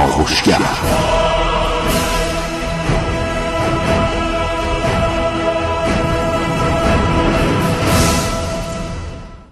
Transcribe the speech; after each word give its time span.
کاوشگر 0.00 0.58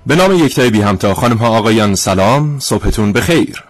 به 0.07 0.17
نام 0.17 0.33
یکتای 0.45 0.71
بی 0.71 0.81
همتا 0.81 1.15
خانم 1.15 1.37
ها 1.37 1.49
آقایان 1.49 1.95
سلام 1.95 2.59
صبحتون 2.59 3.13
بخیر. 3.13 3.65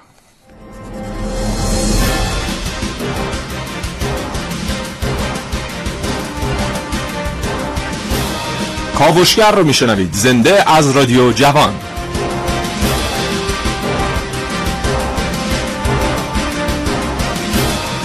کاوشگر 8.98 9.52
رو 9.52 9.64
میشنوید 9.64 10.12
زنده 10.12 10.70
از 10.70 10.90
رادیو 10.90 11.32
جوان. 11.32 11.87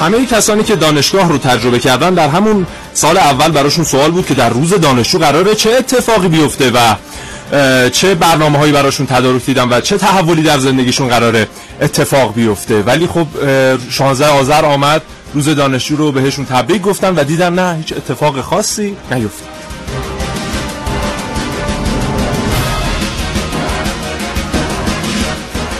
همه 0.03 0.25
کسانی 0.25 0.63
که 0.63 0.75
دانشگاه 0.75 1.29
رو 1.29 1.37
تجربه 1.37 1.79
کردن 1.79 2.13
در 2.13 2.27
همون 2.29 2.67
سال 2.93 3.17
اول 3.17 3.51
براشون 3.51 3.85
سوال 3.85 4.11
بود 4.11 4.25
که 4.25 4.33
در 4.33 4.49
روز 4.49 4.73
دانشجو 4.73 5.19
قراره 5.19 5.55
چه 5.55 5.71
اتفاقی 5.71 6.27
بیفته 6.27 6.71
و 6.71 6.95
چه 7.89 8.15
برنامه 8.15 8.57
هایی 8.57 8.71
براشون 8.71 9.05
تدارک 9.05 9.45
دیدن 9.45 9.69
و 9.69 9.81
چه 9.81 9.97
تحولی 9.97 10.43
در 10.43 10.59
زندگیشون 10.59 11.07
قراره 11.07 11.47
اتفاق 11.81 12.33
بیفته. 12.33 12.81
ولی 12.81 13.07
خب 13.07 13.27
16 13.89 14.27
آذر 14.27 14.65
آمد 14.65 15.01
روز 15.33 15.49
دانشجو 15.49 15.95
رو 15.95 16.11
بهشون 16.11 16.45
تبریک 16.45 16.81
گفتن 16.81 17.15
و 17.15 17.23
دیدن 17.23 17.53
نه 17.53 17.77
هیچ 17.77 17.93
اتفاق 17.93 18.41
خاصی 18.41 18.95
نیفتاد 19.11 19.53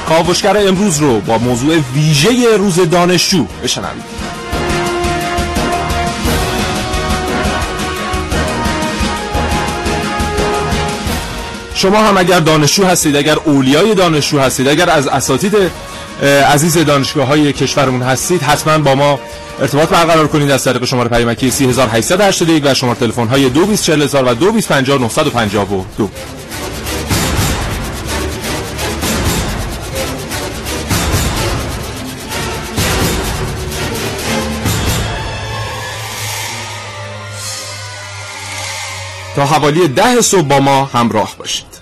کاوشگر 0.10 0.68
امروز 0.68 0.98
رو 0.98 1.20
با 1.20 1.38
موضوع 1.38 1.80
ویژه 1.94 2.58
روز 2.58 2.90
دانشجو 2.90 3.46
بشنوید. 3.64 4.13
شما 11.84 11.98
هم 11.98 12.18
اگر 12.18 12.40
دانشجو 12.40 12.86
هستید 12.86 13.16
اگر 13.16 13.38
اولیای 13.46 13.96
دانشجو 13.96 14.40
هستید 14.40 14.68
اگر 14.68 14.90
از 14.90 15.08
اساتید 15.08 15.56
عزیز 16.52 16.78
دانشگاه 16.78 17.28
های 17.28 17.54
کشورمون 17.54 18.02
هستید 18.02 18.42
حتما 18.42 18.78
با 18.78 18.96
ما 18.96 19.20
ارتباط 19.62 19.90
برقرار 19.90 20.28
کنید 20.28 20.52
از 20.52 20.64
طریق 20.64 20.86
شماره 20.86 21.10
پیامکی 21.10 21.52
3881 21.52 22.64
و 22.66 22.74
شماره 22.74 23.00
تلفن 23.00 23.28
های 23.28 23.50
224000 23.50 24.26
و 24.26 24.34
2250 24.34 25.86
تا 39.36 39.46
حوالی 39.46 39.88
ده 39.88 40.22
صبح 40.22 40.42
با 40.42 40.60
ما 40.60 40.86
همراه 40.86 41.36
باشید. 41.40 41.73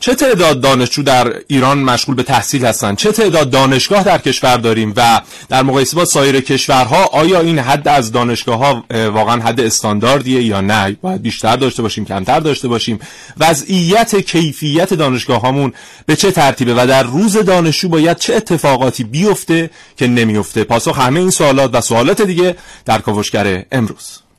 چه 0.00 0.14
تعداد 0.14 0.60
دانشجو 0.60 1.02
در 1.02 1.34
ایران 1.46 1.78
مشغول 1.78 2.14
به 2.14 2.22
تحصیل 2.22 2.64
هستند؟ 2.64 2.96
چه 2.96 3.12
تعداد 3.12 3.50
دانشگاه 3.50 4.02
در 4.02 4.18
کشور 4.18 4.56
داریم؟ 4.56 4.92
و 4.96 5.20
در 5.48 5.62
مقایسه 5.62 5.96
با 5.96 6.04
سایر 6.04 6.40
کشورها 6.40 7.04
آیا 7.04 7.40
این 7.40 7.58
حد 7.58 7.88
از 7.88 8.12
دانشگاه 8.12 8.58
ها 8.58 8.84
واقعا 8.90 9.42
حد 9.42 9.60
استانداردیه 9.60 10.42
یا 10.42 10.60
نه؟ 10.60 10.96
باید 11.02 11.22
بیشتر 11.22 11.56
داشته 11.56 11.82
باشیم 11.82 12.04
کمتر 12.04 12.40
داشته 12.40 12.68
باشیم؟ 12.68 12.98
وضعیت 13.38 14.16
کیفیت 14.16 14.94
دانشگاه 14.94 15.40
هامون 15.40 15.72
به 16.06 16.16
چه 16.16 16.30
ترتیبه؟ 16.30 16.74
و 16.74 16.86
در 16.86 17.02
روز 17.02 17.36
دانشجو 17.36 17.88
باید 17.88 18.16
چه 18.16 18.34
اتفاقاتی 18.34 19.04
بیفته 19.04 19.70
که 19.96 20.06
نمیفته؟ 20.06 20.64
پاسخ 20.64 20.98
همه 20.98 21.20
این 21.20 21.30
سوالات 21.30 21.70
و 21.74 21.80
سوالات 21.80 22.22
دیگه 22.22 22.56
در 22.84 22.98
کاوشگر 22.98 23.64
امروز. 23.72 24.29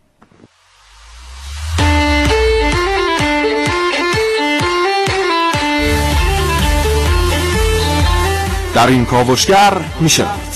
در 8.82 8.88
این 8.88 9.06
کاوشگر 9.06 9.74
میشنوید. 10.00 10.54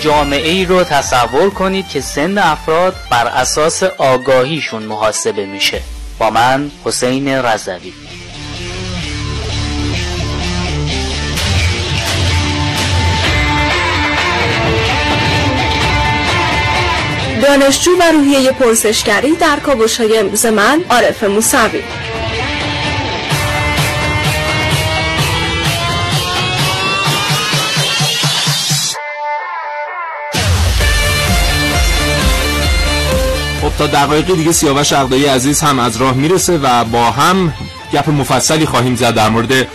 جامعه 0.00 0.50
ای 0.50 0.64
رو 0.64 0.84
تصور 0.84 1.50
کنید 1.50 1.88
که 1.88 2.00
سن 2.00 2.38
افراد 2.38 2.96
بر 3.10 3.26
اساس 3.26 3.82
آگاهیشون 3.82 4.82
محاسبه 4.82 5.46
میشه. 5.46 5.80
با 6.18 6.30
من 6.30 6.70
حسین 6.84 7.28
رضوی. 7.28 7.92
دانشجو 17.42 17.90
و 18.00 18.12
روحیه 18.12 18.52
پرسشگری 18.52 19.32
در 19.36 19.56
کاوش 19.56 20.00
های 20.00 20.18
امروز 20.18 20.46
من 20.46 20.84
عارف 20.90 21.24
موسوی. 21.24 21.82
تا 33.78 33.86
دقایقی 33.86 34.36
دیگه 34.36 34.52
سیاوش 34.52 34.92
عقدایی 34.92 35.24
عزیز 35.24 35.60
هم 35.60 35.78
از 35.78 35.96
راه 35.96 36.14
می‌رسه 36.14 36.58
و 36.58 36.84
با 36.84 37.10
هم 37.10 37.54
گپ 37.92 38.10
مفصلی 38.10 38.66
خواهیم 38.66 38.96
زد 38.96 39.14
در 39.14 39.28
مورد 39.28 39.68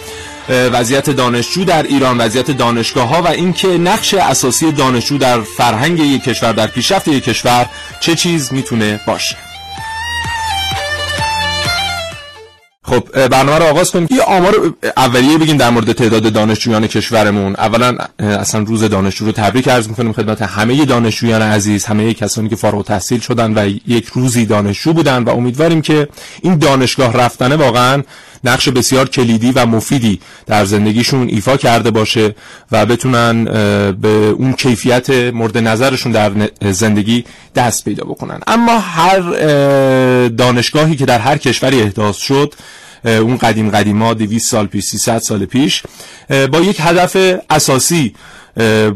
وضعیت 0.49 1.09
دانشجو 1.09 1.63
در 1.63 1.83
ایران 1.83 2.17
وضعیت 2.17 2.51
دانشگاه 2.51 3.07
ها 3.07 3.21
و 3.21 3.27
اینکه 3.27 3.67
نقش 3.67 4.13
اساسی 4.13 4.71
دانشجو 4.71 5.17
در 5.17 5.41
فرهنگ 5.41 5.99
یک 5.99 6.23
کشور 6.23 6.51
در 6.51 6.67
پیشرفت 6.67 7.07
یک 7.07 7.23
کشور 7.23 7.69
چه 7.99 8.15
چیز 8.15 8.53
می‌تونه 8.53 8.99
باشه. 9.07 9.50
خب 12.91 13.27
برنامه 13.27 13.57
رو 13.59 13.65
آغاز 13.65 13.91
کنیم. 13.91 14.07
یه 14.11 14.21
آمار 14.21 14.73
اولیه 14.97 15.37
بگیم 15.37 15.57
در 15.57 15.69
مورد 15.69 15.91
تعداد 15.91 16.33
دانشجویان 16.33 16.87
کشورمون. 16.87 17.55
اولا 17.55 17.97
اصلا 18.19 18.61
روز 18.61 18.83
دانشجو 18.83 19.25
رو 19.25 19.31
تبریک 19.31 19.67
عرض 19.67 19.87
می‌کنیم 19.87 20.13
خدمت 20.13 20.41
همه 20.41 20.85
دانشجویان 20.85 21.41
عزیز 21.41 21.85
همه 21.85 22.13
کسانی 22.13 22.49
که 22.49 22.55
فارغ 22.55 22.75
التحصیل 22.75 23.19
شدن 23.19 23.53
و 23.57 23.69
یک 23.87 24.07
روزی 24.07 24.45
دانشجو 24.45 24.93
بودن 24.93 25.23
و 25.23 25.29
امیدواریم 25.29 25.81
که 25.81 26.07
این 26.41 26.57
دانشگاه 26.57 27.13
رفتنه 27.13 27.55
واقعا 27.55 28.03
نقش 28.43 28.69
بسیار 28.69 29.09
کلیدی 29.09 29.51
و 29.51 29.65
مفیدی 29.65 30.19
در 30.45 30.65
زندگیشون 30.65 31.27
ایفا 31.27 31.57
کرده 31.57 31.91
باشه 31.91 32.35
و 32.71 32.85
بتونن 32.85 33.43
به 33.93 34.07
اون 34.37 34.53
کیفیت 34.53 35.09
مورد 35.09 35.57
نظرشون 35.57 36.11
در 36.11 36.31
زندگی 36.71 37.25
دست 37.55 37.85
پیدا 37.85 38.03
بکنن. 38.03 38.39
اما 38.47 38.79
هر 38.79 39.19
دانشگاهی 40.27 40.95
که 40.95 41.05
در 41.05 41.19
هر 41.19 41.37
کشوری 41.37 41.81
احداث 41.81 42.17
شد 42.17 42.53
اون 43.05 43.37
قدیم 43.37 43.69
قدیما 43.69 44.13
200 44.13 44.51
سال 44.51 44.65
پیش 44.65 44.83
300 44.83 45.17
سال 45.17 45.45
پیش 45.45 45.83
با 46.51 46.59
یک 46.59 46.77
هدف 46.79 47.17
اساسی 47.49 48.13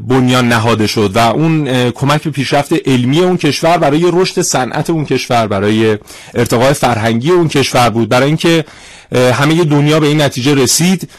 بنیان 0.08 0.48
نهاده 0.48 0.88
شد 0.88 1.12
و 1.16 1.20
اون 1.20 1.92
کمک 1.92 2.24
به 2.24 2.30
پیشرفت 2.30 2.74
علمی 2.88 3.20
اون 3.20 3.38
کشور 3.38 3.78
برای 3.78 4.10
رشد 4.14 4.42
صنعت 4.42 4.90
اون 4.90 5.06
کشور 5.06 5.48
برای 5.48 5.98
ارتقاء 6.34 6.74
فرهنگی 6.74 7.32
اون 7.32 7.48
کشور 7.48 7.90
بود. 7.90 8.10
برای 8.10 8.28
اینکه 8.28 8.66
همه 9.12 9.64
دنیا 9.64 10.00
به 10.00 10.08
این 10.08 10.22
نتیجه 10.22 10.56
رسید. 10.56 11.10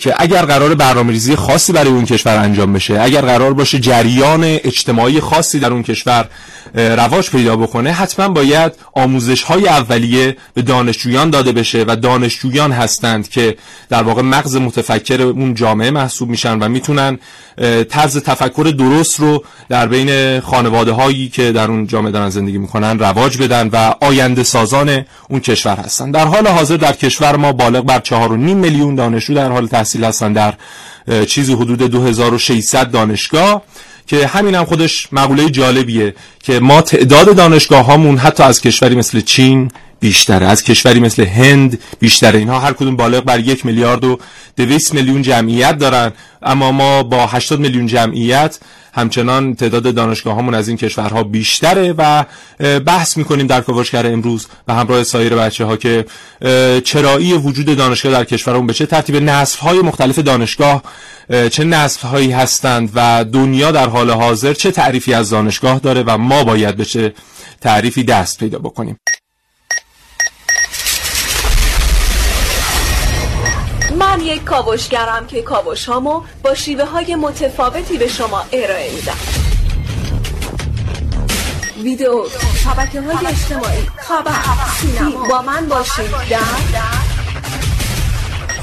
که 0.00 0.14
اگر 0.18 0.44
قرار 0.44 0.74
برنامه‌ریزی 0.74 1.36
خاصی 1.36 1.72
برای 1.72 1.90
اون 1.90 2.04
کشور 2.04 2.36
انجام 2.36 2.72
بشه 2.72 3.00
اگر 3.00 3.20
قرار 3.20 3.54
باشه 3.54 3.78
جریان 3.78 4.44
اجتماعی 4.44 5.20
خاصی 5.20 5.58
در 5.58 5.72
اون 5.72 5.82
کشور 5.82 6.28
رواج 6.74 7.30
پیدا 7.30 7.56
بکنه 7.56 7.92
حتما 7.92 8.28
باید 8.28 8.72
آموزش 8.92 9.42
های 9.42 9.68
اولیه 9.68 10.36
به 10.54 10.62
دانشجویان 10.62 11.30
داده 11.30 11.52
بشه 11.52 11.84
و 11.88 11.96
دانشجویان 11.96 12.72
هستند 12.72 13.28
که 13.28 13.56
در 13.88 14.02
واقع 14.02 14.22
مغز 14.22 14.56
متفکر 14.56 15.22
اون 15.22 15.54
جامعه 15.54 15.90
محسوب 15.90 16.28
میشن 16.28 16.58
و 16.58 16.68
می‌تونن 16.68 17.18
طرز 17.90 18.18
تفکر 18.18 18.74
درست 18.78 19.20
رو 19.20 19.44
در 19.68 19.86
بین 19.86 20.40
خانواده 20.40 20.92
هایی 20.92 21.28
که 21.28 21.52
در 21.52 21.68
اون 21.70 21.86
جامعه 21.86 22.12
دارن 22.12 22.30
زندگی 22.30 22.58
می‌کنن 22.58 22.98
رواج 22.98 23.38
بدن 23.38 23.70
و 23.72 23.94
آینده 24.00 24.42
سازان 24.42 25.04
اون 25.30 25.40
کشور 25.40 25.76
هستن. 25.76 26.10
در 26.10 26.26
حال 26.26 26.46
حاضر 26.46 26.76
در 26.76 26.92
کشور 26.92 27.36
ما 27.36 27.52
بالغ 27.52 27.84
بر 27.84 28.00
4.5 28.00 28.10
میلیون 28.54 28.94
دانشجو 28.94 29.34
در 29.34 29.48
حال 29.54 29.66
تحصیل 29.66 30.04
هستن 30.04 30.32
در 30.32 30.54
چیزی 31.26 31.54
حدود 31.54 31.78
2600 31.78 32.90
دانشگاه 32.90 33.62
که 34.06 34.26
همین 34.26 34.54
هم 34.54 34.64
خودش 34.64 35.08
مقوله 35.12 35.50
جالبیه 35.50 36.14
که 36.42 36.60
ما 36.60 36.80
تعداد 36.80 37.36
دانشگاه 37.36 37.84
هامون 37.84 38.18
حتی 38.18 38.42
از 38.42 38.60
کشوری 38.60 38.94
مثل 38.94 39.20
چین 39.20 39.70
بیشتره 40.00 40.46
از 40.46 40.62
کشوری 40.62 41.00
مثل 41.00 41.24
هند 41.24 41.78
بیشتره. 42.00 42.38
اینها 42.38 42.58
هر 42.58 42.72
کدوم 42.72 42.96
بالغ 42.96 43.24
بر 43.24 43.40
یک 43.40 43.66
میلیارد 43.66 44.04
و 44.04 44.18
دویست 44.56 44.94
میلیون 44.94 45.22
جمعیت 45.22 45.78
دارن 45.78 46.12
اما 46.42 46.72
ما 46.72 47.02
با 47.02 47.26
80 47.26 47.60
میلیون 47.60 47.86
جمعیت 47.86 48.58
همچنان 48.94 49.54
تعداد 49.54 49.94
دانشگاه 49.94 50.38
همون 50.38 50.54
از 50.54 50.68
این 50.68 50.76
کشورها 50.76 51.22
بیشتره 51.22 51.94
و 51.98 52.24
بحث 52.80 53.16
می‌کنیم 53.16 53.46
در 53.46 53.60
کاوشگر 53.60 54.06
امروز 54.06 54.46
و 54.68 54.74
همراه 54.74 55.02
سایر 55.02 55.34
بچه 55.34 55.64
ها 55.64 55.76
که 55.76 56.06
چرایی 56.84 57.32
وجود 57.32 57.76
دانشگاه 57.76 58.12
در 58.12 58.24
کشورمون 58.24 58.66
به 58.66 58.72
چه 58.74 58.86
ترتیب 58.86 59.16
نسل 59.16 59.58
های 59.58 59.78
مختلف 59.78 60.18
دانشگاه 60.18 60.82
چه 61.50 61.64
نسل 61.64 62.08
هایی 62.08 62.30
هستند 62.30 62.90
و 62.94 63.24
دنیا 63.32 63.72
در 63.72 63.88
حال 63.88 64.10
حاضر 64.10 64.52
چه 64.52 64.70
تعریفی 64.70 65.14
از 65.14 65.30
دانشگاه 65.30 65.78
داره 65.78 66.02
و 66.02 66.18
ما 66.18 66.44
باید 66.44 66.76
به 66.76 66.84
چه 66.84 67.14
تعریفی 67.60 68.04
دست 68.04 68.38
پیدا 68.38 68.58
بکنیم. 68.58 68.98
من 74.14 74.20
یک 74.20 74.44
کاوشگرم 74.44 75.26
که 75.26 75.42
کاوش 75.42 75.84
هامو 75.84 76.22
با 76.42 76.54
شیوه 76.54 76.84
های 76.84 77.14
متفاوتی 77.14 77.96
به 77.96 78.08
شما 78.08 78.44
ارائه 78.52 78.94
میدم. 78.94 79.16
ویدیو 81.82 82.24
شبکه 82.64 83.00
های 83.00 83.26
اجتماعی. 83.26 83.86
خبر 83.96 84.32
سینما. 84.80 85.28
با 85.28 85.42
من 85.42 85.68
باشید 85.68 86.10
در 86.30 86.38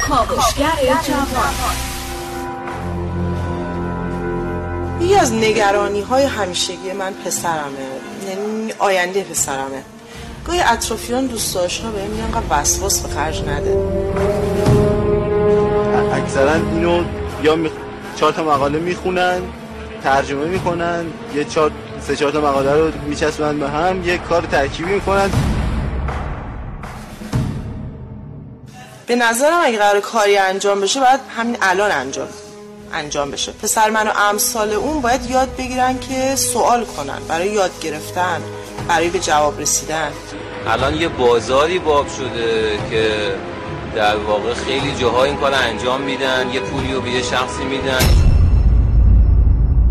کاوشگر 0.07 0.71
جوان. 1.07 1.53
یکی 5.01 5.15
از 5.15 5.33
نگرانی 5.33 6.01
های 6.01 6.23
همیشگی 6.23 6.91
من 6.93 7.13
پسرمه. 7.13 7.87
یعنی 8.29 8.73
آینده 8.79 9.23
پسرمه. 9.23 9.83
گاهی 10.47 10.59
اطرافیان 10.61 11.25
دوست 11.25 11.57
ها 11.57 11.91
به 11.91 12.07
میگن 12.07 12.23
انقدر 12.23 12.45
وسواس 12.49 13.01
به 13.01 13.09
خرج 13.09 13.41
نده. 13.41 13.77
اکثرا 16.21 16.53
اینو 16.53 17.03
یا 17.43 17.55
می... 17.55 17.69
چهار 18.15 18.31
تا 18.31 18.43
مقاله 18.43 18.79
می‌خونن 18.79 19.41
ترجمه 20.03 20.45
می‌کنن 20.45 21.05
یه 21.35 21.43
چهار 21.43 21.71
سه 22.01 22.15
چهار 22.15 22.31
تا 22.31 22.41
مقاله 22.41 22.73
رو 22.73 22.91
میچسبن 23.07 23.59
به 23.59 23.69
هم 23.69 24.03
یه 24.03 24.17
کار 24.17 24.41
ترکیبی 24.41 24.93
می‌کنن. 24.93 25.29
به 29.07 29.15
نظرم 29.15 29.59
اگه 29.63 29.77
قرار 29.77 29.99
کاری 29.99 30.37
انجام 30.37 30.81
بشه 30.81 30.99
باید 30.99 31.19
همین 31.37 31.57
الان 31.61 31.91
انجام 31.91 32.27
انجام 32.93 33.31
بشه. 33.31 33.51
پسر 33.51 33.89
من 33.89 34.07
و 34.07 34.11
امثال 34.29 34.73
اون 34.73 35.01
باید 35.01 35.29
یاد 35.29 35.55
بگیرن 35.57 35.99
که 35.99 36.35
سوال 36.35 36.85
کنن 36.85 37.19
برای 37.27 37.49
یاد 37.49 37.71
گرفتن 37.81 38.41
برای 38.87 39.09
به 39.09 39.19
جواب 39.19 39.61
رسیدن. 39.61 40.11
الان 40.67 40.95
یه 40.95 41.07
بازاری 41.07 41.79
باب 41.79 42.07
شده 42.07 42.79
که 42.89 43.35
در 43.95 44.15
واقع 44.15 44.53
خیلی 44.53 44.95
جاها 44.95 45.23
این 45.23 45.35
کار 45.35 45.53
انجام 45.53 46.01
میدن 46.01 46.49
یه 46.53 46.59
پولی 46.59 46.93
رو 46.93 47.01
به 47.01 47.09
یه 47.09 47.21
شخصی 47.21 47.63
میدن. 47.69 47.99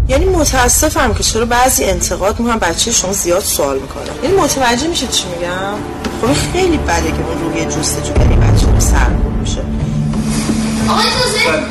یعنی 0.08 0.25
متاسفم 0.25 1.14
که 1.14 1.23
چرا 1.23 1.44
بعضی 1.44 1.85
انتقاد 1.85 2.41
می‌کنن 2.41 2.58
بچه 2.58 2.93
شما 2.93 3.12
زیاد 3.12 3.43
سوال 3.43 3.79
می‌کنه 3.79 4.11
یعنی 4.23 4.37
متوجه 4.37 4.87
میشه 4.87 5.06
چی 5.06 5.25
میگم؟ 5.29 5.75
خب 6.23 6.52
خیلی 6.52 6.76
بده 6.76 7.11
که 7.11 7.17
اون 7.29 7.52
روی 7.52 7.64
جستجو 7.64 8.12
برای 8.12 8.37
بچه 8.37 8.67
رو 8.67 8.81
سر 8.81 9.08
میشه. 9.41 9.61
آقای 10.88 11.05
تازه 11.05 11.64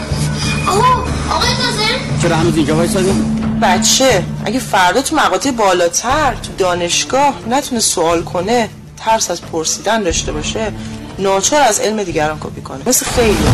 آقا 0.67 1.03
آقای 1.35 1.49
تازه 1.49 1.89
چرا 2.21 2.35
هنوز 2.35 2.57
اینجا 2.57 2.75
وایسادیم 2.75 3.35
بچه 3.61 4.23
اگه 4.45 4.59
فردا 4.59 5.01
تو 5.01 5.15
مقاطع 5.15 5.51
بالاتر 5.51 6.33
تو 6.43 6.53
دانشگاه 6.57 7.33
نتونه 7.49 7.81
سوال 7.81 8.23
کنه 8.23 8.69
ترس 8.97 9.31
از 9.31 9.41
پرسیدن 9.41 10.03
داشته 10.03 10.31
باشه. 10.31 10.71
ناچار 11.19 11.61
از 11.61 11.79
علم 11.79 12.03
دیگران 12.03 12.39
کپی 12.39 12.61
کنه. 12.61 12.79
مثل 12.87 13.05
خیلی. 13.05 13.47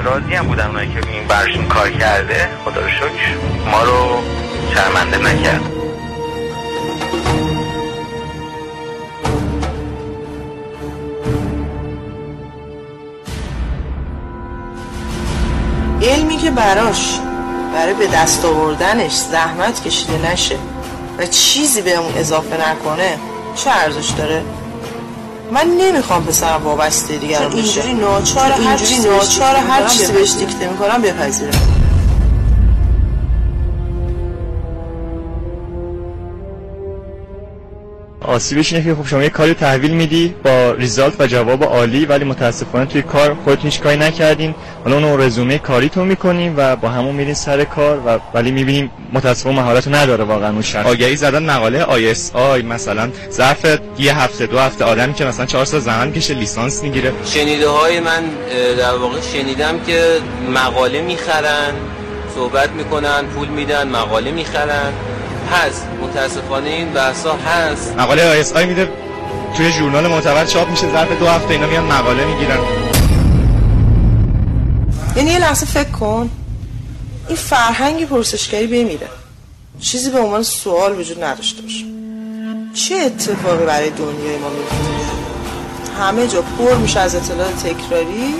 راضی 0.00 0.34
هم 0.34 0.46
بودن 0.46 0.66
اونایی 0.66 0.88
که 0.88 1.08
این 1.08 1.26
برشون 1.28 1.68
کار 1.68 1.90
کرده. 1.90 2.48
خدا 2.64 2.80
رو 2.80 2.88
شکر. 2.88 3.36
ما 3.70 3.82
رو 3.82 4.22
شرمنده 4.74 5.18
نکرد. 5.18 5.60
علمی 16.02 16.36
که 16.36 16.50
براش 16.50 17.18
برای 17.74 17.94
به 17.94 18.06
دست 18.06 18.44
آوردنش 18.44 19.12
زحمت 19.12 19.84
کشیده 19.84 20.32
نشه 20.32 20.56
و 21.18 21.26
چیزی 21.26 21.82
به 21.82 21.94
اون 21.94 22.14
اضافه 22.16 22.70
نکنه 22.70 23.18
چه 23.54 23.70
ارزش 23.70 24.08
داره؟ 24.08 24.42
من 25.52 25.66
نمی‌خوام 25.78 26.24
پسرم 26.24 26.62
وابسته 26.64 27.16
دیگر 27.16 27.42
رو 27.42 27.48
بشه. 27.48 27.58
اینجوری 27.58 27.94
ناچار 27.94 28.52
هر 28.52 28.76
چیزی 28.76 29.08
ناچار 29.08 29.56
هر 29.56 29.88
چیزی 29.88 30.12
بهش 30.12 30.34
دیکته 30.38 30.68
می‌کنم 30.68 31.02
بپذیره 31.02 31.52
آسیبش 38.24 38.72
اینه 38.72 38.84
که 38.84 38.94
خب 38.94 39.06
شما 39.06 39.22
یه 39.22 39.28
کاری 39.28 39.54
تحویل 39.54 39.90
میدی 39.90 40.34
با 40.44 40.72
ریزالت 40.72 41.20
و 41.20 41.26
جواب 41.26 41.64
عالی 41.64 42.06
ولی 42.06 42.24
متاسفانه 42.24 42.86
توی 42.86 43.02
کار 43.02 43.34
خودتون 43.44 43.64
هیچ 43.70 43.80
کاری 43.80 43.96
نکردین. 43.96 44.54
حالا 44.84 44.96
اون 44.96 45.20
رزومه 45.20 45.58
کاریتون 45.58 46.06
می‌کنیم 46.06 46.54
و 46.56 46.76
با 46.76 46.88
همون 46.88 47.14
میرین 47.14 47.34
سر 47.34 47.64
کار 47.64 48.02
و 48.06 48.18
ولی 48.34 48.50
می‌بینیم 48.50 48.90
متاسفانه 49.12 49.56
مهارت 49.56 49.88
نداره 49.88 50.24
واقعا 50.24 50.50
اون 50.50 50.62
شخص. 50.62 50.86
آگهی 50.86 51.16
زدن 51.16 51.50
مقاله 51.50 51.82
ISI 51.82 52.62
مثلا 52.62 53.10
ظرف 53.30 53.78
یه 53.98 54.18
هفته 54.18 54.46
دو 54.46 54.58
هفته 54.58 54.84
آدمی 54.84 55.14
که 55.14 55.24
مثلا 55.24 55.46
چهار 55.46 55.64
سال 55.64 55.80
زمان 55.80 56.12
کشه 56.12 56.34
لیسانس 56.34 56.82
می‌گیره. 56.82 57.12
شنیده 57.24 57.68
های 57.68 58.00
من 58.00 58.22
در 58.78 58.96
واقع 58.96 59.20
شنیدم 59.32 59.80
که 59.86 60.18
مقاله 60.54 61.02
می‌خرن 61.02 61.72
صحبت 62.34 62.70
می‌کنن 62.70 63.24
پول 63.34 63.48
میدن 63.48 63.88
مقاله 63.88 64.30
می‌خرن. 64.30 64.92
هست. 65.52 65.86
متاسفانه 66.02 66.70
این 66.70 66.92
بحثا 66.92 67.36
هست. 67.36 67.94
مقاله 67.98 68.30
ISI 68.30 68.66
میده. 68.66 68.88
توی 69.56 69.72
ژورنال 69.72 70.06
معتبر 70.06 70.44
چاپ 70.44 70.70
میشه. 70.70 70.92
ظرف 70.92 71.18
دو 71.18 71.26
هفته 71.26 71.50
اینا 71.50 71.66
میان 71.66 71.84
مقاله 71.84 72.24
می‌گیرن. 72.24 72.58
یعنی 75.16 75.30
یه 75.30 75.38
لحظه 75.38 75.66
فکر 75.66 75.90
کن. 75.90 76.30
این 77.28 77.36
فرهنگ 77.36 78.08
پرسشگری 78.08 78.66
بمیره 78.66 79.08
چیزی 79.80 80.10
به 80.10 80.18
عنوان 80.18 80.42
سوال 80.42 80.98
وجود 81.00 81.24
نداشته 81.24 81.62
باشه. 81.62 81.84
چه 82.74 82.94
اتفاقی 82.94 83.66
برای 83.66 83.90
دنیای 83.90 84.36
ما 84.38 84.48
میفته 84.48 84.74
همه 86.00 86.26
جا 86.26 86.42
پر 86.42 86.74
میشه 86.74 87.00
از 87.00 87.14
اطلاعات 87.14 87.56
تکراری. 87.56 88.34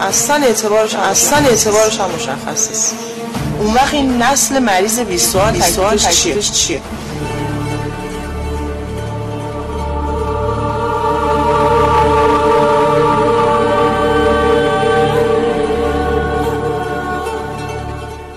اصلا 0.00 0.36
اعتبارش 0.36 0.94
اصلا 0.94 1.38
اعتبارش 1.38 2.00
هم 2.00 2.10
مشخص 2.10 2.68
نیست. 2.68 2.94
اون 3.58 3.74
وقت 3.74 3.94
این 3.94 4.22
نسل 4.22 4.58
مریض 4.58 4.98
20 4.98 5.30
سال 5.32 5.52
تکلیفش 5.52 6.22
چیه؟, 6.22 6.42
چیه؟ 6.42 6.80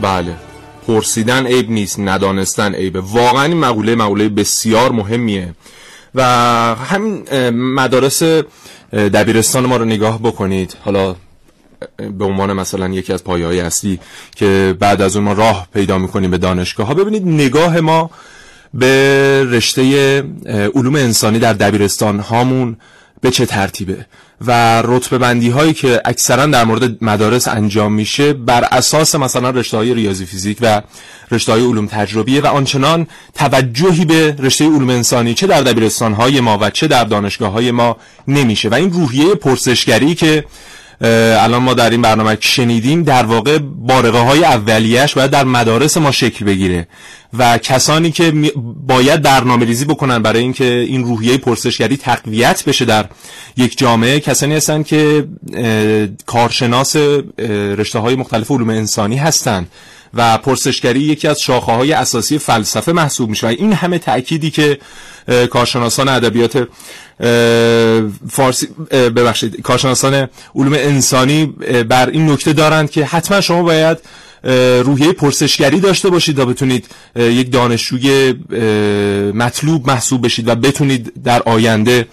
بله. 0.01 0.35
پرسیدن 0.87 1.45
عیب 1.45 1.71
نیست 1.71 1.99
ندانستن 1.99 2.75
عیبه. 2.75 2.99
واقعا 2.99 3.43
این 3.43 3.57
مقوله 3.57 3.95
مقوله 3.95 4.29
بسیار 4.29 4.91
مهمیه. 4.91 5.53
و 6.15 6.23
همین 6.75 7.23
مدارس 7.49 8.23
دبیرستان 8.93 9.65
ما 9.65 9.77
رو 9.77 9.85
نگاه 9.85 10.19
بکنید. 10.19 10.77
حالا 10.85 11.15
به 12.17 12.25
عنوان 12.25 12.53
مثلا 12.53 12.89
یکی 12.89 13.13
از 13.13 13.23
پایه 13.23 13.45
های 13.45 13.59
اصلی 13.59 13.99
که 14.35 14.75
بعد 14.79 15.01
از 15.01 15.15
اون 15.15 15.25
ما 15.25 15.33
راه 15.33 15.67
پیدا 15.73 15.97
می‌کنیم 15.97 16.31
به 16.31 16.37
دانشگاه 16.37 16.87
ها. 16.87 16.93
ببینید 16.93 17.27
نگاه 17.27 17.79
ما 17.79 18.09
به 18.73 19.43
رشته 19.49 20.23
علوم 20.75 20.95
انسانی 20.95 21.39
در 21.39 21.53
دبیرستان 21.53 22.19
هامون 22.19 22.77
به 23.21 23.31
چه 23.31 23.45
ترتیبه 23.45 24.05
و 24.45 24.81
رتبه 24.85 25.17
بندی 25.17 25.49
هایی 25.49 25.73
که 25.73 26.01
اکثرا 26.05 26.45
در 26.45 26.63
مورد 26.65 27.03
مدارس 27.03 27.47
انجام 27.47 27.93
میشه 27.93 28.33
بر 28.33 28.63
اساس 28.63 29.15
مثلا 29.15 29.49
رشته 29.49 29.77
های 29.77 29.93
ریاضی 29.93 30.25
فیزیک 30.25 30.57
و 30.61 30.81
رشته 31.31 31.51
های 31.51 31.61
علوم 31.61 31.87
تجربیه 31.87 32.41
و 32.41 32.47
آنچنان 32.47 33.07
توجهی 33.35 34.05
به 34.05 34.35
رشته 34.39 34.65
علوم 34.65 34.89
انسانی 34.89 35.33
چه 35.33 35.47
در 35.47 35.61
دبیرستان 35.61 36.13
های 36.13 36.39
ما 36.39 36.57
و 36.61 36.69
چه 36.69 36.87
در 36.87 37.03
دانشگاه 37.03 37.51
های 37.51 37.71
ما 37.71 37.97
نمیشه. 38.27 38.69
و 38.69 38.73
این 38.73 38.93
روحیه 38.93 39.35
پرسشگری 39.35 40.15
که 40.15 40.45
الان 41.01 41.63
ما 41.63 41.73
در 41.73 41.89
این 41.89 42.01
برنامه 42.01 42.37
شنیدیم 42.39 43.03
در 43.03 43.25
واقع 43.25 43.57
بارقه 43.57 44.19
های 44.19 44.43
اولیش 44.43 45.13
باید 45.13 45.31
در 45.31 45.43
مدارس 45.43 45.97
ما 45.97 46.11
شکل 46.11 46.45
بگیره 46.45 46.87
و 47.33 47.57
کسانی 47.57 48.11
که 48.11 48.33
باید 48.87 49.21
برنامه 49.21 49.65
ریزی 49.65 49.85
بکنن 49.85 50.19
برای 50.21 50.41
اینکه 50.41 50.65
این 50.65 51.03
روحیه 51.03 51.37
پرسشگری 51.37 51.97
تقویت 51.97 52.63
بشه 52.65 52.85
در 52.85 53.05
یک 53.57 53.77
جامعه 53.77 54.19
کسانی 54.19 54.55
هستن 54.55 54.83
که 54.83 55.27
کارشناس 56.25 56.95
رشته 57.77 57.99
های 57.99 58.15
مختلف 58.15 58.51
علوم 58.51 58.69
انسانی 58.69 59.17
هستند 59.17 59.67
و 60.13 60.37
پرسشگری 60.37 60.99
یکی 60.99 61.27
از 61.27 61.41
شاخه 61.41 61.71
های 61.71 61.93
اساسی 61.93 62.37
فلسفه 62.37 62.91
محسوب 62.91 63.29
میشه. 63.29 63.47
و 63.47 63.49
این 63.49 63.73
همه 63.73 63.97
تأکیدی 63.97 64.51
که 64.51 64.79
کارشناسان 65.49 66.07
ادبیات 66.09 66.67
فارسی 68.29 68.67
ببخشید 68.91 69.61
کارشناسان 69.61 70.29
علوم 70.55 70.73
انسانی 70.73 71.45
بر 71.89 72.09
این 72.09 72.31
نکته 72.31 72.53
دارند 72.53 72.91
که 72.91 73.05
حتما 73.05 73.41
شما 73.41 73.63
باید 73.63 73.97
روحیه 74.83 75.13
پرسشگری 75.13 75.79
داشته 75.79 76.09
باشید 76.09 76.39
و 76.39 76.45
بتونید 76.45 76.85
یک 77.15 77.51
دانشجوی 77.51 78.33
مطلوب 79.33 79.87
محسوب 79.87 80.25
بشید 80.25 80.47
و 80.47 80.55
بتونید 80.55 81.23
در 81.23 81.41
آینده 81.45 82.07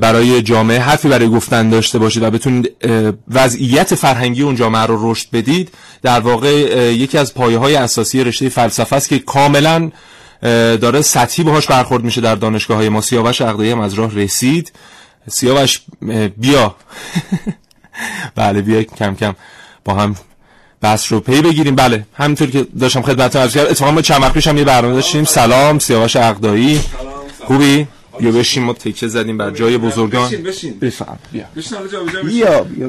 برای 0.00 0.42
جامعه 0.42 0.78
حرفی 0.78 1.08
برای 1.08 1.28
گفتن 1.28 1.70
داشته 1.70 1.98
باشید 1.98 2.22
و 2.22 2.30
بتونید 2.30 2.72
وضعیت 3.28 3.94
فرهنگی 3.94 4.42
اون 4.42 4.56
جامعه 4.56 4.82
رو 4.82 5.12
رشد 5.12 5.26
بدید. 5.32 5.70
در 6.02 6.20
واقع 6.20 6.50
یکی 6.94 7.18
از 7.18 7.34
پایه 7.34 7.58
های 7.58 7.76
اساسی 7.76 8.24
رشته 8.24 8.48
فلسفه 8.48 8.96
است 8.96 9.08
که 9.08 9.18
کاملا 9.18 9.90
داره 10.80 11.02
سطحی 11.02 11.44
باهاش 11.44 11.66
برخورد 11.66 12.04
میشه 12.04 12.20
در 12.20 12.34
دانشگاه 12.34 12.76
های 12.76 12.88
ما. 12.88 13.00
سیاوش 13.00 13.40
عقدایی 13.40 13.70
هم 13.70 13.80
از 13.80 13.94
راه 13.94 14.14
رسید. 14.14 14.72
سیاوش 15.28 15.80
بیا. 16.36 16.76
بله 18.36 18.62
بیا 18.62 18.82
کم 18.82 19.14
کم 19.14 19.34
با 19.84 19.94
هم 19.94 20.16
بس 20.82 21.12
رو 21.12 21.20
پی 21.20 21.42
بگیریم. 21.42 21.74
بله 21.74 22.06
همینطور 22.14 22.50
که 22.50 22.66
داشتم 22.80 23.02
خدمتتون 23.02 23.42
عرض 23.42 23.54
کردم 23.54 23.70
اتفاقا 23.70 23.92
ما 23.92 24.02
چند 24.02 24.22
وقت 24.22 24.32
پیش 24.32 24.46
هم 24.46 24.58
یه 24.58 24.64
برنامه 24.64 24.94
داشتیم. 24.94 25.24
سلام 25.24 25.78
سیاوش 25.78 26.16
عقدایی 26.16 26.80
خوبی؟ 27.44 27.86
بیا 28.18 28.32
بشین 28.32 28.62
ما 28.62 28.72
تکه 28.72 29.08
زدیم 29.08 29.38
بر 29.38 29.50
جای 29.50 29.78
بزرگان. 29.78 30.26
بشین 30.26 30.42
بشین. 30.42 30.78
بفهم 30.78 31.18
بیا. 31.32 31.44
بشین 31.56 31.78
بیا 32.24 32.88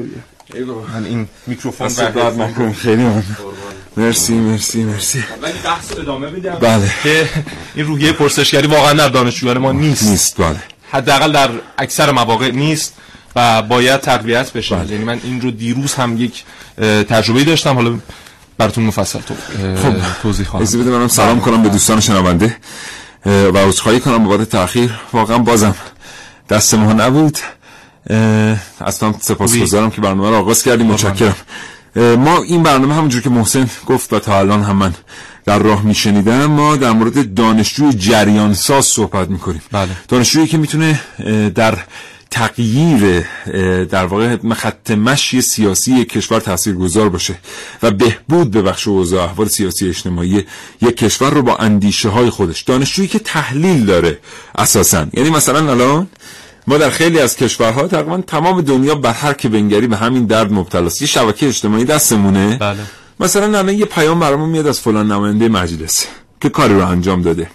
من 0.94 1.04
این 1.04 1.28
میکروفون 1.46 1.88
درد 1.88 2.40
نکنه. 2.40 2.72
خیلی 2.72 3.02
من 3.02 3.22
مرسی 3.96 4.34
مرسی 4.34 4.84
مرسی. 4.84 5.24
ولی 5.42 5.52
بحث 5.64 5.92
ادامه 5.98 6.30
بدم. 6.30 6.54
بله. 6.54 6.90
که 7.02 7.28
این 7.74 7.86
روحیه 7.86 8.12
پرسشگری 8.12 8.66
واقعا 8.66 8.92
در 8.92 9.08
دانشجویان 9.08 9.58
ما 9.58 9.72
نیست. 9.72 10.02
نیست 10.02 10.40
بله. 10.40 10.56
حداقل 10.90 11.32
در 11.32 11.50
اکثر 11.78 12.10
مواقع 12.10 12.50
نیست 12.50 12.94
و 13.36 13.62
باید 13.62 14.00
تقویت 14.00 14.52
بشه. 14.52 14.76
یعنی 14.76 15.04
من 15.04 15.20
این 15.24 15.40
رو 15.40 15.50
دیروز 15.50 15.94
هم 15.94 16.18
یک 16.18 16.44
تجربه 17.08 17.44
داشتم. 17.44 17.74
حالا 17.74 17.98
براتون 18.58 18.84
مفصل 18.84 19.18
تو 19.18 19.34
خب. 19.82 19.94
توضیح 20.22 20.46
خواهم. 20.46 20.62
اجازه 20.62 20.78
بده 20.78 20.90
منم 20.90 21.08
سلام 21.08 21.40
کنم 21.40 21.62
به 21.62 21.68
دوستان 21.68 22.00
شنونده. 22.00 22.56
و 23.26 23.58
عذرخواهی 23.58 24.00
کنم 24.00 24.24
بابت 24.24 24.48
تاخیر. 24.48 24.90
واقعا 25.12 25.38
بازم 25.38 25.74
دست 26.48 26.74
ما 26.74 26.92
نبود. 26.92 27.38
اصلا 28.80 29.14
سپاسگزارم 29.20 29.90
که 29.90 30.00
برنامه 30.00 30.30
رو 30.30 30.36
آغاز 30.36 30.62
کردیم 30.62 30.86
متشکرم. 30.86 31.36
ما 31.96 32.42
این 32.42 32.62
برنامه 32.62 32.94
همونجور 32.94 33.22
که 33.22 33.30
محسن 33.30 33.70
گفت 33.86 34.12
و 34.12 34.18
تا 34.18 34.38
الان 34.38 34.62
هم 34.62 34.76
من 34.76 34.94
در 35.44 35.58
راه 35.58 35.82
میشنیدم 35.82 36.46
ما 36.46 36.76
در 36.76 36.90
مورد 36.90 37.34
دانشجوی 37.34 37.92
جریان 37.92 38.54
ساز 38.54 38.84
صحبت 38.84 39.28
می‌کنیم. 39.28 39.62
بله. 39.72 39.88
دانشجویی 40.08 40.46
که 40.46 40.58
می‌تونه 40.58 41.00
در 41.54 41.78
تغییر 42.30 43.24
در 43.84 44.06
واقع 44.06 44.36
خط 44.54 44.90
مشی 44.90 45.40
سیاسی 45.40 46.04
کشور 46.04 46.40
تاثیرگذار 46.40 47.08
باشه 47.08 47.34
و 47.82 47.90
بهبود 47.90 48.50
به 48.50 48.62
بخش 48.62 48.88
اوضاع 48.88 49.24
احوال 49.24 49.48
سیاسی 49.48 49.88
اجتماعی 49.88 50.44
یک 50.82 50.96
کشور 50.96 51.30
رو 51.30 51.42
با 51.42 51.56
اندیشه 51.56 52.08
های 52.08 52.30
خودش. 52.30 52.62
دانشجویی 52.62 53.08
که 53.08 53.18
تحلیل 53.18 53.86
داره 53.86 54.18
اساسا. 54.58 55.06
یعنی 55.12 55.30
مثلا 55.30 55.70
الان 55.70 56.08
ما 56.70 56.78
در 56.78 56.90
خیلی 56.90 57.18
از 57.18 57.36
کشورها 57.36 57.88
تقریبا 57.88 58.20
تمام 58.26 58.60
دنیا 58.60 58.94
بر 58.94 59.12
هر 59.12 59.32
که 59.32 59.48
بنگری 59.48 59.86
به 59.86 59.96
همین 59.96 60.26
درد 60.26 60.52
مبتلاست 60.52 61.02
یه 61.02 61.08
شبکه 61.08 61.48
اجتماعی 61.48 61.84
دستمونه. 61.84 62.56
بله. 62.56 62.78
مثلا 63.20 63.58
الان 63.58 63.68
یه 63.68 63.84
پیام 63.84 64.20
برامون 64.20 64.48
میاد 64.48 64.66
از 64.66 64.80
فلان 64.80 65.12
نماینده 65.12 65.48
مجلس 65.48 66.06
که 66.40 66.48
کاری 66.48 66.74
رو 66.74 66.86
انجام 66.86 67.22
داده. 67.22 67.50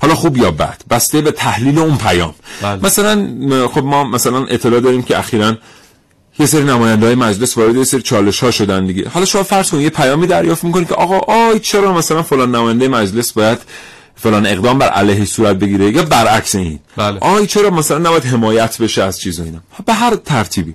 حالا 0.00 0.14
خوب 0.14 0.36
یا 0.36 0.50
بد؟ 0.50 0.82
بسته 0.90 1.20
به 1.20 1.30
تحلیل 1.30 1.78
اون 1.78 1.96
پیام. 1.96 2.34
بله. 2.62 2.86
مثلا 2.86 3.28
خب 3.68 3.84
ما 3.84 4.04
مثلا 4.04 4.44
اطلاع 4.44 4.80
داریم 4.80 5.02
که 5.02 5.18
اخیرا 5.18 5.56
یه 6.38 6.46
سری 6.46 6.64
نماینده 6.64 7.06
های 7.06 7.14
مجلس 7.14 7.58
وارد 7.58 7.76
یه 7.76 7.84
سری 7.84 8.02
چالش 8.02 8.42
ها 8.42 8.50
شدن 8.50 8.86
دیگه. 8.86 9.08
حالا 9.08 9.26
شما 9.26 9.42
فرض 9.42 9.70
کنید 9.70 9.82
یه 9.82 9.90
پیامی 9.90 10.26
دریافت 10.26 10.64
می‌کنید 10.64 10.88
که 10.88 10.94
آقا 10.94 11.18
آی 11.18 11.60
چرا 11.60 11.92
مثلا 11.92 12.22
فلان 12.22 12.54
نماینده 12.54 12.88
مجلس 12.88 13.32
باید 13.32 13.58
فلان 14.16 14.46
اقدام 14.46 14.78
بر 14.78 14.88
علیه 14.88 15.24
صورت 15.24 15.56
بگیره 15.56 15.90
یا 15.90 16.02
برعکس 16.02 16.54
این 16.54 16.78
بله. 16.96 17.18
آی 17.20 17.46
چرا 17.46 17.70
مثلا 17.70 17.98
نباید 17.98 18.24
حمایت 18.24 18.78
بشه 18.78 19.02
از 19.02 19.20
چیز 19.20 19.40
و 19.40 19.42
اینا 19.42 19.58
به 19.86 19.92
هر 19.92 20.16
ترتیبی 20.16 20.74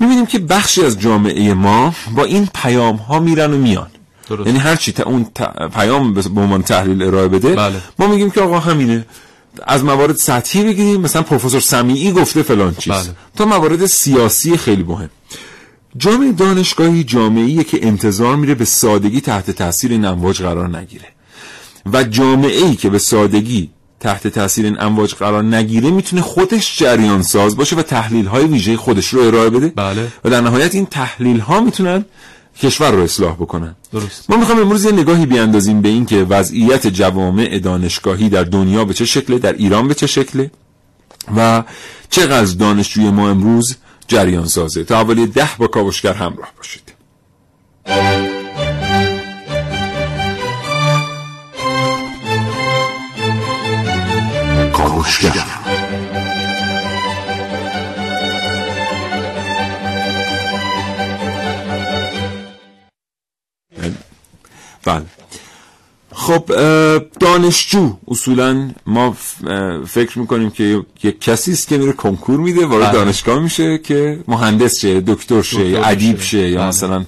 می‌بینیم 0.00 0.26
که 0.26 0.38
بخشی 0.38 0.84
از 0.84 1.00
جامعه 1.00 1.54
ما 1.54 1.94
با 2.14 2.24
این 2.24 2.48
پیام 2.54 2.96
ها 2.96 3.18
میرن 3.18 3.54
و 3.54 3.56
میان 3.56 3.90
درست. 4.28 4.46
یعنی 4.46 4.58
هر 4.58 4.76
چی 4.76 4.92
تا 4.92 5.02
اون 5.02 5.26
ت... 5.34 5.42
پیام 5.68 6.14
به 6.14 6.40
عنوان 6.40 6.62
تحلیل 6.62 7.02
ارائه 7.02 7.28
بده 7.28 7.54
بله. 7.54 7.80
ما 7.98 8.06
میگیم 8.06 8.30
که 8.30 8.40
آقا 8.40 8.58
همینه 8.58 9.06
از 9.66 9.84
موارد 9.84 10.16
سطحی 10.16 10.64
بگیریم 10.64 11.00
مثلا 11.00 11.22
پروفسور 11.22 11.60
سمیعی 11.60 12.12
گفته 12.12 12.42
فلان 12.42 12.74
چیز 12.74 12.92
بله. 12.92 13.16
تا 13.36 13.44
موارد 13.44 13.86
سیاسی 13.86 14.56
خیلی 14.56 14.82
مهم 14.82 15.10
جامعه 15.96 16.32
دانشگاهی 16.32 17.04
جامعه‌ایه 17.04 17.64
که 17.64 17.86
انتظار 17.86 18.36
میره 18.36 18.54
به 18.54 18.64
سادگی 18.64 19.20
تحت 19.20 19.50
تاثیر 19.50 19.90
این 19.90 20.04
امواج 20.04 20.42
قرار 20.42 20.78
نگیره 20.78 21.15
و 21.92 22.04
جامعه 22.04 22.64
ای 22.64 22.76
که 22.76 22.90
به 22.90 22.98
سادگی 22.98 23.70
تحت 24.00 24.28
تاثیر 24.28 24.64
این 24.64 24.80
امواج 24.80 25.14
قرار 25.14 25.42
نگیره 25.44 25.90
می‌تونه 25.90 26.22
خودش 26.22 26.78
جریان 26.78 27.22
ساز 27.22 27.56
باشه 27.56 27.76
و 27.76 27.82
تحلیل 27.82 28.26
های 28.26 28.44
ویژه 28.44 28.76
خودش 28.76 29.08
رو 29.08 29.20
ارائه 29.20 29.50
بده. 29.50 29.68
بله. 29.68 30.12
و 30.24 30.30
در 30.30 30.40
نهایت 30.40 30.74
این 30.74 30.86
تحلیل 30.86 31.40
ها 31.40 31.60
می‌تونن 31.60 32.04
کشور 32.62 32.90
رو 32.90 33.02
اصلاح 33.02 33.34
بکنن. 33.34 33.74
درست. 33.92 34.30
ما 34.30 34.36
می‌خوام 34.36 34.58
امروز 34.58 34.84
یه 34.84 34.92
نگاهی 34.92 35.26
بیاندازیم 35.26 35.82
به 35.82 35.88
این 35.88 36.06
که 36.06 36.16
وضعیت 36.16 36.86
جوامع 36.86 37.58
دانشگاهی 37.58 38.28
در 38.28 38.44
دنیا 38.44 38.84
به 38.84 38.94
چه 38.94 39.04
شکله 39.04 39.38
در 39.38 39.52
ایران 39.52 39.88
به 39.88 39.94
چه 39.94 40.06
شکله 40.06 40.50
و 41.36 41.62
چقدر 42.10 42.54
دانشجوی 42.54 43.10
ما 43.10 43.30
امروز 43.30 43.76
جریان 44.08 44.46
سازه 44.46 44.84
تا 44.84 45.00
اولی 45.00 45.26
ده 45.26 45.48
با 45.58 45.66
کاوشگر 45.66 46.12
همراه 46.12 46.52
باشید. 46.56 46.92
کاوشگر 54.96 55.44
بله. 64.84 65.04
خب 66.12 66.44
دانشجو. 67.20 67.96
اصولا 68.08 68.70
ما 68.86 69.16
فکر 69.86 70.18
می‌کنیم 70.18 70.50
که 70.50 70.82
یک 71.02 71.20
کسی 71.20 71.52
است 71.52 71.68
که 71.68 71.78
میره 71.78 71.92
کنکور 71.92 72.40
میده 72.40 72.66
وارد 72.66 72.92
دانشگاه 72.92 73.38
میشه 73.38 73.78
که 73.78 74.20
مهندس 74.28 74.78
شه 74.80 75.00
دکتر 75.00 75.42
شه 75.42 75.80
ادیب 75.84 76.20
شه 76.20 76.48
یا 76.50 76.58
بله. 76.58 76.68
مثلا 76.68 77.04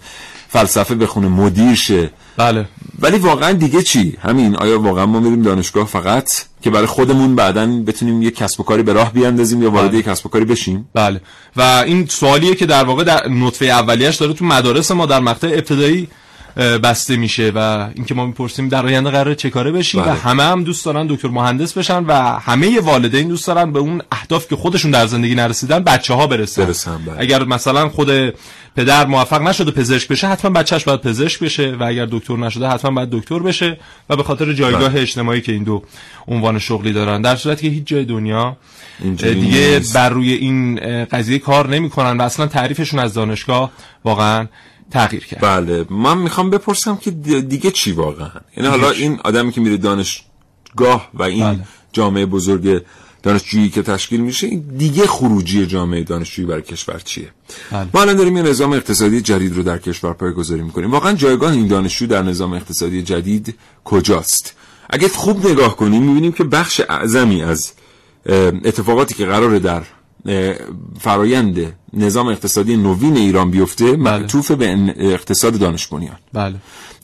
فلسفه 0.48 0.94
بخونه 0.94 1.28
مدیر 1.28 1.74
شه. 1.74 2.10
بله. 2.36 2.68
ولی 2.98 3.18
واقعا 3.18 3.52
دیگه 3.52 3.82
چی؟ 3.82 4.16
همین 4.22 4.56
آیا 4.56 4.80
واقعا 4.80 5.06
ما 5.06 5.20
میریم 5.20 5.42
دانشگاه 5.42 5.86
فقط 5.86 6.30
که 6.62 6.70
برای 6.70 6.86
خودمون 6.86 7.36
بعدا 7.36 7.66
بتونیم 7.66 8.22
یک 8.22 8.36
کسب 8.36 8.60
و 8.60 8.62
کاری 8.62 8.82
به 8.82 8.92
راه 8.92 9.12
بیاندازیم 9.12 9.62
یا 9.62 9.70
وارد 9.70 9.90
بله. 9.90 9.98
یک 9.98 10.04
کسب 10.04 10.26
و 10.26 10.28
کاری 10.28 10.44
بشیم؟ 10.44 10.88
بله. 10.94 11.20
و 11.56 11.62
این 11.86 12.06
سوالیه 12.06 12.54
که 12.54 12.66
در 12.66 12.84
واقع 12.84 13.04
در 13.04 13.28
نطفه 13.28 13.64
اولیش 13.64 14.16
داره 14.16 14.32
تو 14.32 14.44
مدارس 14.44 14.90
ما 14.90 15.06
در 15.06 15.20
مقطع 15.20 15.48
ابتدایی 15.48 16.08
بسته 16.58 17.16
میشه 17.16 17.52
و 17.54 17.88
اینکه 17.94 18.14
ما 18.14 18.26
می‌پرسیم 18.26 18.68
در 18.68 18.86
آینده 18.86 19.10
قراره 19.10 19.34
چه 19.34 19.50
کاره 19.50 19.72
بشیم 19.72 20.02
بله. 20.02 20.12
و 20.12 20.14
همه 20.14 20.42
هم 20.42 20.64
دوست 20.64 20.84
دارن 20.84 21.06
دکتر 21.06 21.28
مهندس 21.28 21.72
بشن 21.72 22.04
و 22.04 22.12
همه 22.38 22.80
والدین 22.80 23.28
دوست 23.28 23.46
دارن 23.46 23.72
به 23.72 23.78
اون 23.78 24.02
اهداف 24.12 24.48
که 24.48 24.56
خودشون 24.56 24.90
در 24.90 25.06
زندگی 25.06 25.34
نرسیدن 25.34 25.78
بچه 25.78 26.14
ها 26.14 26.26
برسن, 26.26 26.64
برسن، 26.64 26.98
بله. 27.06 27.16
اگر 27.18 27.44
مثلا 27.44 27.88
خود 27.88 28.34
پدر 28.76 29.06
موفق 29.06 29.42
نشده 29.42 29.70
پزشک 29.70 30.08
بشه 30.08 30.28
حتما 30.28 30.50
بچهش 30.50 30.84
باید 30.84 31.00
پزشک 31.00 31.40
بشه 31.40 31.76
و 31.80 31.84
اگر 31.84 32.06
دکتر 32.10 32.36
نشده 32.36 32.68
حتما 32.68 32.90
باید 32.90 33.10
دکتر 33.10 33.38
بشه 33.38 33.78
و 34.10 34.16
به 34.16 34.22
خاطر 34.22 34.52
جایگاه 34.52 34.88
بله. 34.88 35.00
اجتماعی 35.00 35.40
که 35.40 35.52
این 35.52 35.62
دو 35.62 35.82
عنوان 36.28 36.58
شغلی 36.58 36.92
دارن 36.92 37.22
در 37.22 37.36
صورتی 37.36 37.68
که 37.68 37.74
هیچ 37.74 37.84
جای 37.86 38.04
دنیا 38.04 38.56
دیگه. 39.16 39.80
بر 39.94 40.08
روی 40.08 40.32
این 40.32 40.80
قضیه 41.04 41.38
کار 41.38 41.68
نمی‌کنن 41.68 42.18
و 42.18 42.22
اصلا 42.22 42.46
تعریفشون 42.46 43.00
از 43.00 43.14
دانشگاه 43.14 43.70
واقعا 44.04 44.46
تغییر 44.90 45.24
کرد 45.24 45.40
بله 45.40 45.84
من 45.90 46.18
می‌خوام 46.18 46.50
بپرسم 46.50 46.96
که 46.96 47.10
دی- 47.10 47.42
دیگه 47.42 47.70
چی 47.70 47.92
واقعا 47.92 48.30
یعنی 48.56 48.68
حالا؟ 48.68 48.90
این 48.90 49.20
آدمی 49.24 49.52
که 49.52 49.60
میره 49.60 49.76
دانشگاه 49.76 51.10
و 51.14 51.22
این 51.22 51.44
بله. 51.44 51.58
جامعه 51.92 52.26
بزرگ 52.26 52.82
دانشجویی 53.22 53.70
که 53.70 53.82
تشکیل 53.82 54.20
میشه 54.20 54.46
این 54.46 54.60
دیگه 54.76 55.06
خروجی 55.06 55.66
جامعه 55.66 56.02
دانشجویی 56.02 56.48
برای 56.48 56.62
کشور 56.62 57.00
چیه 57.04 57.28
بله. 57.70 57.88
ما 57.94 58.00
الان 58.00 58.16
داریم 58.16 58.36
یه 58.36 58.42
نظام 58.42 58.72
اقتصادی 58.72 59.20
جدید 59.20 59.56
رو 59.56 59.62
در 59.62 59.78
کشور 59.78 60.12
پایگذاری 60.12 60.62
می‌کنیم 60.62 60.90
واقعا 60.90 61.12
جایگاه 61.12 61.52
این 61.52 61.66
دانشجو 61.66 62.06
در 62.06 62.22
نظام 62.22 62.52
اقتصادی 62.52 63.02
جدید 63.02 63.54
کجاست 63.84 64.54
اگه 64.90 65.08
خوب 65.08 65.46
نگاه 65.46 65.76
کنیم 65.76 66.02
می‌بینیم 66.02 66.32
که 66.32 66.44
بخش 66.44 66.80
اعظمی 66.88 67.42
از 67.42 67.72
اتفاقاتی 68.64 69.14
که 69.14 69.26
قراره 69.26 69.58
در 69.58 69.82
فرایند 71.00 71.72
نظام 71.92 72.26
اقتصادی 72.26 72.76
نوین 72.76 73.16
ایران 73.16 73.50
بیفته 73.50 73.96
معطوف 73.96 74.50
به 74.50 74.94
اقتصاد 74.98 75.58
دانش 75.58 75.86
بنیان. 75.86 76.16
بله. 76.32 76.54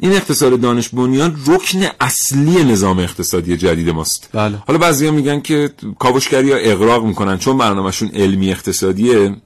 این 0.01 0.13
اقتصاد 0.13 0.61
دانش 0.61 0.89
بنیان 0.89 1.37
رکن 1.47 1.83
اصلی 2.01 2.65
نظام 2.65 2.99
اقتصادی 2.99 3.57
جدید 3.57 3.91
ماست. 3.91 4.29
بله. 4.33 4.59
حالا 4.67 4.79
بعضیا 4.79 5.11
میگن 5.11 5.41
که 5.41 5.71
کاوشگری 5.99 6.53
ها 6.53 6.59
اغراق 6.59 7.05
می‌کنن 7.05 7.39
چون 7.39 7.59
برنامهشون 7.59 8.09
علمی 8.09 8.51
اقتصادیه. 8.51 9.37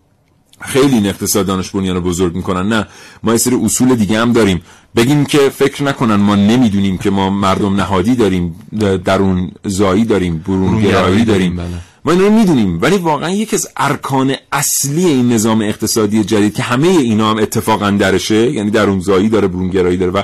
خیلی 0.60 0.94
این 0.94 1.06
اقتصاد 1.06 1.46
دانش 1.46 1.70
بنیان 1.70 1.96
رو 1.96 2.02
بزرگ 2.02 2.34
می‌کنن. 2.34 2.68
نه 2.68 2.86
ما 3.22 3.32
یه 3.32 3.38
سری 3.38 3.54
اصول 3.64 3.94
دیگه 3.94 4.20
هم 4.20 4.32
داریم. 4.32 4.62
بگیم 4.96 5.24
که 5.24 5.38
فکر 5.38 5.82
نکنن 5.82 6.14
ما 6.14 6.36
نمی‌دونیم 6.36 6.98
که 6.98 7.10
ما 7.10 7.30
مردم 7.30 7.76
نهادی 7.76 8.14
داریم 8.14 8.56
درون 9.04 9.50
زایی 9.64 10.04
داریم 10.04 10.44
برون 10.48 10.82
گرایی 10.82 11.24
داریم. 11.24 11.56
بله. 11.56 11.66
ما 12.08 12.14
این 12.14 12.22
رو 12.22 12.30
می‌دونیم 12.30 12.78
ولی 12.82 12.96
واقعا 12.96 13.30
یکی 13.30 13.56
از 13.56 13.68
ارکان 13.76 14.34
اصلی 14.52 15.04
این 15.04 15.32
نظام 15.32 15.62
اقتصادی 15.62 16.24
جدید 16.24 16.54
که 16.54 16.62
همه 16.62 16.88
اینا 16.88 17.30
هم 17.30 17.38
اتفاقا 17.38 17.90
درشه 17.90 18.50
یعنی 18.50 18.70
درون 18.70 19.00
زایی 19.00 19.28
داره 19.28 19.48
برون 19.48 19.68
گرایی 19.68 19.96
داره 19.96 20.12
و 20.12 20.22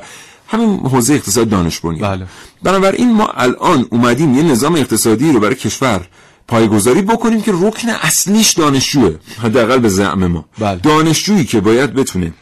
همین 0.49 0.79
حوزه 0.79 1.15
اقتصاد 1.15 1.49
دانش 1.49 1.81
بله. 1.81 2.27
بنابراین 2.63 3.13
ما 3.13 3.27
الان 3.27 3.87
اومدیم 3.91 4.35
یه 4.35 4.43
نظام 4.43 4.75
اقتصادی 4.75 5.33
رو 5.33 5.41
برای 5.41 5.55
کشور 5.55 6.07
پایگذاری 6.49 7.03
بکنیم 7.03 7.43
که 7.43 7.53
رکن 7.55 7.89
اصلیش 7.89 8.53
دانشجوه 8.53 9.17
حداقل 9.43 9.79
به 9.79 9.89
زعم 9.89 10.27
ما 10.27 10.45
بله. 10.59 10.81
دانشجویی 10.81 11.45
که 11.45 11.61
باید 11.61 11.95
بتونه 11.95 12.33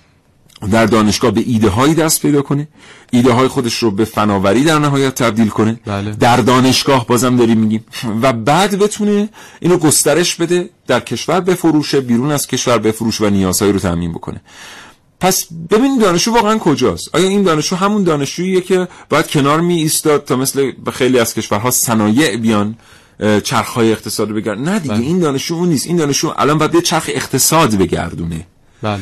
در 0.70 0.86
دانشگاه 0.86 1.30
به 1.30 1.42
ایده 1.46 1.68
هایی 1.68 1.94
دست 1.94 2.22
پیدا 2.22 2.42
کنه. 2.42 2.68
ایده 3.12 3.32
های 3.32 3.48
خودش 3.48 3.74
رو 3.74 3.90
به 3.90 4.04
فناوری 4.04 4.64
در 4.64 4.78
نهایت 4.78 5.14
تبدیل 5.14 5.48
کنه. 5.48 5.80
بله. 5.86 6.10
در 6.10 6.36
دانشگاه 6.36 7.06
بازم 7.06 7.36
داریم 7.36 7.58
میگیم. 7.58 7.84
و 8.22 8.32
بعد 8.32 8.78
بتونه 8.78 9.28
اینو 9.60 9.76
گسترش 9.76 10.34
بده 10.34 10.70
در 10.86 11.00
کشور 11.00 11.40
بفروشه 11.40 12.00
بیرون 12.00 12.30
از 12.30 12.46
کشور 12.46 12.78
بفروشه 12.78 13.26
و 13.26 13.30
نیازهایی 13.30 13.72
رو 13.72 13.78
تامین 13.78 14.12
بکنه. 14.12 14.40
پس 15.20 15.46
ببینید 15.70 16.00
دانشجو 16.00 16.32
واقعا 16.32 16.58
کجاست؟ 16.58 17.14
آیا 17.14 17.28
این 17.28 17.42
دانشجو 17.42 17.76
همون 17.76 18.02
دانشجوییه 18.02 18.60
که 18.60 18.88
باید 19.08 19.26
کنار 19.26 19.60
می 19.60 19.74
ایستاد 19.74 20.24
تا 20.24 20.36
مثل 20.36 20.72
خیلی 20.92 21.18
از 21.18 21.34
کشورها 21.34 21.70
صنایع 21.70 22.36
بیان 22.36 22.76
چرخهای 23.44 23.92
اقتصاد 23.92 24.28
رو 24.28 24.34
بگردن؟ 24.34 24.62
نه 24.62 24.78
دیگه 24.78 24.94
بله. 24.94 25.04
این 25.04 25.18
دانشجو 25.18 25.54
اون 25.54 25.68
نیست. 25.68 25.86
این 25.86 25.96
دانشجو 25.96 26.32
الان 26.36 26.58
باید 26.58 26.80
چرخ 26.80 27.10
اقتصاد 27.14 27.74
بگردونه. 27.74 28.46
بله. 28.82 29.00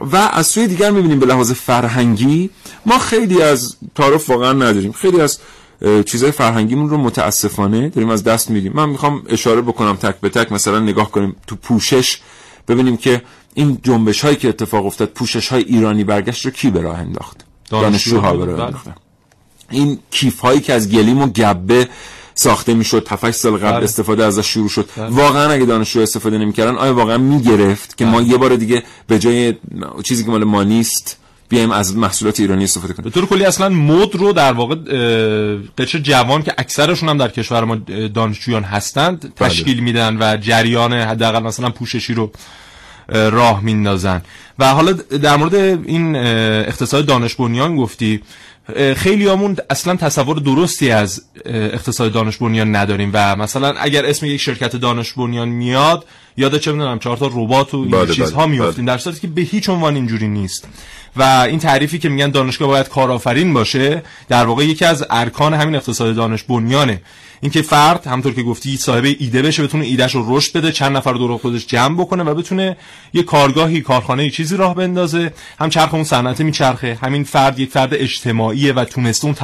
و 0.00 0.16
از 0.16 0.46
سوی 0.46 0.66
دیگر 0.66 0.90
می‌بینیم 0.90 1.18
به 1.18 1.26
لحاظ 1.26 1.52
فرهنگی 1.52 2.50
ما 2.86 2.98
خیلی 2.98 3.42
از 3.42 3.76
تعارف 3.94 4.30
واقعا 4.30 4.52
نداریم. 4.52 4.92
خیلی 4.92 5.20
از 5.20 5.38
اه، 5.82 6.02
چیزهای 6.02 6.32
فرهنگیمون 6.32 6.90
رو 6.90 6.96
متاسفانه 6.96 7.88
داریم 7.88 8.10
از 8.10 8.24
دست 8.24 8.50
میدیم 8.50 8.72
من 8.74 8.88
می‌خوام 8.88 9.22
اشاره 9.28 9.60
بکنم 9.60 9.96
تک 9.96 10.20
به 10.20 10.28
تک 10.28 10.52
مثلا 10.52 10.80
نگاه 10.80 11.10
کنیم 11.10 11.36
تو 11.46 11.56
پوشش 11.56 12.18
ببینیم 12.68 12.96
که 12.96 13.22
این 13.54 13.78
جنبش 13.82 14.20
هایی 14.20 14.36
که 14.36 14.48
اتفاق 14.48 14.86
افتاد 14.86 15.08
پوشش 15.08 15.48
های 15.48 15.62
ایرانی 15.62 16.04
برگشت 16.04 16.44
رو 16.44 16.50
کی 16.50 16.70
به 16.70 16.80
راه 16.80 16.98
انداخت؟ 16.98 17.44
دانشجوها. 17.70 18.32
به 18.32 18.44
راه 18.44 18.56
بله. 18.56 18.64
انداختن 18.64 18.94
این 19.70 19.98
کیف 20.10 20.40
هایی 20.40 20.60
که 20.60 20.72
از 20.72 20.90
گلیم 20.90 21.22
و 21.22 21.26
گبه 21.26 21.88
ساخته 22.40 22.74
می‌شد. 22.74 23.08
7 23.10 23.30
سال 23.30 23.56
قبل 23.56 23.72
بله. 23.72 23.84
استفاده 23.84 24.24
ازش 24.24 24.46
شروع 24.46 24.68
شد. 24.68 24.88
واقعا 24.96 25.50
اگه 25.52 25.64
دانشجو 25.64 26.00
استفاده 26.00 26.38
نمی‌کردن 26.38 26.76
آیا 26.76 26.94
واقعا 26.94 27.18
می‌گرفت 27.18 27.96
که 27.96 28.04
ما 28.04 28.22
یه 28.22 28.36
بار 28.36 28.56
دیگه 28.56 28.82
به 29.06 29.18
جای 29.18 29.54
چیزی 30.02 30.24
که 30.24 30.30
مال 30.30 30.44
ما 30.44 30.62
نیست 30.62 31.16
بیایم 31.48 31.70
از 31.70 31.96
محصولات 31.96 32.40
ایرانی 32.40 32.64
استفاده 32.64 32.92
کنیم؟ 32.92 33.04
به 33.04 33.10
طور 33.10 33.26
کلی 33.26 33.44
اصلا 33.44 33.68
مد 33.68 34.16
رو 34.16 34.32
در 34.32 34.52
واقع 34.52 34.74
قشر 35.78 35.98
جوان 35.98 36.42
که 36.42 36.54
اکثرشون 36.58 37.08
هم 37.08 37.18
در 37.18 37.28
کشور 37.28 37.64
ما 37.64 37.76
دانشجویان 38.14 38.62
هستند 38.62 39.20
بله. 39.20 39.48
تشکیل 39.48 39.80
میدن 39.80 40.16
و 40.20 40.36
جریان 40.36 40.92
حداقل 40.92 41.42
مثلا 41.42 41.70
پوششی 41.70 42.14
رو 42.14 42.32
اه، 43.08 43.28
راه 43.28 43.60
میندازن. 43.60 44.22
و 44.58 44.74
حالا 44.74 44.92
در 44.92 45.36
مورد 45.36 45.54
این 45.54 46.16
اقتصاد 46.16 47.06
دانش 47.06 47.34
بنیان 47.34 47.76
گفتی 47.76 48.20
خیلی 48.96 49.28
همون 49.28 49.56
اصلا 49.70 49.96
تصور 49.96 50.36
درستی 50.36 50.90
از 50.90 51.22
اقتصاد 51.46 52.12
دانش 52.12 52.36
بنیان 52.36 52.76
نداریم 52.76 53.10
و 53.14 53.36
مثلا 53.36 53.74
اگر 53.78 54.06
اسم 54.06 54.26
یک 54.26 54.40
شرکت 54.40 54.76
دانش 54.76 55.12
بنیان 55.12 55.48
میاد 55.48 56.04
یاد 56.36 56.58
چه 56.58 56.72
می‌دونم 56.72 56.98
چهار 56.98 57.16
تا 57.16 57.30
ربات 57.34 57.74
و 57.74 57.76
این 57.76 57.90
بله، 57.90 58.14
چیزها 58.14 58.46
بله، 58.46 58.50
میافتیم 58.50 58.84
در 58.84 58.98
صورتی 58.98 59.20
که 59.20 59.26
به 59.26 59.42
هیچ 59.42 59.68
عنوان 59.68 59.94
اینجوری 59.94 60.28
نیست. 60.28 60.68
و 61.16 61.22
این 61.22 61.58
تعریفی 61.58 61.98
که 61.98 62.08
میگن 62.08 62.30
دانشگاه 62.30 62.68
باید 62.68 62.88
کارآفرین 62.88 63.54
باشه 63.54 64.02
در 64.28 64.46
واقع 64.46 64.64
یکی 64.64 64.84
از 64.84 65.06
ارکان 65.10 65.54
همین 65.54 65.74
اقتصاد 65.74 66.14
دانش 66.14 66.42
بنیانه. 66.42 67.02
اینکه 67.40 67.62
فرد 67.62 68.06
همونطور 68.06 68.34
که 68.34 68.42
گفتی 68.42 68.76
صاحب 68.76 69.04
ایده 69.04 69.42
بشه 69.42 69.62
بتونه 69.62 69.84
ایدهش 69.84 70.14
رو 70.14 70.36
رشد 70.36 70.56
بده 70.56 70.72
چند 70.72 70.96
نفر 70.96 71.12
دور 71.12 71.38
خودش 71.38 71.66
جمع 71.66 72.00
بکنه 72.00 72.22
و 72.22 72.34
بتونه 72.34 72.76
یه 73.12 73.22
کارگاهی 73.22 73.80
کارخانه 73.80 74.30
چیزی 74.30 74.56
راه 74.56 74.74
بندازه. 74.74 75.32
هم 75.60 75.68
چرخ 75.68 75.94
اون 75.94 76.04
صنعت 76.04 76.40
میچرخه 76.40 76.98
همین 77.02 77.24
فرد 77.24 77.58
یک 77.58 77.70
فرد 77.70 77.94
اجتماعیه 77.94 78.72
و 78.72 78.84
تونسته 78.84 79.24
اون 79.24 79.34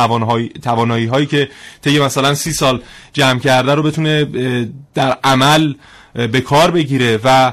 توانایی 0.62 1.06
هایی 1.06 1.26
که 1.26 1.48
طی 1.82 1.98
مثلا 1.98 2.34
سی 2.34 2.52
سال 2.52 2.82
جمع 3.12 3.38
کرده 3.38 3.74
رو 3.74 3.82
بتونه 3.82 4.24
در 4.94 5.18
عمل 5.24 5.74
به 6.14 6.40
کار 6.40 6.70
بگیره 6.70 7.20
و 7.24 7.52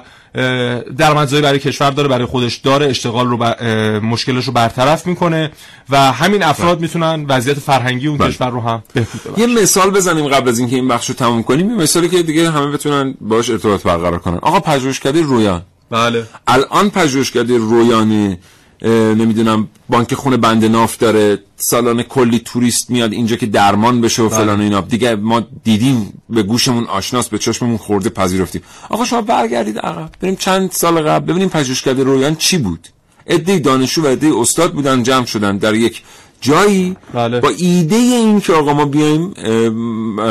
درآمدزایی 0.97 1.41
برای 1.41 1.59
کشور 1.59 1.89
داره 1.89 2.07
برای 2.07 2.25
خودش 2.25 2.55
داره 2.55 2.85
اشتغال 2.85 3.27
رو 3.27 3.37
بر- 3.37 3.99
مشکلش 3.99 4.45
رو 4.45 4.53
برطرف 4.53 5.07
می‌کنه 5.07 5.51
و 5.89 6.11
همین 6.11 6.43
افراد 6.43 6.79
می‌تونن 6.79 7.25
وضعیت 7.29 7.59
فرهنگی 7.59 8.07
اون 8.07 8.17
بله. 8.17 8.29
کشور 8.29 8.49
رو 8.49 8.61
هم 8.61 8.83
بهبود 8.93 9.39
یه 9.39 9.47
مثال 9.47 9.89
بزنیم 9.89 10.27
قبل 10.27 10.49
از 10.49 10.59
اینکه 10.59 10.75
این 10.75 10.87
بخش 10.87 11.09
رو 11.09 11.15
تموم 11.15 11.43
کنیم. 11.43 11.69
یه 11.69 11.75
مثالی 11.75 12.09
که 12.09 12.23
دیگه 12.23 12.51
همه 12.51 12.67
بتونن 12.67 13.15
باش 13.21 13.49
ارتباط 13.49 13.83
برقرار 13.83 14.19
کنن. 14.19 14.37
آقا 14.37 14.59
پژوهشکده 14.59 15.21
رویان. 15.21 15.61
بله. 15.89 16.23
الان 16.47 16.89
پژوهشکده 16.89 17.57
رویانه 17.57 18.15
اه، 18.25 18.37
نمی‌دونم 18.89 19.67
بانک 19.89 20.13
خون 20.13 20.37
بند 20.37 20.65
ناف 20.65 20.97
داره 20.97 21.39
سالانه 21.57 22.03
کلی 22.03 22.39
توریست 22.39 22.89
میاد 22.89 23.13
اینجا 23.13 23.35
که 23.35 23.45
درمان 23.45 24.01
بشه 24.01 24.21
و 24.23 24.29
بله. 24.29 24.37
فلان 24.37 24.59
و 24.59 24.63
اینا. 24.63 24.81
دیگه 24.81 25.15
ما 25.15 25.41
دیدیم 25.63 26.23
به 26.29 26.43
گوشمون 26.43 26.85
آشناس 26.85 27.29
به 27.29 27.37
چشممون 27.37 27.77
خورده 27.77 28.09
پذیرفتیم. 28.09 28.61
آقا 28.89 29.05
شما 29.05 29.21
برگردید 29.21 29.79
عقب 29.79 30.09
بریم 30.21 30.35
چند 30.35 30.71
سال 30.71 31.01
قبل 31.01 31.25
ببینیم 31.25 31.49
پژوهشکده 31.49 32.03
رویان 32.03 32.35
چی 32.35 32.57
بود. 32.57 32.87
عده 33.27 33.59
دانشجو 33.59 34.03
و 34.03 34.07
عده 34.07 34.31
استاد 34.39 34.73
بودن 34.73 35.03
جمع 35.03 35.25
شدن 35.25 35.57
در 35.57 35.73
یک 35.73 36.03
جایی. 36.41 36.95
بله. 37.13 37.39
با 37.39 37.49
ایده 37.57 37.95
این 37.95 38.41
که 38.41 38.53
آقا 38.53 38.73
ما 38.73 38.85
بیایم 38.85 39.33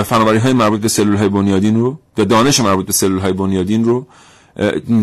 فناوری 0.02 0.38
های 0.38 0.52
مربوط 0.52 0.80
به 0.80 0.88
سلول 0.88 1.16
های 1.16 1.28
بنیادین 1.28 1.80
رو 1.80 1.98
به 2.14 2.24
دانش 2.24 2.60
مربوط 2.60 2.86
به 2.86 2.92
سلول 2.92 3.18
های 3.18 3.32
بنیادین 3.32 3.84
رو 3.84 4.06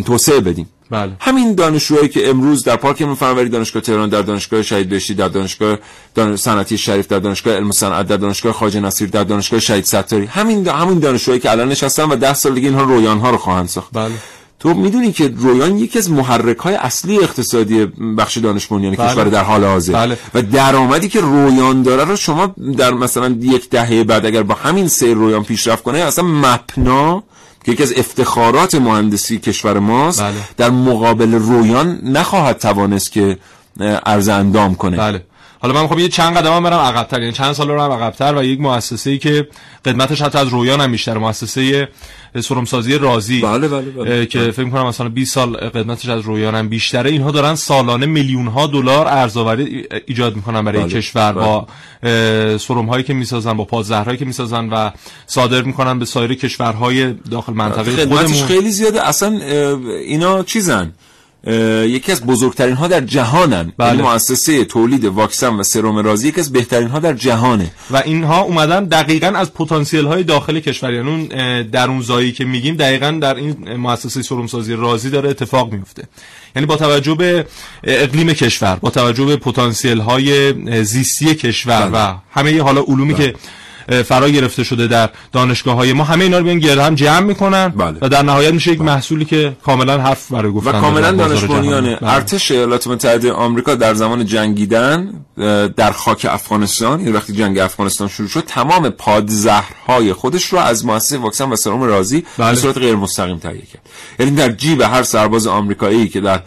توسعه 0.06 0.40
بدیم. 0.40 0.70
بله. 0.92 1.12
همین 1.20 1.56
دانشجوهایی 1.56 2.08
که 2.08 2.30
امروز 2.30 2.64
در 2.64 2.76
پارک 2.76 3.14
فناوری 3.14 3.50
دانشگاه 3.50 3.82
تهران 3.82 4.10
در 4.10 4.22
دانشگاه 4.22 4.62
شهید 4.62 4.90
بهشتی 4.90 5.14
در 5.14 5.28
دانشگاه 5.28 5.78
دان... 6.16 6.36
صنعتی 6.36 6.78
شریف 6.78 7.08
در 7.08 7.20
دانشگاه 7.20 7.54
علم 7.54 7.72
صنعت 7.72 8.08
در 8.08 8.18
دانشگاه 8.18 8.54
خواجه 8.54 8.80
نصیر 8.80 9.10
در 9.10 9.24
دانشگاه 9.24 9.60
شهید 9.60 9.86
ستاری 9.86 10.26
همین 10.26 10.68
همین 10.68 11.00
دانشجوهایی 11.00 11.42
که 11.42 11.52
الان 11.52 11.70
نشستن 11.70 12.04
و 12.04 12.16
ده 12.16 12.34
سال 12.34 12.54
دیگه 12.54 12.68
اینها 12.68 12.84
رویان 12.84 13.20
ها 13.20 13.30
رو 13.30 13.38
خواهند 13.38 13.68
ساخت. 13.68 13.90
بله. 13.94 14.12
تو 14.60 14.74
می‌دونی 14.74 15.12
که 15.12 15.34
رویان 15.38 15.78
یکی 15.78 16.00
از 16.00 16.12
محرک 16.12 16.58
های 16.58 16.76
اصلی 16.76 17.20
اقتصادی 17.20 17.86
بخش 18.18 18.38
دانش 18.38 18.68
بنیان 18.68 18.96
بله. 18.96 19.10
کشور 19.10 19.24
در 19.24 19.44
حال 19.44 19.64
حاضر. 19.64 19.94
بله. 19.94 20.18
و 20.34 20.42
درآمدی 20.42 21.10
که 21.10 21.22
رویان 21.22 21.84
داره 21.84 22.04
رو 22.04 22.16
شما 22.16 22.56
در 22.78 22.94
مثلا 22.94 23.38
یک 23.42 23.70
دهه 23.70 24.04
بعد 24.04 24.26
اگر 24.26 24.44
با 24.44 24.56
همین 24.56 24.88
سیر 24.88 25.14
رویان 25.14 25.44
پیشرفت 25.44 25.84
کنه 25.84 25.98
اصلا 25.98 26.26
مپنا 26.26 27.24
که 27.64 27.72
یکی 27.72 27.84
از 27.84 27.94
افتخارات 27.98 28.76
مهندسی 28.76 29.40
کشور 29.40 29.80
ماست 29.80 30.22
بله. 30.22 30.34
در 30.58 30.70
مقابل 30.70 31.34
رویان 31.34 32.00
نخواهد 32.04 32.58
توانست 32.58 33.12
که 33.12 33.38
اندام 34.30 34.76
کنه 34.76 34.98
بله 34.98 35.24
حالا 35.62 35.74
من 35.74 35.82
می‌خوام 35.82 36.00
یه 36.00 36.08
چند 36.08 36.38
قدم 36.38 36.54
هم 36.54 36.64
برم 36.64 36.80
عقبتر 36.80 37.20
یعنی 37.22 37.34
چند 37.34 37.54
سال 37.54 37.72
رو 37.72 37.82
هم 37.82 37.92
عقبتر 37.92 38.36
و 38.36 38.44
یک 38.44 38.60
مؤسسه‌ای 38.60 39.18
که 39.18 39.48
قدمتش 39.86 40.22
حتی 40.22 40.38
از 40.38 40.48
رویان 40.48 40.82
هم 40.82 40.92
بیشتر 40.92 41.18
مؤسسه 41.18 41.88
سرمسازی 42.42 42.98
رازی 42.98 43.42
بله، 43.42 43.68
بله، 43.68 43.82
بله. 43.82 44.26
که 44.26 44.52
فکر 44.52 44.70
کنم 44.70 44.86
مثلا 44.86 45.10
20 45.10 45.34
سال 45.34 45.58
قدمتش 45.58 46.10
از 46.10 46.22
رویان 46.22 46.56
هم 46.56 46.70
بیشتره. 46.70 47.12
اینها 47.12 47.32
دارن 47.32 47.56
سالانه 47.56 48.06
میلیون 48.06 48.48
ها 48.48 48.68
دلار 48.68 49.08
ارزآوری 49.08 49.88
ایجاد 50.06 50.36
می‌کنن 50.36 50.66
برای 50.66 50.82
بله، 50.84 50.90
کشور 50.94 51.32
بله. 51.32 51.46
با 51.46 51.68
سرم 52.58 52.86
هایی 52.86 53.04
که 53.04 53.14
می‌سازن 53.14 53.54
با 53.54 53.66
پادزهرهایی 53.66 54.18
که 54.18 54.26
می‌سازن 54.26 54.70
و 54.70 54.92
صادر 55.26 55.62
می‌کنن 55.62 56.00
به 56.00 56.06
سایر 56.06 56.34
کشورهای 56.34 57.14
داخل 57.14 57.54
منطقه 57.54 58.08
خودمون. 58.08 58.48
خیلی 58.48 58.72
زیاده. 58.72 59.08
اصلا 59.08 59.40
اینا 60.06 60.44
چیزن؟ 60.44 60.94
یکی 61.48 62.12
از 62.12 62.26
بزرگترین 62.26 62.76
ها 62.76 62.88
در 62.88 63.02
جهانن. 63.02 63.74
بله. 63.78 63.90
یعنی 63.90 64.02
مؤسسه 64.02 64.66
تولید 64.66 65.06
واکسن 65.06 65.54
و 65.54 65.64
سرم 65.64 65.98
رازی 65.98 66.28
یکی 66.28 66.40
از 66.40 66.52
بهترین 66.52 66.88
ها 66.88 67.00
در 67.00 67.14
جهانه. 67.14 67.72
و 67.92 67.98
اینها 67.98 68.42
اومدن 68.42 68.86
دقیقا 68.86 69.28
از 69.28 69.54
پتانسیل 69.54 70.06
های 70.06 70.24
داخل 70.24 70.60
کشور. 70.60 70.94
یعنی 70.94 71.10
اون 71.10 71.28
اه، 71.32 71.64
درون 71.64 72.02
زایی 72.02 72.32
که 72.32 72.46
میگیم 72.46 72.76
دقیقا 72.76 73.12
در 73.22 73.36
این 73.36 73.76
مؤسسه 73.76 74.22
سرمسازی 74.22 74.74
رازی 74.74 75.10
داره 75.10 75.30
اتفاق 75.30 75.74
میفته 75.74 76.04
یعنی 76.56 76.66
با 76.66 76.76
توجه 76.76 77.16
به 77.16 77.46
اقلیم 77.84 78.34
کشور 78.34 78.76
با 78.76 78.90
توجه 78.90 79.26
به 79.26 79.36
پتانسیل 79.36 80.00
های 80.00 80.54
زیستی 80.84 81.36
کشور 81.36 81.90
بله. 81.90 82.12
و 82.12 82.16
همه 82.32 82.62
حالا 82.62 82.82
علومی 82.82 83.14
که 83.14 83.34
فرا 83.90 84.30
گرفته 84.30 84.64
شده 84.64 84.88
در 84.88 85.10
دانشگاه 85.32 85.76
های 85.76 85.94
ما 85.94 86.04
همه 86.04 86.24
اینا 86.24 86.38
رو 86.38 86.44
بیان 86.44 86.60
گرد 86.60 86.80
هم 86.80 86.96
جمع 86.96 87.20
می‌کنن 87.20 87.68
بله. 87.68 87.98
و 88.02 88.10
در 88.10 88.22
نهایت 88.24 88.54
میشه 88.54 88.72
یک 88.72 88.82
محصولی 88.82 89.26
که 89.26 89.58
کاملا 89.66 89.98
حرف 90.02 90.32
برای 90.32 90.52
گفتن 90.52 90.70
و 90.70 90.82
کاملا 90.82 91.12
دانش 91.12 91.44
بنیان. 91.44 91.84
بله. 91.84 91.98
ارتش 92.02 92.52
ایالات 92.52 92.88
متحده 92.88 93.32
آمریکا 93.32 93.76
در 93.76 93.94
زمان 93.94 94.26
جنگیدن 94.26 95.14
در 95.76 95.92
خاک 95.92 96.28
افغانستان 96.30 97.00
یعنی 97.00 97.12
وقتی 97.12 97.34
جنگ 97.34 97.60
افغانستان 97.60 98.08
شروع 98.08 98.30
شد 98.30 98.44
تمام 98.48 98.90
پادزهرهای 98.90 100.14
خودش 100.14 100.46
رو 100.46 100.60
از 100.60 100.86
مؤسسه 100.86 101.18
واکسن 101.18 101.50
و 101.50 101.56
سرم 101.56 101.84
رازی 101.84 102.26
بله. 102.38 102.50
به 102.50 102.56
صورت 102.56 102.78
غیر 102.78 102.96
مستقیم 102.96 103.38
تهیه 103.38 103.62
کرد 103.62 103.82
یعنی 104.20 104.32
در 104.32 104.50
جیب 104.50 104.82
هر 104.82 105.04
سرباز 105.04 105.48
آمریکایی 105.48 106.08
که 106.08 106.22
در 106.22 106.42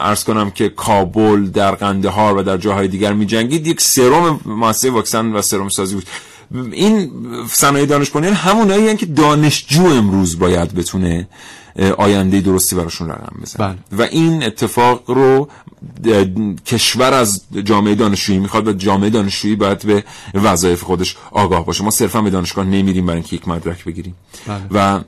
عرض 0.00 0.24
کنم 0.24 0.50
که 0.50 0.68
کابل 0.68 1.46
در 1.46 1.70
قندهار 1.70 2.36
و 2.36 2.42
در 2.42 2.56
جاهای 2.56 2.88
دیگر 2.88 3.12
می 3.12 3.26
جنگید 3.26 3.66
یک 3.66 3.80
سرم 3.80 4.40
مؤسسه 4.44 4.90
واکسن 4.90 5.26
و 5.32 5.42
سرم 5.42 5.68
سازی 5.68 5.94
بود 5.94 6.06
این 6.72 7.10
صنایع 7.50 7.86
دانش 7.86 8.10
بنیان 8.10 8.34
همونایی 8.34 8.96
که 8.96 9.06
دانشجو 9.06 9.84
امروز 9.84 10.38
باید 10.38 10.74
بتونه 10.74 11.28
آینده 11.98 12.40
درستی 12.40 12.76
براشون 12.76 13.08
رقم 13.08 13.36
بزنه. 13.42 13.78
و 13.92 14.02
این 14.02 14.44
اتفاق 14.44 15.10
رو 15.10 15.48
کشور 16.66 17.12
از 17.12 17.42
جامعه 17.64 17.94
دانشجویی 17.94 18.38
می‌خواد 18.38 18.68
و 18.68 18.72
جامعه 18.72 19.10
دانشجویی 19.10 19.56
باید 19.56 19.86
به 19.86 20.04
وظایف 20.34 20.82
خودش 20.82 21.16
آگاه 21.30 21.66
باشه. 21.66 21.84
ما 21.84 21.90
صرفا 21.90 22.22
به 22.22 22.30
دانشگاه 22.30 22.64
نمیریم 22.64 23.06
برای 23.06 23.16
اینکه 23.16 23.36
یک 23.36 23.48
مدرک 23.48 23.84
بگیریم. 23.84 24.14
و 24.70 25.00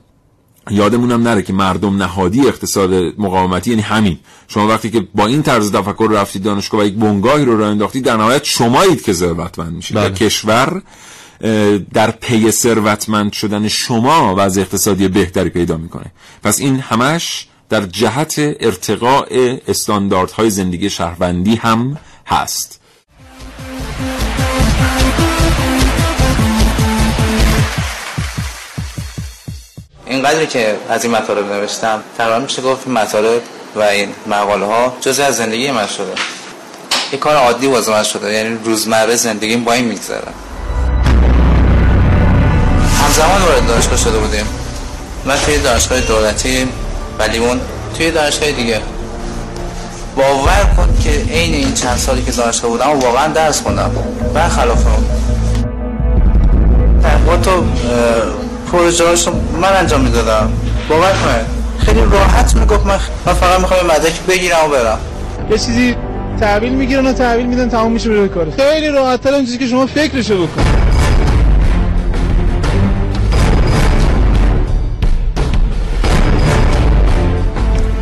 یادمونم 0.69 1.23
نره 1.23 1.41
که 1.41 1.53
مردم 1.53 1.97
نهادی 1.97 2.47
اقتصاد 2.47 2.93
مقاومتی 2.93 3.69
یعنی 3.69 3.81
همین. 3.81 4.19
شما 4.47 4.67
وقتی 4.67 4.89
که 4.89 5.07
با 5.15 5.25
این 5.25 5.43
طرز 5.43 5.71
تفکر 5.71 6.09
رفتید 6.11 6.43
دانشگاه 6.43 6.81
و 6.81 6.83
یک 6.83 6.93
بنگاهی 6.93 7.45
رو 7.45 7.57
راه 7.57 7.69
انداختید 7.69 8.03
در 8.03 8.17
نهایت 8.17 8.43
شمایید 8.43 9.01
که 9.01 9.13
ثروتمند 9.13 9.73
میشید. 9.73 9.97
بله. 9.97 10.09
کشور 10.09 10.81
در 11.93 12.11
پی 12.11 12.51
ثروتمند 12.51 13.33
شدن 13.33 13.67
شما 13.67 14.35
وضع 14.37 14.61
اقتصادی 14.61 15.07
بهتری 15.07 15.49
پیدا 15.49 15.77
می‌کنه. 15.77 16.11
پس 16.43 16.59
این 16.59 16.79
همش 16.79 17.47
در 17.69 17.81
جهت 17.81 18.33
ارتقاء 18.37 19.57
استانداردهای 19.67 20.49
زندگی 20.49 20.89
شهروندی 20.89 21.55
هم 21.55 21.97
هست. 22.27 22.79
اینقدری 30.05 30.47
که 30.47 30.77
از 30.89 31.03
این 31.03 31.15
مطالب 31.15 31.45
نوشتم 31.45 32.03
تقریبا 32.17 32.39
میشه 32.39 32.61
گفت 32.61 32.87
این 32.87 32.97
مطالب 32.97 33.41
و 33.75 33.81
این 33.81 34.09
مقاله 34.27 34.65
ها 34.65 34.97
جزء 35.01 35.25
از 35.25 35.37
زندگی 35.37 35.71
من 35.71 35.87
شده. 35.87 36.13
یه 37.11 37.19
کار 37.19 37.35
عادی 37.35 37.67
واسه 37.67 37.91
من 37.91 38.03
شده 38.03 38.33
یعنی 38.33 38.59
روزمره 38.63 39.15
زندگیم 39.15 39.63
با 39.63 39.73
این 39.73 39.85
میگذره. 39.85 40.27
همزمان 43.13 43.41
وارد 43.41 43.67
دانشگاه 43.67 43.97
شده 43.97 44.17
بودیم. 44.19 44.45
من 45.25 45.35
توی 45.45 45.57
دانشگاه 45.57 45.99
دولتی 45.99 46.67
ولی 47.19 47.37
اون 47.37 47.59
توی 47.97 48.11
دانشگاه 48.11 48.51
دیگه. 48.51 48.79
باور 50.15 50.69
کن 50.77 50.97
که 51.03 51.09
عین 51.09 51.53
این 51.53 51.73
چند 51.73 51.97
سالی 51.97 52.23
که 52.23 52.31
دانشگاه 52.31 52.71
بودم 52.71 52.89
و 52.89 52.99
واقعا 52.99 53.27
درس 53.27 53.61
خوندم. 53.61 53.91
برخلاف 54.33 54.85
اون. 54.87 55.05
تحقیقات 57.03 57.41
تو 57.41 57.63
پروژه 58.71 59.03
رو 59.03 59.31
من 59.61 59.73
انجام 59.73 60.01
می‌دادم. 60.01 60.51
باور 60.89 61.11
کنه. 61.11 61.45
خیلی 61.85 62.01
راحت 62.11 62.55
می‌گفت 62.55 62.85
من 62.85 62.99
من 63.25 63.33
فقط 63.33 63.59
می‌خوام 63.59 63.85
مدرک 63.85 64.21
بگیرم 64.29 64.57
و 64.65 64.67
برم. 64.67 64.99
یه 65.51 65.57
چیزی 65.57 65.95
تحویل 66.39 66.73
می‌گیرن 66.73 67.07
و 67.07 67.13
تحویل 67.13 67.45
میدن 67.45 67.69
تمام 67.69 67.91
میشه 67.91 68.09
بره 68.09 68.27
کار. 68.27 68.47
خیلی 68.57 68.89
راحت 68.89 69.21
تر 69.21 69.39
چیزی 69.39 69.57
که 69.57 69.67
شما 69.67 69.85
فکرشو 69.85 70.47
بکن. 70.47 70.63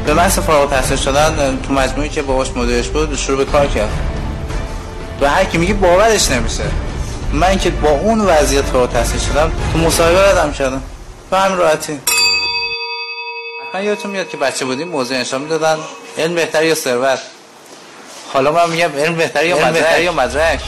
به 0.05 0.13
محض 0.13 0.39
فارغ 0.39 0.61
التحصیل 0.61 0.97
شدن 0.97 1.59
تو 1.67 1.73
مجموعی 1.73 2.09
که 2.09 2.21
باهاش 2.21 2.51
مدیرش 2.55 2.87
بود 2.87 3.15
شروع 3.15 3.37
به 3.37 3.51
کار 3.51 3.67
کرد. 3.67 3.89
به 5.19 5.29
هر 5.29 5.45
کی 5.45 5.57
میگه 5.57 5.73
باورش 5.73 6.31
نمیشه. 6.31 6.63
من 7.33 7.59
که 7.59 7.69
با 7.69 7.89
اون 7.89 8.21
وضعیت 8.21 8.65
فارغ 8.65 8.81
التحصیل 8.81 9.19
شدم 9.19 9.51
تو 9.73 9.79
مصاحبه 9.79 10.31
ردم 10.31 10.51
کردم. 10.51 10.81
به 11.31 11.37
همین 11.37 11.57
راحتی. 11.57 11.99
حتما 13.69 13.81
یادتون 13.81 14.11
میاد 14.11 14.29
که 14.29 14.37
بچه 14.37 14.65
بودیم 14.65 14.87
موضوع 14.87 15.17
انشا 15.17 15.37
می‌دادن. 15.37 15.77
علم 16.17 16.35
بهتری 16.35 16.67
یا 16.67 16.75
ثروت؟ 16.75 17.19
حالا 18.33 18.51
من 18.51 18.69
میگم 18.69 18.89
علم 18.97 19.15
بهتری 19.15 19.47
یا 19.47 19.57
مدرک, 19.57 19.73
بهتری 19.73 20.03
یا 20.03 20.11
مدرک. 20.11 20.61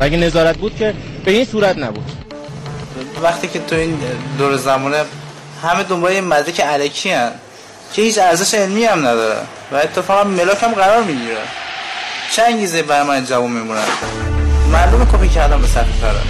اگه 0.00 0.16
نظارت 0.16 0.56
بود 0.56 0.76
که 0.76 0.94
به 1.24 1.30
این 1.30 1.44
صورت 1.44 1.78
نبود. 1.78 2.23
وقتی 3.24 3.48
که 3.48 3.58
تو 3.58 3.76
این 3.76 3.98
دور 4.38 4.56
زمانه 4.56 5.04
همه 5.62 5.82
دنبال 5.82 6.12
یه 6.12 6.20
مدرک 6.20 6.60
علکی 6.60 7.10
هن 7.10 7.30
که 7.92 8.02
هیچ 8.02 8.18
ارزش 8.18 8.54
علمی 8.54 8.84
هم 8.84 8.98
نداره 8.98 9.36
و 9.72 9.76
اتفاقا 9.76 10.24
ملاک 10.24 10.62
هم 10.62 10.72
قرار 10.74 11.02
می‌گیره. 11.02 11.40
چه 12.32 12.42
انگیزه 12.42 12.82
برای 12.82 13.06
من 13.06 13.24
جواب 13.24 13.48
میمونن؟ 13.48 13.82
معلومه 14.72 15.04
کپی 15.04 15.28
کردم 15.28 15.60
به 15.60 15.66
صفحه 15.66 16.00
تره 16.00 16.20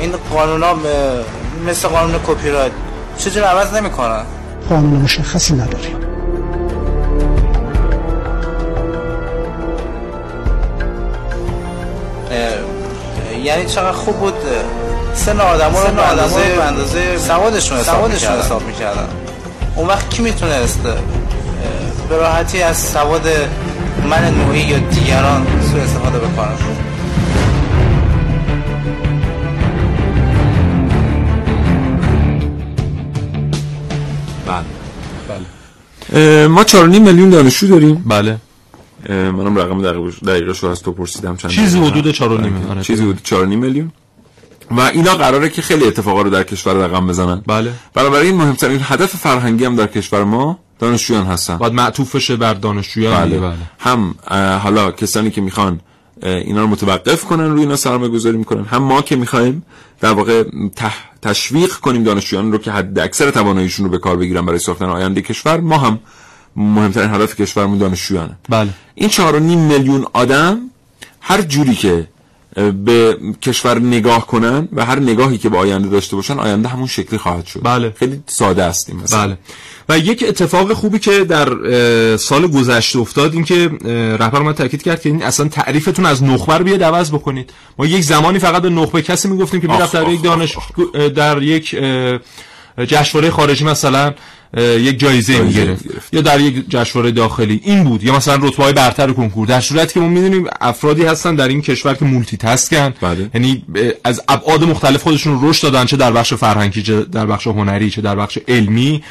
این 0.00 0.12
قانون 0.30 0.62
ها 0.62 0.76
مثل 1.66 1.88
قانون 1.88 2.20
کپی 2.26 2.50
رایت 2.50 2.72
چجور 3.18 3.44
عوض 3.44 3.74
نمی‌کنن؟ 3.74 4.24
قانون 4.68 5.00
مشخصی 5.00 5.54
نداریم. 5.54 6.11
یعنی 13.44 13.66
چقدر 13.66 13.92
خوب 13.92 14.16
بود 14.16 14.34
سن 15.14 15.40
آدم 15.40 15.66
رو 15.66 15.94
به 15.94 16.10
اندازه, 16.10 16.40
اندازه 16.68 17.18
سوادشون 17.18 17.78
حساب, 17.78 18.10
حساب 18.10 18.62
می‌کردن. 18.66 19.08
اون 19.76 19.88
وقت 19.88 20.10
کی 20.10 20.22
می‌تونست 20.22 20.80
به 22.08 22.16
راحتی 22.16 22.62
از 22.62 22.78
سواد 22.78 23.28
من 24.10 24.34
نوعی 24.34 24.60
یا 24.60 24.78
دیگران 24.78 25.46
سو 25.72 25.78
استفاده 25.78 26.18
بکنه؟ 26.18 26.48
بله. 36.12 36.46
ما 36.46 36.64
4.5 36.64 36.76
میلیون 36.76 37.30
دانشجو 37.30 37.68
داریم. 37.68 38.04
بله. 38.06 38.36
منم 39.08 39.58
رقم 39.58 39.82
دقیقش 40.26 40.58
رو 40.58 40.68
از 40.68 40.82
تو 40.82 40.92
پرسیدم 40.92 41.36
چند 41.36 41.50
چیزی 41.50 41.78
حدود 41.78 42.14
4.5 42.14 42.22
میلیون. 42.22 42.82
چیزی 42.82 43.02
حدود 43.02 43.20
4.5 43.24 43.32
میلیون. 43.32 43.92
و 44.70 44.80
اینا 44.80 45.14
قراره 45.14 45.48
که 45.48 45.62
خیلی 45.62 45.84
اتفاقا 45.84 46.22
رو 46.22 46.30
در 46.30 46.42
کشور 46.42 46.74
رقم 46.74 47.06
بزنن. 47.06 47.42
بله. 47.46 47.72
بنابراین 47.94 48.34
مهمترین 48.34 48.80
هدف 48.82 49.16
فرهنگی 49.16 49.64
هم 49.64 49.76
در 49.76 49.86
کشور 49.86 50.24
ما 50.24 50.58
دانشجویان 50.78 51.26
هستن. 51.26 51.56
باید 51.56 51.72
معطوف 51.72 52.16
بشه 52.16 52.36
بر 52.36 52.54
دانشجویان. 52.54 53.14
بله. 53.14 53.38
بله. 53.38 53.56
هم 53.78 54.14
حالا 54.62 54.90
کسانی 54.90 55.30
که 55.30 55.40
می‌خوان 55.40 55.80
اینا 56.22 56.60
رو 56.60 56.66
متوقف 56.66 57.24
کنن 57.24 57.50
روی 57.50 57.60
اینا 57.60 57.76
سرمایه 57.76 58.10
گذاری 58.10 58.36
می‌کنن. 58.36 58.64
هم 58.64 58.82
ما 58.82 59.02
که 59.02 59.16
می‌خوایم 59.16 59.64
در 60.00 60.12
واقع 60.12 60.44
تح... 60.76 60.94
تشویق 61.22 61.72
کنیم 61.72 62.04
دانشجویان 62.04 62.52
رو 62.52 62.58
که 62.58 62.72
حد 62.72 62.98
اکثر 62.98 63.30
تواناییشون 63.30 63.84
رو 63.84 63.90
به 63.90 63.98
کار 63.98 64.16
بگیرن 64.16 64.46
برای 64.46 64.58
ساختن 64.58 64.84
آینده 64.84 65.22
کشور 65.22 65.60
ما 65.60 65.78
هم 65.78 65.98
مهمترین 66.56 67.10
هدف 67.10 67.40
کشورمون 67.40 67.78
دانشجویانه. 67.78 68.36
بله. 68.48 68.70
این 68.94 69.10
4.5 69.10 69.22
میلیون 69.34 70.06
آدم 70.12 70.58
هر 71.20 71.42
جوری 71.42 71.74
که 71.74 72.08
به 72.84 73.16
کشور 73.42 73.78
نگاه 73.78 74.26
کنن 74.26 74.68
و 74.72 74.84
هر 74.84 75.00
نگاهی 75.00 75.38
که 75.38 75.48
به 75.48 75.58
آینده 75.58 75.88
داشته 75.88 76.16
باشن 76.16 76.38
آینده 76.38 76.68
همون 76.68 76.86
شکلی 76.86 77.18
خواهد 77.18 77.46
شد. 77.46 77.60
بله. 77.62 77.92
خیلی 77.96 78.22
ساده 78.26 78.64
است 78.64 78.88
این 78.88 79.00
مثلا 79.00 79.26
بله. 79.26 79.38
و 79.88 79.98
یک 79.98 80.24
اتفاق 80.28 80.72
خوبی 80.72 80.98
که 80.98 81.24
در 81.24 81.46
سال 82.16 82.46
گذشته 82.46 82.98
افتاد 82.98 83.34
این 83.34 83.44
که 83.44 83.70
رهبر 84.20 84.42
من 84.42 84.52
تاکید 84.52 84.82
کرد 84.82 85.02
که 85.02 85.08
این 85.08 85.22
اصلا 85.22 85.48
تعریفتون 85.48 86.06
از 86.06 86.22
نخبه 86.22 86.58
رو 86.58 86.64
بیاد 86.64 86.82
عوض 86.82 87.10
بکنید. 87.10 87.50
ما 87.78 87.86
یک 87.86 88.04
زمانی 88.04 88.38
فقط 88.38 88.62
به 88.62 88.70
نخبه 88.70 89.02
کسی 89.02 89.28
می‌گفتیم 89.28 89.60
که 89.60 89.68
می‌رفت 89.68 89.92
در 89.92 90.08
یک 90.08 90.22
دانش 90.22 90.56
در 91.14 91.42
یک 91.42 91.76
جشنواره 92.78 93.30
خارجی 93.30 93.64
مثلا 93.64 94.14
یک 94.58 94.98
جایزه 94.98 95.38
می‌گرفت. 95.38 95.84
یا 96.12 96.20
در 96.20 96.40
یک 96.40 96.64
جشنواره 96.68 97.10
داخلی. 97.10 97.60
این 97.64 97.84
بود. 97.84 98.02
یا 98.04 98.16
مثلا 98.16 98.34
رتبه 98.34 98.62
های 98.62 98.72
برتر 98.72 99.12
کنکور. 99.12 99.46
در 99.46 99.60
صورتی 99.60 99.94
که 99.94 100.00
ما 100.00 100.08
می‌دونیم 100.08 100.46
افرادی 100.60 101.04
هستن 101.04 101.34
در 101.34 101.48
این 101.48 101.62
کشور 101.62 101.94
که 101.94 102.04
مولتی 102.04 102.36
تاسکن 102.36 102.94
بله. 103.00 103.30
یعنی 103.34 103.64
از 104.04 104.22
ابعاد 104.28 104.64
مختلف 104.64 105.02
خودشون 105.02 105.38
رشد 105.42 105.62
دادن 105.62 105.84
چه 105.84 105.96
در 105.96 106.12
بخش 106.12 106.34
فرهنگی 106.34 106.82
چه 106.82 107.04
در 107.04 107.26
بخش 107.26 107.46
هنری 107.46 107.90
چه 107.90 108.02
در 108.02 108.16
بخش 108.16 108.38
علمی. 108.48 109.02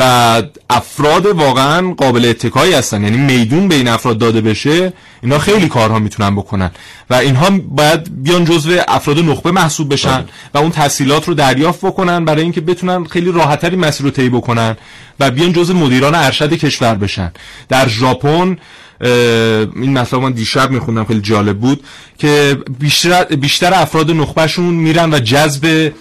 و 0.00 0.42
افراد 0.70 1.26
واقعا 1.26 1.94
قابل 1.94 2.24
اتکایی 2.24 2.72
هستن. 2.72 3.02
یعنی 3.02 3.16
میدون 3.16 3.68
به 3.68 3.74
این 3.74 3.88
افراد 3.88 4.18
داده 4.18 4.40
بشه 4.40 4.92
اینا 5.22 5.38
خیلی 5.38 5.68
کارها 5.68 5.98
می‌تونن 5.98 6.36
بکنن. 6.36 6.70
و 7.10 7.14
اینها 7.14 7.50
باید 7.68 8.22
بیان 8.22 8.44
جزو 8.44 8.78
افراد 8.88 9.18
نخبه 9.18 9.50
محسوب 9.50 9.92
بشن 9.92 10.24
و 10.54 10.58
اون 10.58 10.70
تحصیلات 10.70 11.28
رو 11.28 11.34
دریافت 11.34 11.84
بکنن 11.84 12.24
برای 12.24 12.42
اینکه 12.42 12.60
بتونن 12.60 13.04
خیلی 13.04 13.32
راحتتری 13.32 13.76
مسیر 13.76 14.06
رو 14.06 14.10
طی 14.10 14.28
بکنن 14.28 14.76
و 15.20 15.30
بیان 15.30 15.52
جزو 15.52 15.74
مدیران 15.74 16.14
ارشد 16.14 16.52
کشور 16.52 16.94
بشن. 16.94 17.32
در 17.68 17.88
ژاپن 17.88 18.58
این 19.00 19.98
مطلب 19.98 20.20
من 20.20 20.32
دیشب 20.32 20.70
میخوندم 20.70 21.04
خیلی 21.04 21.20
جالب 21.20 21.58
بود 21.58 21.84
که 22.18 22.58
بیشتر, 22.78 23.24
بیشتر 23.24 23.74
افراد 23.74 24.10
نخبهشون 24.10 24.74
میرن 24.74 25.14
و 25.14 25.18
جذب 25.18 25.92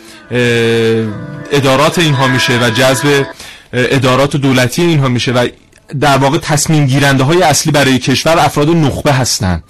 ادارات 1.51 1.99
اینها 1.99 2.27
میشه 2.27 2.59
و 2.59 2.69
جذب 2.69 3.25
ادارات 3.73 4.35
دولتی 4.35 4.81
اینها 4.81 5.07
میشه 5.07 5.31
و 5.31 5.47
در 5.99 6.17
واقع 6.17 6.37
تصمیم 6.37 6.85
گیرنده 6.85 7.23
های 7.23 7.43
اصلی 7.43 7.71
برای 7.71 7.99
کشور 7.99 8.39
افراد 8.39 8.69
نخبه 8.69 9.13
هستند 9.13 9.63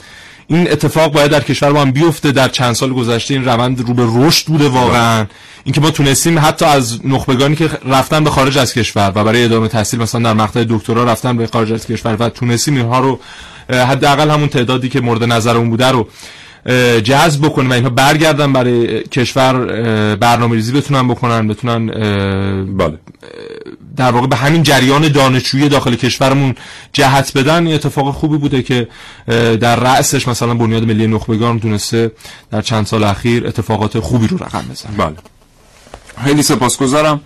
این 0.48 0.72
اتفاق 0.72 1.12
باید 1.14 1.32
در 1.32 1.42
کشور 1.42 1.72
ما 1.72 1.82
هم 1.82 1.92
بیفته. 1.92 2.32
در 2.32 2.48
چند 2.48 2.74
سال 2.74 2.94
گذشته 2.94 3.34
این 3.34 3.46
روند 3.46 3.82
رو 3.88 3.94
به 3.94 4.06
رشد 4.08 4.46
بوده 4.46 4.70
واقعا. 4.70 5.26
اینکه 5.64 5.82
ما 5.82 5.92
تونستیم 5.92 6.40
حتی 6.40 6.66
از 6.66 7.06
نخبگانی 7.06 7.56
که 7.56 7.70
رفتن 7.86 8.24
به 8.24 8.30
خارج 8.30 8.58
از 8.58 8.74
کشور 8.74 9.12
و 9.16 9.24
برای 9.24 9.44
ادامه 9.44 9.68
تحصیل 9.68 10.00
مثلا 10.00 10.22
در 10.22 10.34
مقطع 10.34 10.66
دکترا 10.70 11.04
رفتن 11.04 11.38
به 11.38 11.48
خارج 11.48 11.74
از 11.74 11.88
کشور 11.88 12.18
و 12.20 12.30
تونستیم 12.30 12.76
اینها 12.76 13.00
رو 13.00 13.20
حداقل 13.70 14.30
همون 14.30 14.50
تعدادی 14.50 14.90
که 14.90 15.02
مورد 15.02 15.24
نظرمون 15.24 15.70
بوده 15.70 15.88
رو 15.88 16.08
جذب 17.04 17.46
بکنیم 17.46 17.70
و 17.70 17.74
اینها 17.74 17.90
برگردن 17.90 18.54
برای 18.54 19.04
کشور 19.04 19.66
برنامه 20.16 20.56
ریزی 20.56 20.72
بتونن 20.72 21.08
بکنن 21.08 21.48
بتونن 21.48 21.86
بله. 22.78 22.98
در 23.98 24.12
واقع 24.12 24.28
به 24.28 24.36
همین 24.36 24.64
جریان 24.64 25.08
دانشجویی 25.08 25.70
داخل 25.70 25.96
کشورمون 25.96 26.56
جهت 26.94 27.38
بدن. 27.38 27.66
این 27.66 27.76
اتفاق 27.76 28.14
خوبی 28.14 28.38
بوده 28.38 28.62
که 28.62 28.88
در 29.58 29.76
رأسش 29.76 30.28
مثلا 30.28 30.54
بنیاد 30.54 30.84
ملی 30.84 31.08
نخبگان 31.08 31.60
تونسته 31.60 32.12
در 32.52 32.62
چند 32.62 32.86
سال 32.86 33.04
اخیر 33.04 33.48
اتفاقات 33.48 34.00
خوبی 34.00 34.28
رو 34.28 34.38
رقم 34.38 34.66
بزنه. 34.72 34.98
بله. 34.98 35.16
خیلی 36.24 36.44
سپاسگزارم. 36.44 37.22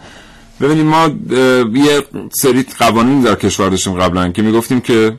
ببینید 0.61 0.85
ما 0.85 1.09
یه 1.73 2.03
سری 2.31 2.65
قوانین 2.79 3.21
در 3.21 3.35
کشور 3.35 3.69
داشتیم 3.69 3.93
قبلا 3.93 4.29
که 4.29 4.41
می‌گفتیم 4.41 4.81
که 4.81 5.17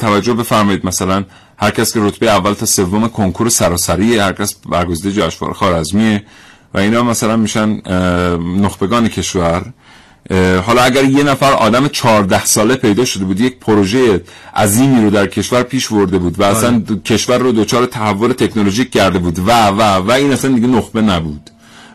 توجه 0.00 0.34
بفرمایید. 0.34 0.86
مثلا 0.86 1.24
هر 1.58 1.70
کس 1.70 1.94
که 1.94 2.00
رتبه 2.00 2.30
اول 2.30 2.52
تا 2.52 2.66
سوم 2.66 3.08
کنکور 3.08 3.48
سراسری 3.48 4.18
هر 4.18 4.32
کس 4.32 4.54
برگزیده 4.70 5.12
جشنواره 5.12 5.54
خارزمیه 5.54 6.24
و 6.74 6.78
اینا 6.78 7.02
مثلا 7.02 7.36
میشن 7.36 7.80
نخبگان 8.60 9.08
کشور. 9.08 9.72
حالا 10.66 10.82
اگر 10.82 11.04
یه 11.04 11.22
نفر 11.22 11.52
آدم 11.52 11.88
14 11.88 12.44
ساله 12.44 12.76
پیدا 12.76 13.04
شده 13.04 13.24
بود 13.24 13.40
یک 13.40 13.58
پروژه 13.58 14.22
عظیمی 14.56 15.04
رو 15.04 15.10
در 15.10 15.26
کشور 15.26 15.62
پیش 15.62 15.88
برده 15.88 16.18
بود 16.18 16.40
و 16.40 16.44
اصلا 16.44 16.82
کشور 17.04 17.38
رو 17.38 17.52
دچار 17.52 17.86
تحول 17.86 18.32
تکنولوژیک 18.32 18.90
کرده 18.90 19.18
بود. 19.18 19.38
و 19.38 19.66
و 19.66 19.82
و 19.82 20.10
این 20.10 20.32
اصلا 20.32 20.50
دیگه 20.54 20.66
نخبه 20.66 21.02
نبود. 21.02 21.50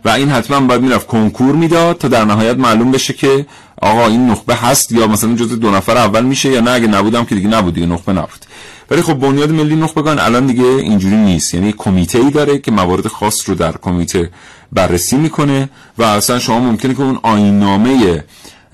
و 0.05 0.09
این 0.09 0.29
حتما 0.29 0.59
باید 0.59 0.81
می‌رفت 0.81 1.07
کنکور 1.07 1.55
می‌داد 1.55 1.97
تا 1.97 2.07
در 2.07 2.25
نهایت 2.25 2.57
معلوم 2.57 2.91
بشه 2.91 3.13
که 3.13 3.45
آقا 3.81 4.07
این 4.07 4.29
نخبه 4.29 4.55
هست 4.55 4.91
یا 4.91 5.07
مثلا 5.07 5.35
جزء 5.35 5.55
دو 5.55 5.71
نفر 5.71 5.97
اول 5.97 6.25
میشه 6.25 6.49
یا 6.49 6.61
نه. 6.61 6.71
اگه 6.71 6.87
نبودم 6.87 7.25
که 7.25 7.35
دیگه 7.35 7.47
نبود 7.47 7.73
دیگه 7.73 7.87
نخبه 7.87 8.13
نبود. 8.13 8.45
ولی 8.91 9.01
خب 9.01 9.13
بنیاد 9.13 9.51
ملی 9.51 9.75
نخبگان 9.75 10.19
الان 10.19 10.45
دیگه 10.45 10.65
اینجوری 10.65 11.15
نیست. 11.15 11.53
یعنی 11.53 11.73
کمیته 11.77 12.19
ای 12.19 12.31
داره 12.31 12.57
که 12.57 12.71
موارد 12.71 13.07
خاص 13.07 13.49
رو 13.49 13.55
در 13.55 13.71
کمیته 13.71 14.29
بررسی 14.71 15.17
می‌کنه 15.17 15.69
و 15.97 16.03
اصلا 16.03 16.39
شما 16.39 16.59
ممکنه 16.59 16.93
که 16.93 17.01
اون 17.01 17.19
آینامه 17.23 18.23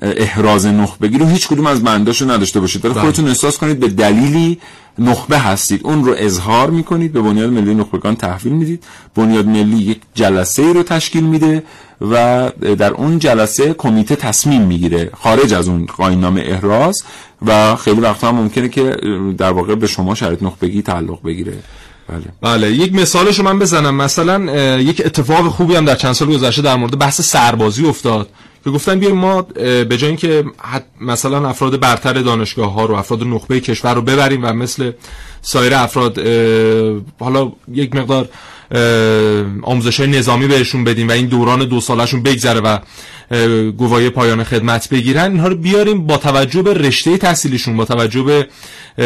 احراز 0.01 0.65
نخبگی 0.65 1.17
رو 1.17 1.25
هیچ 1.25 1.47
کدوم 1.47 1.65
از 1.67 1.83
بنداشو 1.83 2.31
نداشته 2.31 2.59
باشید. 2.59 2.85
ولی 2.85 2.93
خودتون 2.93 3.27
احساس 3.27 3.57
کنید 3.57 3.79
به 3.79 3.87
دلیلی 3.87 4.59
نخبه 4.99 5.39
هستید. 5.39 5.81
اون 5.83 6.05
رو 6.05 6.15
اظهار 6.17 6.69
می‌کنید 6.69 7.13
به 7.13 7.21
بنیاد 7.21 7.49
ملی 7.49 7.75
نخبگان 7.75 8.15
تحویل 8.15 8.53
می‌دید. 8.53 8.83
بنیاد 9.15 9.45
ملی 9.45 9.77
یک 9.77 10.01
جلسه 10.13 10.61
ای 10.61 10.73
رو 10.73 10.83
تشکیل 10.83 11.23
میده. 11.23 11.63
و 12.01 12.51
در 12.77 12.91
اون 12.91 13.19
جلسه 13.19 13.73
کمیته 13.73 14.15
تصمیم 14.15 14.61
می‌گیره 14.61 15.09
خارج 15.21 15.53
از 15.53 15.67
اون 15.67 15.85
قاینامه 15.85 16.41
احراز 16.45 17.03
و 17.45 17.75
خیلی 17.75 18.01
وقتا 18.01 18.27
هم 18.27 18.35
ممکنه 18.35 18.69
که 18.69 18.97
در 19.37 19.51
واقع 19.51 19.75
به 19.75 19.87
شما 19.87 20.15
شرط 20.15 20.43
نخبگی 20.43 20.81
تعلق 20.81 21.23
بگیره. 21.23 21.53
بله. 22.09 22.23
بله 22.41 22.71
یک 22.71 22.93
مثالشو 22.93 23.43
من 23.43 23.59
بزنم. 23.59 23.95
مثلا 23.95 24.39
یک 24.77 25.01
اتفاق 25.05 25.47
خوبی 25.47 25.75
هم 25.75 25.85
در 25.85 25.95
چند 25.95 26.13
سال 26.13 26.27
گذشته 26.27 26.61
در 26.61 26.75
مورد 26.75 26.99
بحث 26.99 27.21
سربازی 27.21 27.85
افتاد. 27.85 28.29
که 28.63 28.71
گفتن 28.71 28.99
بیایم 28.99 29.15
ما 29.15 29.41
به 29.41 29.97
جای 29.97 30.07
اینکه 30.07 30.43
مثلا 31.01 31.49
افراد 31.49 31.79
برتر 31.79 32.13
دانشگاه 32.13 32.73
ها 32.73 32.85
رو 32.85 32.95
افراد 32.95 33.23
نخبه 33.23 33.59
کشور 33.59 33.93
رو 33.93 34.01
ببریم 34.01 34.43
و 34.43 34.53
مثل 34.53 34.91
سایر 35.41 35.75
افراد 35.75 36.19
حالا 37.19 37.51
یک 37.71 37.95
مقدار 37.95 38.29
آموزش 39.61 39.99
های 39.99 40.09
نظامی 40.09 40.47
بهشون 40.47 40.83
بدیم 40.83 41.07
و 41.07 41.11
این 41.11 41.25
دوران 41.25 41.65
دو 41.65 41.81
سالشون 41.81 42.23
بگذره 42.23 42.59
و 42.59 42.77
گواهی 43.71 44.09
پایان 44.09 44.43
خدمت 44.43 44.89
بگیرن 44.89 45.31
اینها 45.31 45.47
رو 45.47 45.55
بیاریم 45.55 46.07
با 46.07 46.17
توجه 46.17 46.61
به 46.61 46.73
رشته 46.73 47.17
تحصیلیشون 47.17 47.77
با 47.77 47.85
توجه 47.85 48.23
به 48.23 48.47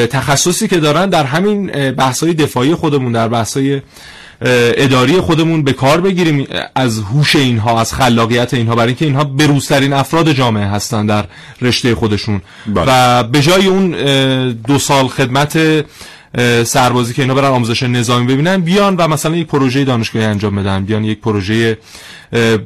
تخصصی 0.07 0.67
که 0.67 0.77
دارن 0.77 1.09
در 1.09 1.23
همین 1.23 1.91
بحث 1.91 2.23
های 2.23 2.33
دفاعی 2.33 2.75
خودمون 2.75 3.11
در 3.11 3.27
بحث 3.27 3.57
های 3.57 3.81
اداری 4.41 5.21
خودمون 5.21 5.63
به 5.63 5.73
کار 5.73 6.01
بگیریم 6.01 6.47
از 6.75 6.99
هوش 6.99 7.35
اینها 7.35 7.81
از 7.81 7.93
خلاقیت 7.93 8.53
اینها 8.53 8.75
برای 8.75 8.87
اینکه 8.87 9.05
اینها 9.05 9.23
بروزترین 9.23 9.93
افراد 9.93 10.31
جامعه 10.31 10.65
هستن 10.65 11.05
در 11.05 11.25
رشته 11.61 11.95
خودشون 11.95 12.41
بله. 12.67 12.85
و 12.87 13.23
به 13.23 13.41
جای 13.41 13.67
اون 13.67 13.91
دو 14.51 14.79
سال 14.79 15.07
خدمت 15.07 15.85
سربازی 16.63 17.13
که 17.13 17.21
اینا 17.21 17.33
برن 17.33 17.47
آموزش 17.47 17.83
نظامی 17.83 18.25
ببینن 18.25 18.57
بیان 18.57 18.95
و 18.95 19.07
مثلا 19.07 19.35
یک 19.35 19.47
پروژه 19.47 19.83
دانشگاهی 19.83 20.25
انجام 20.25 20.55
بدن. 20.55 20.85
بیان 20.85 21.03
یک 21.03 21.19
پروژه 21.19 21.77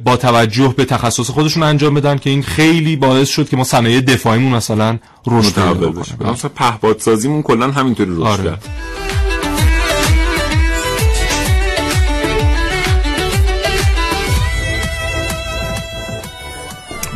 با 0.04 0.16
توجه 0.16 0.74
به 0.76 0.84
تخصص 0.84 1.30
خودشون 1.30 1.62
انجام 1.62 1.94
بدن 1.94 2.18
که 2.18 2.30
این 2.30 2.42
خیلی 2.42 2.96
باعث 2.96 3.28
شد 3.28 3.48
که 3.48 3.56
ما 3.56 3.64
صنایع 3.64 4.00
دفاعیمون 4.00 4.52
مثلا 4.52 4.98
رشد 5.26 5.54
پیدا 5.54 5.92
کنه 5.92 6.30
مثلا 6.32 6.50
پهپادسازیمون 6.54 7.42
کلا 7.42 7.70
همینطوری 7.70 8.10
رشد 8.10 8.22
آره. 8.22 8.44
کرد. 8.44 8.68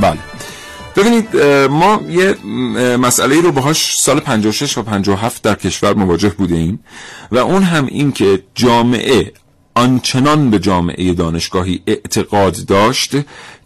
بله. 0.01 0.28
ببینید 0.99 1.37
ما 1.71 2.01
یه 2.09 2.35
مسئله 2.97 3.41
رو 3.41 3.53
باهاش 3.53 3.97
سال 4.01 4.21
56 4.21 4.79
و 4.79 4.83
57 4.83 5.43
در 5.43 5.55
کشور 5.55 5.95
مواجه 5.95 6.29
بوده 6.29 6.55
ایم 6.55 6.85
و 7.33 7.39
اون 7.39 7.63
هم 7.63 7.87
این 7.87 8.13
که 8.13 8.43
جامعه 8.55 9.33
آنچنان 9.75 10.51
به 10.51 10.59
جامعه 10.59 11.15
دانشگاهی 11.15 11.83
اعتقاد 11.87 12.65
داشت 12.67 13.17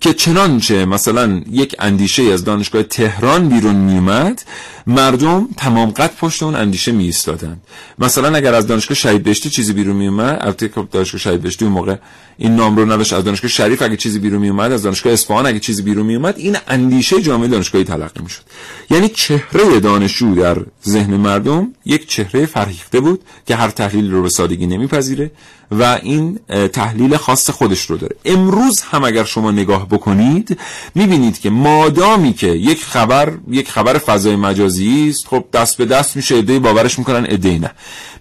که 0.02 0.14
چنانچه 0.14 0.84
مثلا 0.84 1.42
یک 1.50 1.76
اندیشه 1.78 2.22
از 2.22 2.44
دانشگاه 2.44 2.82
تهران 2.82 3.48
بیرون 3.48 3.74
میومد 3.74 4.42
مردم 4.86 5.48
تمام 5.56 5.90
قد 5.90 6.16
پشت 6.16 6.42
اون 6.42 6.54
اندیشه 6.54 6.92
می 6.92 7.04
ایستادن 7.04 7.60
مثلا 7.98 8.36
اگر 8.36 8.54
از 8.54 8.66
دانشگاه 8.66 8.94
شهید 8.94 9.22
بهشتی 9.22 9.50
چیزی 9.50 9.72
بیرون 9.72 9.96
می 9.96 10.08
اومد 10.08 10.38
البته 10.40 10.70
دانشگاه 10.90 11.20
شهید 11.20 11.42
بهشتی 11.42 11.64
اون 11.64 11.74
موقع 11.74 11.96
این 12.36 12.56
نام 12.56 12.76
رو 12.76 12.84
نداشت 12.84 13.12
از 13.12 13.24
دانشگاه 13.24 13.50
شریف 13.50 13.82
اگه 13.82 13.96
چیزی 13.96 14.18
بیرون 14.18 14.40
می 14.40 14.48
اومد 14.48 14.72
از 14.72 14.82
دانشگاه 14.82 15.12
اصفهان 15.12 15.46
اگه 15.46 15.60
چیزی 15.60 15.82
بیرون 15.82 16.06
می 16.06 16.14
اومد 16.16 16.38
این 16.38 16.56
اندیشه 16.68 17.22
جامعه 17.22 17.48
دانشگاهی 17.48 17.84
تلقی 17.84 18.22
می 18.22 18.30
شد 18.30 18.42
یعنی 18.90 19.08
چهره 19.08 19.80
دانشجو 19.80 20.34
در 20.34 20.56
ذهن 20.86 21.16
مردم 21.16 21.74
یک 21.84 22.08
چهره 22.08 22.46
فرهیخته 22.46 23.00
بود 23.00 23.20
که 23.46 23.56
هر 23.56 23.70
تحلیل 23.70 24.10
رو 24.10 24.22
به 24.22 24.28
سادگی 24.28 24.66
نمیپذیره 24.66 25.30
و 25.78 25.98
این 26.02 26.38
تحلیل 26.72 27.16
خاص 27.16 27.50
خودش 27.50 27.90
رو 27.90 27.96
داره. 27.96 28.16
امروز 28.24 28.80
هم 28.80 29.04
اگر 29.04 29.24
شما 29.24 29.50
نگاه 29.50 29.88
بکنید 29.92 30.58
می‌بینید 30.94 31.40
که 31.40 31.50
مادامی 31.50 32.32
که 32.32 32.46
یک 32.46 32.84
خبر 32.84 33.32
یک 33.50 33.70
خبر 33.70 33.98
فضای 33.98 34.36
مجازی 34.36 35.08
است 35.08 35.26
خب 35.26 35.44
دست 35.52 35.76
به 35.76 35.84
دست 35.84 36.16
میشه 36.16 36.34
ایده 36.34 36.58
باورش 36.58 36.98
می‌کنن 36.98 37.26
ایده 37.30 37.58
نه. 37.58 37.70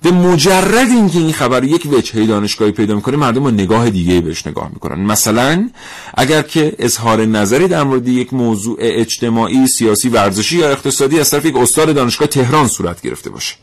به 0.02 0.12
مجرد 0.12 0.90
اینکه 0.90 1.18
این 1.18 1.34
خبر 1.34 1.64
یک 1.64 1.94
وجهه 1.94 2.26
دانشگاهی 2.26 2.72
پیدا 2.72 2.96
می‌کنه 2.96 3.18
مردم 3.18 3.44
با 3.44 3.52
نگاه 3.52 3.90
دیگه 3.90 4.22
بهش 4.22 4.48
نگاه 4.48 4.70
می‌کنن. 4.74 5.06
مثلا 5.06 5.70
اگر 6.18 6.42
که 6.42 6.74
اظهار 6.80 7.26
نظری 7.26 7.68
در 7.68 7.84
مورد 7.84 8.08
یک 8.08 8.34
موضوع 8.34 8.78
اجتماعی 8.80 9.68
سیاسی 9.68 10.10
ورزشی 10.10 10.58
یا 10.58 10.70
اقتصادی 10.72 11.20
از 11.20 11.30
طرف 11.30 11.46
یک 11.46 11.56
استاد 11.56 11.96
دانشگاه 11.96 12.28
تهران 12.28 12.68
صورت 12.68 13.02
گرفته 13.02 13.30
باشه. 13.30 13.56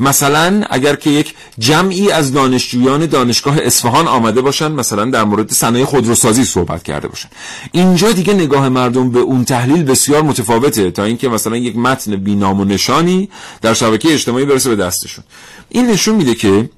مثلا 0.00 0.64
اگر 0.70 0.96
که 0.96 1.10
یک 1.10 1.34
جمعی 1.58 2.10
از 2.10 2.32
دانشجویان 2.32 3.06
دانشگاه 3.06 3.58
اصفهان 3.62 4.08
آمده 4.08 4.40
باشن 4.40 4.72
مثلا 4.72 5.04
در 5.04 5.24
مورد 5.24 5.52
صنایع 5.52 5.84
خودروسازی 5.84 6.44
صحبت 6.44 6.82
کرده 6.82 7.08
باشن. 7.08 7.28
اینجا 7.72 8.12
دیگه 8.12 8.34
نگاه 8.34 8.68
مردم 8.68 9.10
به 9.10 9.20
اون 9.20 9.44
تحلیل 9.44 9.82
بسیار 9.82 10.22
متفاوته 10.22 10.90
تا 10.90 11.04
اینکه 11.04 11.28
مثلا 11.28 11.56
یک 11.56 11.76
متن 11.76 12.16
بینام 12.16 12.60
و 12.60 12.64
نشانی 12.64 13.28
در 13.62 13.74
شبکه 13.74 14.12
اجتماعی 14.12 14.44
برسه 14.44 14.68
به 14.68 14.76
دستشون. 14.76 15.24
این 15.68 15.86
نشون 15.86 16.14
میده 16.14 16.34
که 16.34 16.70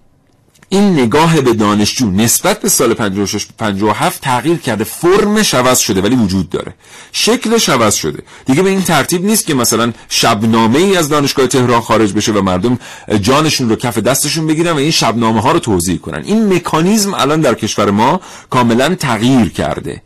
این 0.68 0.92
نگاه 0.92 1.40
به 1.40 1.52
دانشجو 1.52 2.10
نسبت 2.10 2.60
به 2.60 2.68
سال 2.68 2.94
56 2.94 3.46
57 3.58 4.20
تغییر 4.22 4.56
کرده. 4.56 4.84
فرمش 4.84 5.54
عوض 5.54 5.78
شده 5.78 6.00
ولی 6.00 6.16
وجود 6.16 6.50
داره. 6.50 6.74
شکلش 7.12 7.68
عوض 7.68 7.94
شده. 7.94 8.22
دیگه 8.46 8.62
به 8.62 8.70
این 8.70 8.82
ترتیب 8.82 9.24
نیست 9.24 9.46
که 9.46 9.54
مثلا 9.54 9.92
شبنامه 10.08 10.78
ای 10.78 10.96
از 10.96 11.08
دانشگاه 11.08 11.46
تهران 11.46 11.80
خارج 11.80 12.12
بشه 12.12 12.32
و 12.32 12.42
مردم 12.42 12.78
جانشون 13.20 13.68
رو 13.68 13.76
کف 13.76 13.98
دستشون 13.98 14.46
بگیرن 14.46 14.72
و 14.72 14.76
این 14.76 14.90
شبنامه 14.90 15.40
ها 15.40 15.52
رو 15.52 15.58
توضیح 15.58 15.98
کنن. 15.98 16.22
این 16.24 16.52
مکانیزم 16.52 17.14
الان 17.14 17.40
در 17.40 17.54
کشور 17.54 17.90
ما 17.90 18.20
کاملا 18.50 18.94
تغییر 18.94 19.48
کرده. 19.48 20.02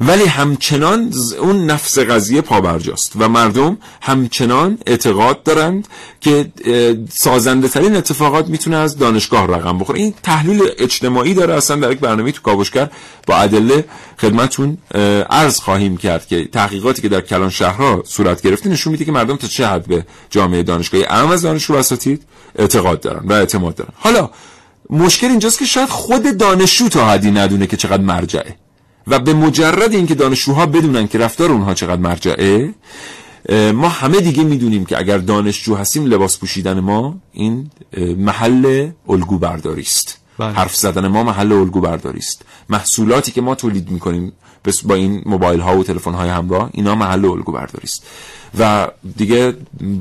ولی 0.00 0.24
همچنان 0.24 1.12
اون 1.40 1.66
نفس 1.66 1.98
قضیه 1.98 2.40
پابرجاست 2.40 3.12
و 3.18 3.28
مردم 3.28 3.78
همچنان 4.02 4.78
اعتقاد 4.86 5.42
دارند 5.42 5.88
که 6.20 6.52
سازنده 7.10 7.68
ترین 7.68 7.96
اتفاقات 7.96 8.48
می‌تونه 8.48 8.76
از 8.76 8.98
دانشگاه 8.98 9.46
رقم 9.46 9.78
بخوره. 9.78 10.00
این 10.04 10.14
تحلیل 10.22 10.62
اجتماعی 10.78 11.34
داره 11.34 11.54
اصلا 11.54 11.76
در 11.76 11.92
یک 11.92 11.98
برنامه 11.98 12.32
تو 12.32 12.42
کاوشگر 12.42 12.90
با 13.26 13.36
ادله 13.36 13.84
خدمتون 14.18 14.78
عرض 15.30 15.60
خواهیم 15.60 15.96
کرد 15.96 16.26
که 16.26 16.44
تحقیقاتی 16.44 17.02
که 17.02 17.08
در 17.08 17.20
کلان 17.20 17.50
شهرها 17.50 18.02
صورت 18.06 18.42
گرفته 18.42 18.68
نشون 18.68 18.92
میده 18.92 19.04
که 19.04 19.12
مردم 19.12 19.36
تا 19.36 19.46
چه 19.46 19.66
حد 19.66 19.86
به 19.86 20.06
جامعه 20.30 20.62
دانشگاهی 20.62 21.04
اهم 21.04 21.30
از 21.30 21.42
دانشجو 21.42 21.74
اساتید 21.74 22.22
اعتقاد 22.58 23.00
دارن 23.00 23.22
و 23.24 23.32
اعتماد 23.32 23.74
دارن. 23.74 23.92
حالا 23.96 24.30
مشکل 24.90 25.26
اینجاست 25.26 25.58
که 25.58 25.64
شاید 25.64 25.88
خود 25.88 26.36
دانشجو 26.36 26.88
تا 26.88 27.08
حدی 27.08 27.30
ندونه 27.30 27.66
که 27.66 27.76
چقدر 27.76 28.02
مرجعه 28.02 28.56
و 29.06 29.18
به 29.18 29.34
مجرد 29.34 29.94
اینکه 29.94 30.14
دانشجوها 30.14 30.66
بدونن 30.66 31.08
که 31.08 31.18
رفتار 31.18 31.52
اونها 31.52 31.74
چقدر 31.74 32.00
مرجعه 32.00 32.74
ما 33.74 33.88
همه 33.88 34.20
دیگه 34.20 34.44
می‌دونیم 34.44 34.84
که 34.84 34.98
اگر 34.98 35.18
دانشجو 35.18 35.74
هستیم 35.74 36.06
لباس 36.06 36.38
پوشیدن 36.38 36.80
ما 36.80 37.14
این 37.32 37.70
محل 38.16 38.90
الگو 39.08 39.38
برداری 39.38 39.82
است. 39.82 40.18
بله. 40.38 40.52
حرف 40.52 40.76
زدن 40.76 41.06
ما 41.06 41.22
محل 41.22 41.52
الگو 41.52 41.80
برداری 41.80 42.18
است. 42.18 42.42
محصولاتی 42.68 43.32
که 43.32 43.40
ما 43.40 43.54
تولید 43.54 43.90
می‌کنیم 43.90 44.32
با 44.84 44.94
این 44.94 45.22
موبایل 45.26 45.60
ها 45.60 45.78
و 45.78 45.84
تلفن 45.84 46.14
های 46.14 46.28
همراه 46.28 46.70
اینا 46.72 46.94
محل 46.94 47.24
الگو 47.24 47.52
برداری 47.52 47.84
است. 47.84 48.06
و 48.58 48.88
دیگه 49.16 49.56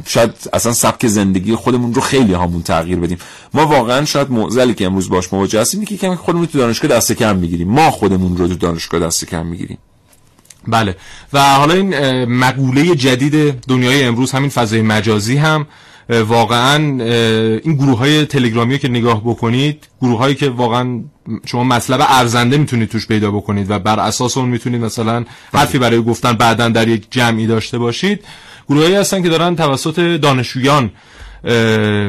شاید 0.05 0.31
اصلا 0.53 0.73
سبک 0.73 1.07
زندگی 1.07 1.55
خودمون 1.55 1.93
رو 1.93 2.01
خیلی 2.01 2.33
هامون 2.33 2.61
تغییر 2.61 2.99
بدیم. 2.99 3.17
ما 3.53 3.65
واقعا 3.67 4.05
شاید 4.05 4.31
معضلی 4.31 4.73
که 4.73 4.85
امروز 4.85 5.09
باش 5.09 5.33
مواجه 5.33 5.61
هستیم 5.61 5.85
که 5.85 5.97
کمی 5.97 6.15
خودمون 6.15 6.45
تو 6.45 6.57
دانشگاه 6.57 6.91
دست 6.91 7.11
کم 7.11 7.35
می‌گیریم. 7.35 7.69
ما 7.69 7.91
خودمون 7.91 8.37
رو 8.37 8.47
تو 8.47 8.55
دانشگاه 8.55 8.99
دست 8.99 9.25
کم 9.25 9.45
می‌گیریم. 9.45 9.77
بله. 10.67 10.95
و 11.33 11.39
حالا 11.39 11.73
این 11.73 12.25
مقوله 12.25 12.95
جدید 12.95 13.51
دنیای 13.51 14.03
امروز 14.03 14.31
همین 14.31 14.49
فضای 14.49 14.81
مجازی 14.81 15.37
هم 15.37 15.67
واقعا 16.09 16.75
این 17.63 17.75
گروه 17.75 17.97
های 17.97 18.25
تلگرامی 18.25 18.79
که 18.79 18.87
نگاه 18.87 19.21
بکنید 19.21 19.87
گروه 20.01 20.17
هایی 20.17 20.35
که 20.35 20.49
واقعا 20.49 21.01
شما 21.45 21.63
مطلب 21.63 22.05
ارزنده 22.09 22.57
می‌تونید 22.57 22.89
توش 22.89 23.07
پیدا 23.07 23.31
بکنید 23.31 23.71
و 23.71 23.79
بر 23.79 23.99
اساس 23.99 24.37
اون 24.37 24.49
می‌تونید 24.49 24.81
مثلا 24.81 25.25
حرفی 25.53 25.77
برای 25.77 26.01
گفتن 26.01 26.33
بعدا 26.33 26.69
در 26.69 26.87
یک 26.87 27.07
جمعی 27.11 27.47
داشته 27.47 27.77
باشید. 27.77 28.25
گروهایی 28.69 28.95
هستن 28.95 29.23
که 29.23 29.29
دارن 29.29 29.55
توسط 29.55 29.99
دانشجویان 29.99 30.91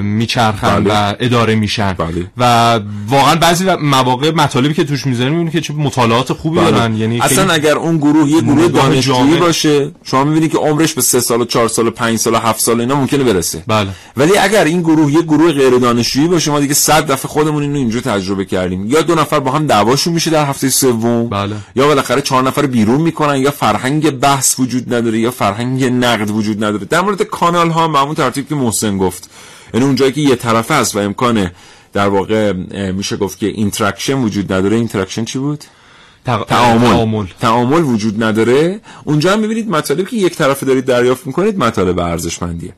میچرخن 0.03 0.85
بله. 0.85 0.95
و 0.95 1.15
اداره 1.21 1.55
میشن 1.55 1.93
بله. 1.93 2.27
و 2.37 2.81
واقعا 3.09 3.35
بعضی 3.35 3.65
مواقع 3.83 4.31
مطالبی 4.31 4.75
که 4.75 4.85
توش 4.85 5.07
می‌ذاریم 5.07 5.33
می‌بینید 5.33 5.53
که 5.53 5.61
چه 5.61 5.75
مطالعات 5.75 6.33
خوبی 6.33 6.59
بله. 6.59 6.71
دارن 6.71 6.97
یعنی 6.97 7.21
اصلا 7.21 7.53
اگر 7.53 7.77
اون 7.77 7.97
گروه 7.97 8.29
یه 8.29 8.41
گروه 8.41 8.69
دانشجویی 8.69 9.37
باشه 9.37 9.93
شما 10.05 10.25
می‌بینید 10.25 10.53
که 10.53 10.59
عمرش 10.59 10.95
به 10.95 11.03
سه 11.03 11.21
سال 11.21 11.41
و 11.41 11.45
چهار 11.45 11.69
سال 11.69 11.87
و 11.87 11.91
پنج 11.91 12.19
سال 12.19 12.35
و 12.35 12.37
هفت 12.37 12.61
سال 12.61 12.81
اینا 12.81 12.95
ممکنه 12.95 13.25
برسه 13.25 13.63
بله. 13.67 13.91
ولی 14.17 14.39
اگر 14.39 14.65
این 14.65 14.81
گروه 14.81 15.13
یه 15.13 15.23
گروه 15.23 15.53
غیر 15.53 15.79
دانشجویی 15.79 16.29
باشه 16.29 16.51
ما 16.51 16.61
دیگه 16.61 16.75
صد 16.75 17.07
دفعه 17.13 17.29
خودمون 17.29 17.63
اینو 17.63 17.77
اینجا 17.77 18.01
تجربه 18.01 18.45
کردیم 18.45 18.87
یا 18.87 19.03
دو 19.03 19.15
نفر 19.15 19.41
با 19.41 19.51
هم 19.51 19.67
دعواشون 19.67 20.13
میشه 20.13 20.31
در 20.31 20.47
هفته 20.47 20.69
سوم 20.69 21.29
بله. 21.29 21.57
یا 21.77 21.87
بالاخره 21.87 22.21
چهار 22.21 22.43
نفر 22.43 22.67
بیرون 22.67 23.01
می‌کنن 23.01 23.37
یا 23.37 23.51
فرهنگ 23.51 24.11
بحث 24.11 24.61
وجود 24.61 24.95
نداره 24.95 25.19
یا 25.19 25.31
فرهنگ 25.31 25.85
نقد 25.85 26.31
وجود 26.31 26.65
نداره 26.65 26.85
در 26.85 27.01
مورد 27.01 27.23
کانال 27.23 27.71
ها 27.71 27.89
معمول 27.89 28.15
ترتیب 28.15 28.49
که 28.49 28.55
محسن 28.55 28.99
گفت 28.99 29.24
یعنی 29.75 29.87
اونجایی 29.87 30.13
که 30.13 30.21
یه 30.21 30.37
طرفه 30.37 30.75
است 30.75 30.97
و 30.97 30.99
امکان 30.99 31.51
در 31.93 32.09
واقع 32.09 32.53
میشه 32.93 33.17
گفت 33.17 33.39
که 33.39 33.47
interaction 33.47 34.19
وجود 34.19 34.53
نداره. 34.53 34.77
interaction 34.77 35.25
چی 35.25 35.39
بود؟ 35.39 35.65
تعامل. 36.25 37.27
تعامل. 37.41 37.83
وجود 37.83 38.25
نداره. 38.25 38.81
اونجا 39.05 39.33
هم 39.33 39.41
می‌بینید 39.41 39.69
مطالبی 39.69 40.05
که 40.05 40.17
یک 40.17 40.37
طرفه 40.37 40.67
دارید 40.67 40.85
دریافت 40.85 41.27
می‌کنید 41.27 41.59
مطالب 41.59 41.99
ارزشمندیه. 41.99 42.73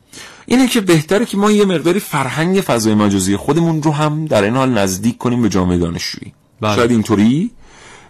اینه 0.45 0.67
که 0.67 0.81
بهتره 0.81 1.25
که 1.25 1.37
ما 1.37 1.51
یه 1.51 1.65
مقداری 1.65 1.99
فرهنگ 1.99 2.61
فضای 2.61 2.93
مجازی 2.93 3.35
خودمون 3.35 3.83
رو 3.83 3.91
هم 3.91 4.25
در 4.25 4.43
این 4.43 4.55
حال 4.55 4.69
نزدیک 4.69 5.17
کنیم 5.17 5.41
به 5.41 5.49
جامعه 5.49 5.77
دانشجویی. 5.77 6.33
بله. 6.61 6.75
شاید 6.75 6.91
اینطوری 6.91 7.51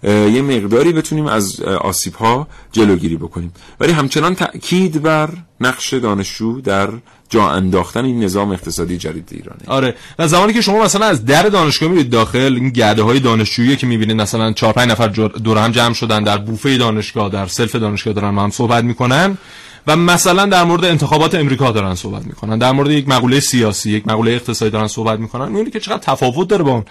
یه 0.03 0.41
مقداری 0.41 0.93
بتونیم 0.93 1.25
از 1.25 1.61
آسیب 1.61 2.13
ها 2.13 2.47
جلوگیری 2.71 3.17
بکنیم. 3.17 3.53
ولی 3.79 3.91
همچنان 3.91 4.35
تأکید 4.35 5.01
بر 5.01 5.29
نقش 5.61 5.93
دانشجو 5.93 6.61
در 6.61 6.89
جا 7.29 7.49
انداختن 7.49 8.05
این 8.05 8.23
نظام 8.23 8.51
اقتصادی 8.51 8.97
جدید 8.97 9.29
ایرانه. 9.31 9.61
آره. 9.67 9.95
و 10.19 10.27
زمانی 10.27 10.53
که 10.53 10.61
شما 10.61 10.83
مثلا 10.83 11.05
از 11.05 11.25
در 11.25 11.43
دانشگاه 11.43 11.89
میرید 11.89 12.09
داخل 12.09 12.53
این 12.55 12.69
گرده 12.69 13.03
های 13.03 13.19
دانشجویی 13.19 13.75
که 13.75 13.87
می‌بینید 13.87 14.21
مثلا 14.21 14.51
4 14.51 14.73
5 14.73 14.91
نفر 14.91 15.07
دور 15.07 15.57
هم 15.57 15.71
جمع 15.71 15.93
شدن 15.93 16.23
در 16.23 16.37
بوفه 16.37 16.77
دانشگاه 16.77 17.29
در 17.29 17.45
سلف 17.47 17.75
دانشگاه 17.75 18.13
دارن 18.13 18.35
با 18.35 18.43
هم 18.43 18.49
صحبت 18.49 18.83
می‌کنن 18.83 19.37
و 19.87 19.95
مثلا 19.95 20.45
در 20.45 20.63
مورد 20.63 20.85
انتخابات 20.85 21.35
امریکا 21.35 21.71
دارن 21.71 21.95
صحبت 21.95 22.25
می‌کنن. 22.25 22.57
در 22.57 22.71
مورد 22.71 22.91
یک 22.91 23.07
مقوله 23.07 23.39
سیاسی 23.39 23.91
یک 23.91 24.07
مقوله 24.07 24.31
اقتصادی 24.31 24.71
دارن 24.71 24.87
صحبت 24.87 25.19
می‌کنن. 25.19 25.47
می‌بینید 25.47 25.73
که 25.73 25.79
چقدر 25.79 25.97
تفاوت 25.97 26.47
داره 26.47 26.63
با 26.63 26.71
اون 26.71 26.83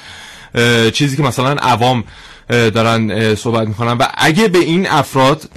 چیزی 0.90 1.16
که 1.16 1.22
مثلا 1.22 1.50
عوام 1.50 2.04
دارن 2.48 3.34
صحبت 3.34 3.68
می‌کنن. 3.68 3.92
و 3.92 4.06
اگه 4.14 4.48
به 4.48 4.58
این 4.58 4.88
افراد 4.88 5.50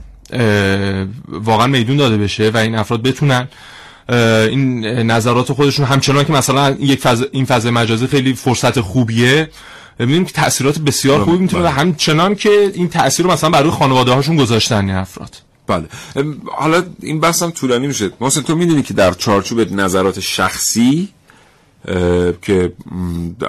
واقعا 1.27 1.67
میدون 1.67 1.97
داده 1.97 2.17
بشه 2.17 2.49
و 2.53 2.57
این 2.57 2.75
افراد 2.75 3.01
بتونن 3.01 3.47
این 4.49 4.85
نظرات 4.85 5.53
خودشون 5.53 5.85
همچنان 5.85 6.25
که 6.25 6.33
مثلا 6.33 6.77
یک 6.79 6.99
فضا 6.99 7.25
این 7.31 7.45
فضای 7.45 7.71
مجازی 7.71 8.07
خیلی 8.07 8.33
فرصت 8.33 8.81
خوبیه. 8.81 9.49
ببینیم 9.99 10.25
که 10.25 10.31
تاثیرات 10.31 10.79
بسیار 10.79 11.23
خوبی 11.23 11.37
می‌تونه 11.37 11.63
بله. 11.63 11.71
همچنان 11.71 12.35
که 12.35 12.71
این 12.73 12.89
تاثیر 12.89 13.25
رو 13.25 13.31
مثلا 13.31 13.49
برای 13.49 13.69
خانواده 13.69 14.11
هاشون 14.11 14.35
گذاشتن 14.35 14.89
این 14.89 14.95
افراد. 14.95 15.35
بله. 15.67 15.85
حالا 16.57 16.83
این 17.01 17.19
بحث 17.19 17.43
هم 17.43 17.51
طولانی 17.51 17.87
میشه. 17.87 18.09
مثلا 18.21 18.43
تو 18.43 18.55
می‌دونی 18.55 18.83
که 18.83 18.93
در 18.93 19.13
چارچوب 19.13 19.73
نظرات 19.73 20.19
شخصی 20.19 21.09
که 22.41 22.73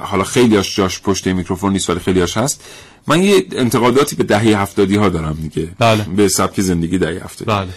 حالا 0.00 0.24
خیلی 0.24 0.62
جاش 0.62 1.00
پشت 1.00 1.26
میکروفون 1.26 1.72
نیست 1.72 1.90
ولی 1.90 2.00
خیلی 2.00 2.20
هست. 2.20 2.64
من 3.06 3.22
یه 3.22 3.44
انتقاداتی 3.52 4.16
به 4.16 4.24
دهه 4.24 4.60
هفتادی 4.60 4.96
ها 4.96 5.08
دارم 5.08 5.38
دیگه. 5.42 5.68
بله. 5.78 6.04
به 6.16 6.28
سبک 6.28 6.60
زندگی 6.60 6.98
دهه 6.98 7.24
هفتادی 7.24 7.50
بله. 7.50 7.68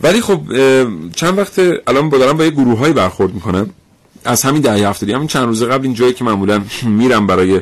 ولی 0.00 0.20
خب 0.20 0.40
چند 1.10 1.38
وقت 1.38 1.60
الان 1.86 2.10
با 2.10 2.18
دارم 2.18 2.36
با 2.36 2.44
یه 2.44 2.50
گروه 2.50 2.78
های 2.78 2.92
برخورد 2.92 3.34
می‌کنم. 3.34 3.70
از 4.24 4.42
همین 4.42 4.62
دهه 4.62 4.88
هفتادی 4.88 5.12
همین 5.12 5.26
چند 5.26 5.46
روز 5.46 5.62
قبل 5.62 5.84
این 5.84 5.94
جایی 5.94 6.12
که 6.12 6.24
معمولا 6.24 6.62
میرم 6.82 7.26
برای 7.26 7.60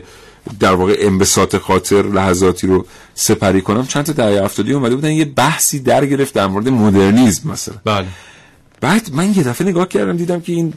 در 0.61 0.75
واقع 0.75 0.97
انبساط 0.99 1.57
خاطر 1.57 2.03
لحظاتی 2.03 2.67
رو 2.67 2.87
سپری 3.15 3.63
کنم 3.63 3.87
چند 3.87 4.05
تا 4.05 4.13
دهه 4.13 4.45
هفتادی 4.45 4.73
اومده 4.73 4.95
بودن 4.95 5.13
یه 5.13 5.25
بحثی 5.25 5.81
در 5.81 6.07
گرفت 6.07 6.35
در 6.35 6.47
مورد 6.47 6.69
مدرنیسم 6.69 7.51
مثلا. 7.51 7.75
بله. 7.85 8.07
بعد 8.81 9.11
من 9.13 9.35
یه 9.35 9.43
دفعه 9.43 9.69
نگاه 9.69 9.89
کردم 9.89 10.17
دیدم 10.17 10.41
که 10.41 10.53
این 10.53 10.75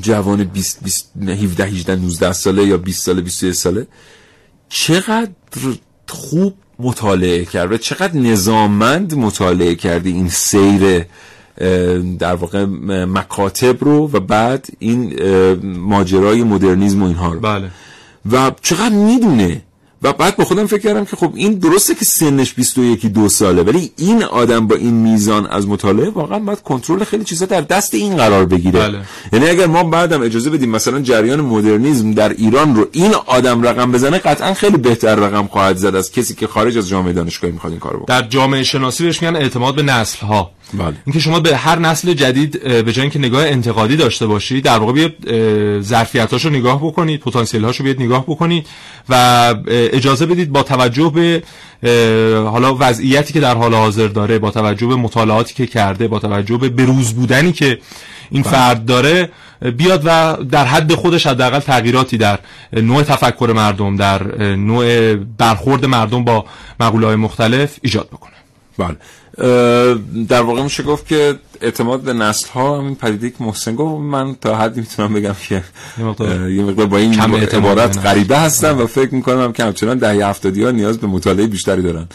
جوان 0.00 0.44
20 0.44 0.84
20 0.84 1.10
17 1.28 1.64
18 1.64 1.96
19 1.96 2.32
ساله 2.32 2.66
یا 2.66 2.76
20 2.76 3.04
ساله 3.04 3.20
21 3.20 3.54
ساله 3.54 3.86
چقدر 4.68 5.30
خوب 6.08 6.54
مطالعه 6.78 7.44
کرد 7.44 7.72
و 7.72 7.76
چقدر 7.76 8.16
نظاممند 8.16 9.14
مطالعه 9.14 9.74
کرده 9.74 10.10
این 10.10 10.28
سیر 10.28 11.04
در 12.18 12.34
واقع 12.34 12.64
مکاتب 13.04 13.84
رو 13.84 14.10
و 14.12 14.20
بعد 14.20 14.66
این 14.78 15.22
ماجرای 15.62 16.42
مدرنیزم 16.42 17.02
و 17.02 17.06
اینها 17.06 17.32
رو. 17.32 17.40
بله. 17.40 17.70
و 18.32 18.52
چقدر 18.62 18.94
می‌دونه 18.94 19.62
و 20.02 20.12
بعد 20.12 20.36
با 20.36 20.44
خودم 20.44 20.66
فکر 20.66 20.78
کردم 20.78 21.04
که 21.04 21.16
خب 21.16 21.32
این 21.34 21.54
درسته 21.54 21.94
که 21.94 22.04
سنش 22.04 22.54
21 22.54 23.06
دو 23.06 23.28
ساله 23.28 23.62
ولی 23.62 23.90
این 23.96 24.22
آدم 24.22 24.66
با 24.66 24.76
این 24.76 24.94
میزان 24.94 25.46
از 25.46 25.68
مطالعه 25.68 26.10
واقعا 26.10 26.38
باید 26.38 26.62
کنترل 26.62 27.04
خیلی 27.04 27.24
چیزا 27.24 27.46
در 27.46 27.60
دست 27.60 27.94
این 27.94 28.16
قرار 28.16 28.46
بگیره. 28.46 28.80
بله. 28.80 28.98
یعنی 29.32 29.48
اگر 29.48 29.66
ما 29.66 29.84
بعدم 29.84 30.22
اجازه 30.22 30.50
بدیم 30.50 30.70
مثلا 30.70 31.00
جریان 31.00 31.40
مدرنیزم 31.40 32.12
در 32.12 32.28
ایران 32.28 32.76
رو 32.76 32.86
این 32.92 33.14
آدم 33.26 33.62
رقم 33.62 33.92
بزنه 33.92 34.18
قطعا 34.18 34.54
خیلی 34.54 34.76
بهتر 34.76 35.14
رقم 35.14 35.46
خواهد 35.46 35.76
زد 35.76 35.94
از 35.94 36.12
کسی 36.12 36.34
که 36.34 36.46
خارج 36.46 36.78
از 36.78 36.88
جامعه 36.88 37.12
دانشگاهی 37.12 37.52
می‌خواد 37.52 37.72
این 37.72 37.80
کارو 37.80 37.98
بکنه. 37.98 38.20
در 38.20 38.28
جامعه 38.28 38.62
شناسی 38.62 39.04
بهش 39.04 39.22
میگن 39.22 39.36
اعتماد 39.36 39.74
به 39.74 39.82
نسل 39.82 40.26
ها 40.26 40.50
بله. 40.74 40.94
اینکه 41.06 41.20
شما 41.20 41.40
به 41.40 41.56
هر 41.56 41.78
نسل 41.78 42.12
جدید 42.12 42.62
به 42.62 42.92
جای 42.92 43.02
اینکه 43.02 43.18
نگاه 43.18 43.46
انتقادی 43.46 43.96
داشته 43.96 44.26
باشید 44.26 44.64
در 44.64 44.78
واقع 44.78 44.92
بیاید 44.92 45.14
ظرفیتاشو 45.80 46.50
نگاه 46.50 46.86
بکنید 46.86 47.20
پتانسیل 47.20 47.64
هاشو 47.64 47.82
بیاید 47.82 48.02
نگاه 48.02 48.24
بکنید 48.26 48.66
و 49.08 49.54
اجازه 49.68 50.26
بدید 50.26 50.52
با 50.52 50.62
توجه 50.62 51.12
به 51.14 51.42
حالا 52.50 52.76
وضعیتی 52.80 53.32
که 53.32 53.40
در 53.40 53.54
حال 53.54 53.74
حاضر 53.74 54.08
داره 54.08 54.38
با 54.38 54.50
توجه 54.50 54.86
به 54.86 54.96
مطالعاتی 54.96 55.54
که 55.54 55.66
کرده 55.66 56.08
با 56.08 56.18
توجه 56.18 56.56
به 56.56 56.68
بروز 56.68 57.12
بودنی 57.12 57.52
که 57.52 57.78
این 58.30 58.42
بله. 58.42 58.52
فرد 58.52 58.84
داره 58.84 59.30
بیاد 59.76 60.02
و 60.04 60.36
در 60.50 60.64
حد 60.64 60.94
خودش 60.94 61.26
حداقل 61.26 61.58
تغییراتی 61.58 62.18
در 62.18 62.38
نوع 62.72 63.02
تفکر 63.02 63.52
مردم 63.56 63.96
در 63.96 64.36
نوع 64.56 65.14
برخورد 65.14 65.84
مردم 65.84 66.24
با 66.24 66.44
مقوله 66.80 67.06
های 67.06 67.16
مختلف 67.16 67.78
ایجاد 67.82 68.08
بکنه 68.08 68.32
بله 68.78 68.96
در 70.28 70.42
واقع 70.42 70.62
میشه 70.62 70.82
گفت 70.82 71.08
که 71.08 71.38
اعتماد 71.60 72.00
به 72.00 72.12
نسل 72.12 72.48
ها 72.48 72.78
همین 72.78 72.94
پدیده 72.94 73.30
که 73.30 73.36
محسن 73.40 73.74
گفت 73.74 74.00
من 74.00 74.34
تا 74.34 74.56
حدی 74.56 74.80
می‌تونم 74.80 75.14
بگم 75.14 75.36
که 75.48 75.62
یه 76.28 76.62
مقدار 76.62 76.86
با 76.86 76.96
این 76.96 77.20
عبارت. 77.20 77.98
غریبه 77.98 78.38
هستم 78.38 78.78
و 78.78 78.86
فکر 78.86 79.14
می‌کنم 79.14 79.52
که 79.52 79.64
همچنان 79.64 79.98
دهه 79.98 80.28
هفتادی 80.28 80.62
ها 80.62 80.70
نیاز 80.70 80.98
به 80.98 81.06
مطالعه 81.06 81.46
بیشتری 81.46 81.82
دارن 81.82 82.06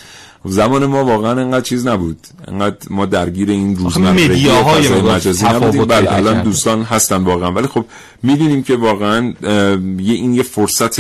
زمان 0.46 0.86
ما 0.86 1.06
واقعا 1.06 1.42
انقدر 1.42 1.62
چیز 1.62 1.88
نبود. 1.88 2.18
انقدر 2.48 2.78
ما 2.90 3.06
درگیر 3.06 3.50
این 3.50 3.76
روزمرگی 3.76 4.50
مدار 4.50 5.02
مجازی 5.16 5.46
نبودیم. 5.46 5.86
بله 5.86 6.14
الان. 6.14 6.44
دوستان 6.44 6.84
هستن 6.84 7.24
واقعا. 7.24 7.52
ولی 7.52 7.68
خب 7.68 7.86
می‌دونیم 8.24 8.64
که 8.64 8.76
واقعا 8.76 9.34
یه 10.00 10.14
این 10.14 10.34
یه 10.34 10.44
فرصت 10.44 11.00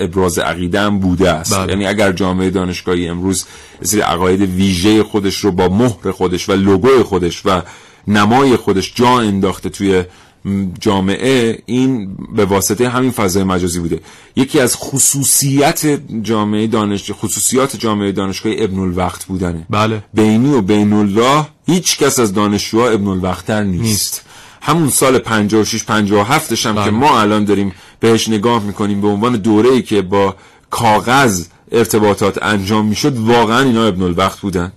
ابراز 0.00 0.38
عقیده 0.38 0.80
هم 0.80 0.98
بوده 0.98 1.30
است. 1.30 1.58
بله. 1.58 1.72
یعنی 1.72 1.86
اگر 1.86 2.12
جامعه 2.12 2.50
دانشگاهی 2.50 3.08
امروز 3.08 3.44
سری 3.82 4.00
عقاید 4.00 4.40
ویژه 4.40 5.02
خودش 5.02 5.36
رو 5.36 5.52
با 5.52 5.68
مهر 5.68 6.10
خودش 6.10 6.48
و 6.48 6.52
لوگوی 6.52 7.02
خودش 7.02 7.46
و 7.46 7.62
نمای 8.08 8.56
خودش 8.56 8.94
جا 8.94 9.18
انداخته 9.18 9.68
توی 9.68 10.04
جامعه 10.80 11.58
این 11.66 12.16
به 12.36 12.44
واسطه 12.44 12.88
همین 12.88 13.10
فضای 13.10 13.44
مجازی 13.44 13.80
بوده. 13.80 14.00
یکی 14.36 14.60
از 14.60 14.76
خصوصیت 14.76 15.86
جامعه 16.22 16.66
دانش 16.66 17.10
خصوصیات 17.12 17.76
جامعه 17.76 18.12
دانشگاهی 18.12 18.64
ابن 18.64 18.78
الوقت 18.78 19.24
بودنه. 19.24 19.66
بله. 19.70 20.02
بینی 20.14 20.52
و 20.52 20.60
بین 20.60 20.92
الله 20.92 21.46
هیچ 21.66 21.98
کس 21.98 22.18
از 22.18 22.32
دانشجوها 22.32 22.88
ابن 22.88 23.08
الوقتر 23.08 23.62
نیست, 23.62 23.82
نیست. 23.82 24.24
همون 24.62 24.90
سال 24.90 25.18
56 25.18 25.84
57 25.84 26.66
هم 26.66 26.74
بله. 26.74 26.84
که 26.84 26.90
ما 26.90 27.20
الان 27.20 27.44
داریم 27.44 27.72
بهش 28.00 28.28
نگاه 28.28 28.64
می‌کنیم 28.64 29.00
به 29.00 29.08
عنوان 29.08 29.36
دوره‌ای 29.36 29.82
که 29.82 30.02
با 30.02 30.36
کاغذ 30.70 31.44
ارتباطات 31.72 32.42
انجام 32.42 32.86
می‌شد 32.86 33.18
واقعا 33.18 33.60
اینا 33.60 33.84
ابن 33.84 34.02
الوقت 34.02 34.40
بودن. 34.40 34.72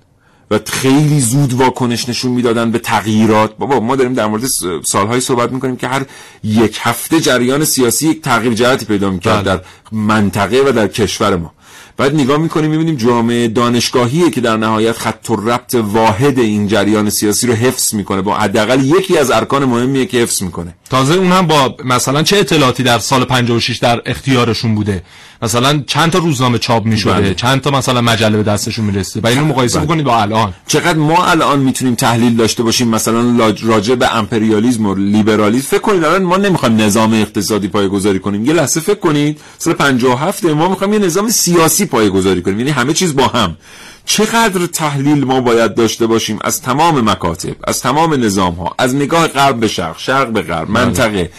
و 0.52 0.60
خیلی 0.66 1.22
زود 1.22 1.54
واکنش 1.54 2.10
نشون 2.10 2.32
می‌دادن 2.32 2.72
به 2.72 2.80
تغییرات 2.80 3.58
بابا 3.58 3.80
ما 3.80 3.96
داریم 3.96 4.14
در 4.14 4.26
مورد 4.28 4.46
س- 4.46 4.64
سالهایی 4.84 5.22
صحبت 5.22 5.52
می‌کنیم 5.52 5.76
که 5.76 5.88
هر 5.88 6.06
یک 6.44 6.80
هفته 6.82 7.20
جریان 7.20 7.66
سیاسی 7.66 8.08
یک 8.08 8.22
تغییر 8.22 8.54
جهتی 8.54 8.86
پیدا 8.86 9.10
می‌کرد 9.10 9.44
بله. 9.46 9.56
در 9.56 9.62
منطقه 9.92 10.64
و 10.68 10.72
در 10.72 10.88
کشور 10.88 11.36
ما 11.36 11.54
بعد 11.98 12.16
نگاه 12.16 12.38
می‌کنیم 12.38 12.72
می‌بینیم 12.72 12.96
جامعه 12.96 13.48
دانشگاهیه 13.48 14.30
که 14.30 14.42
در 14.42 14.58
نهایت 14.58 14.98
خط 14.98 15.30
و 15.30 15.36
ربط 15.36 15.76
واحد 15.76 16.40
این 16.40 16.68
جریان 16.68 17.10
سیاسی 17.10 17.48
رو 17.48 17.54
حفظ 17.54 17.94
می‌کنه. 17.94 18.22
با 18.22 18.36
حداقل 18.36 18.86
یکی 18.86 19.18
از 19.18 19.32
ارکان 19.32 19.66
مهمیه 19.66 20.06
که 20.06 20.18
حفظ 20.18 20.44
می‌کنه. 20.44 20.76
تازه 20.90 21.14
اون 21.14 21.32
هم 21.32 21.48
با 21.48 21.76
مثلا 21.86 22.24
چه 22.24 22.38
اطلاعاتی 22.38 22.84
در 22.84 23.00
سال 23.00 23.26
56 23.26 23.78
در 23.78 24.02
اختیارشون 24.06 24.76
بوده؟ 24.76 25.04
مثلا 25.42 25.84
چند 25.88 26.12
تا 26.12 26.20
روزنامه 26.20 26.58
چاپ 26.58 26.86
می 26.86 26.98
شده 26.98 27.14
بله. 27.14 27.34
چند 27.34 27.62
تا 27.62 27.72
مثلا 27.72 28.02
مجله 28.02 28.38
به 28.38 28.44
دستشون 28.44 28.86
می‌رسه 28.86 29.20
و 29.24 29.28
اینو 29.28 29.46
مقایسه 29.46 29.78
بله. 29.78 29.86
بکنید 29.86 30.06
با 30.06 30.22
الان. 30.22 30.54
چقدر 30.68 30.98
ما 30.98 31.26
الان 31.26 31.60
می‌تونیم 31.60 31.96
تحلیل 31.96 32.36
داشته 32.36 32.64
باشیم 32.64 32.88
مثلا 32.88 33.52
راجع 33.64 33.96
به 33.96 34.16
امپریالیسم 34.16 34.86
و 34.86 34.96
لیبرالیسم 34.96 35.68
فکر 35.68 35.80
کنید 35.80 36.04
الان 36.04 36.24
ما 36.24 36.38
نمی‌خوایم 36.38 36.82
نظام 36.82 37.14
اقتصادی 37.14 37.68
پایه‌گذاری 37.68 38.20
کنیم. 38.20 38.46
یه 38.46 38.54
لحظه 38.54 38.80
فکر 38.80 39.00
کنید 39.00 39.40
سال 39.58 39.74
57 39.74 40.46
ما 40.46 40.70
می‌خوایم 40.70 40.94
یه 40.94 41.00
نظام 41.00 41.30
سیاسی 41.30 41.86
پایه‌گذاری 41.88 42.42
کنیم. 42.42 42.60
یعنی 42.60 42.72
همه 42.72 42.94
چیز 42.94 43.16
با 43.16 43.28
هم. 43.28 43.58
چقدر 44.06 44.66
تحلیل 44.66 45.24
ما 45.24 45.42
باید 45.42 45.76
داشته 45.76 46.08
باشیم 46.08 46.40
از 46.42 46.62
تمام 46.62 47.10
مکاتب 47.10 47.56
از 47.64 47.82
تمام 47.82 48.14
نظام 48.14 48.54
ها 48.54 48.76
از 48.78 48.96
نگاه 48.96 49.28
غرب 49.28 49.60
به 49.60 49.68
شرق 49.68 50.00
شرق 50.00 50.32
به 50.32 50.42
غرب 50.42 50.70
منطقه. 50.70 51.32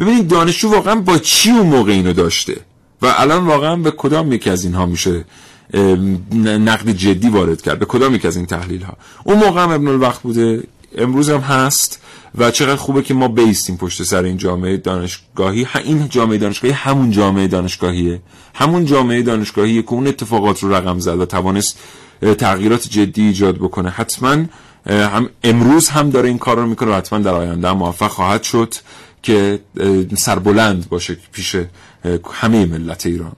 ببینید 0.00 0.28
دانشجو 0.28 0.68
واقعا 0.70 0.94
با 0.94 1.18
چی 1.18 1.50
اون 1.50 1.66
موقع 1.66 1.92
اینو 1.92 2.12
داشته؟ 2.12 2.56
و 3.02 3.14
الان 3.18 3.46
واقعا 3.46 3.76
به 3.76 3.90
کدام 3.90 4.32
یکی 4.32 4.50
از 4.50 4.64
اینها 4.64 4.86
میشه 4.86 5.24
نقد 6.44 6.90
جدی 6.90 7.28
وارد 7.28 7.62
کرد؟ 7.62 7.78
به 7.78 7.86
کدام 7.86 8.14
یک 8.14 8.24
از 8.24 8.36
این 8.36 8.46
تحلیل 8.46 8.82
ها 8.82 8.96
اون 9.24 9.38
موقع 9.38 9.62
هم 9.62 9.70
ابن 9.70 9.88
الوقت 9.88 10.22
بوده 10.22 10.62
امروز 10.96 11.30
هم 11.30 11.40
هست 11.40 12.00
و 12.38 12.50
چقدر 12.50 12.76
خوبه 12.76 13.02
که 13.02 13.14
ما 13.14 13.28
بیستیم 13.28 13.76
پشت 13.76 14.02
سر 14.02 14.22
این 14.22 14.36
جامعه 14.36 14.76
دانشگاهی. 14.76 15.66
این 15.84 16.08
جامعه 16.08 16.38
دانشگاهی 16.38 16.74
همون 16.74 17.10
جامعه 17.10 17.48
دانشگاهیه. 17.48 18.20
همون 18.54 18.84
جامعه 18.84 19.22
دانشگاهیه 19.22 19.82
که 19.82 19.92
اون 19.92 20.06
اتفاقات 20.06 20.62
رو 20.62 20.74
رقم 20.74 20.98
زد 20.98 21.20
و 21.20 21.26
توانست 21.26 21.78
تغییرات 22.38 22.88
جدی 22.88 23.22
ایجاد 23.22 23.56
بکنه. 23.56 23.90
حتما 23.90 24.44
هم 24.86 25.30
امروز 25.44 25.88
هم 25.88 26.10
داره 26.10 26.28
این 26.28 26.38
کار 26.38 26.56
رو 26.56 26.66
می‌کنه 26.66 26.90
و 26.90 26.94
حتما 26.94 27.18
در 27.18 27.34
آینده 27.34 27.72
موفق 27.72 28.10
خواهد 28.10 28.42
شد 28.42 28.74
که 29.22 29.60
سربلند 30.16 30.88
باشه 30.88 31.16
پیش 31.32 31.56
همه 32.32 32.66
ملت 32.66 33.06
ایران. 33.06 33.32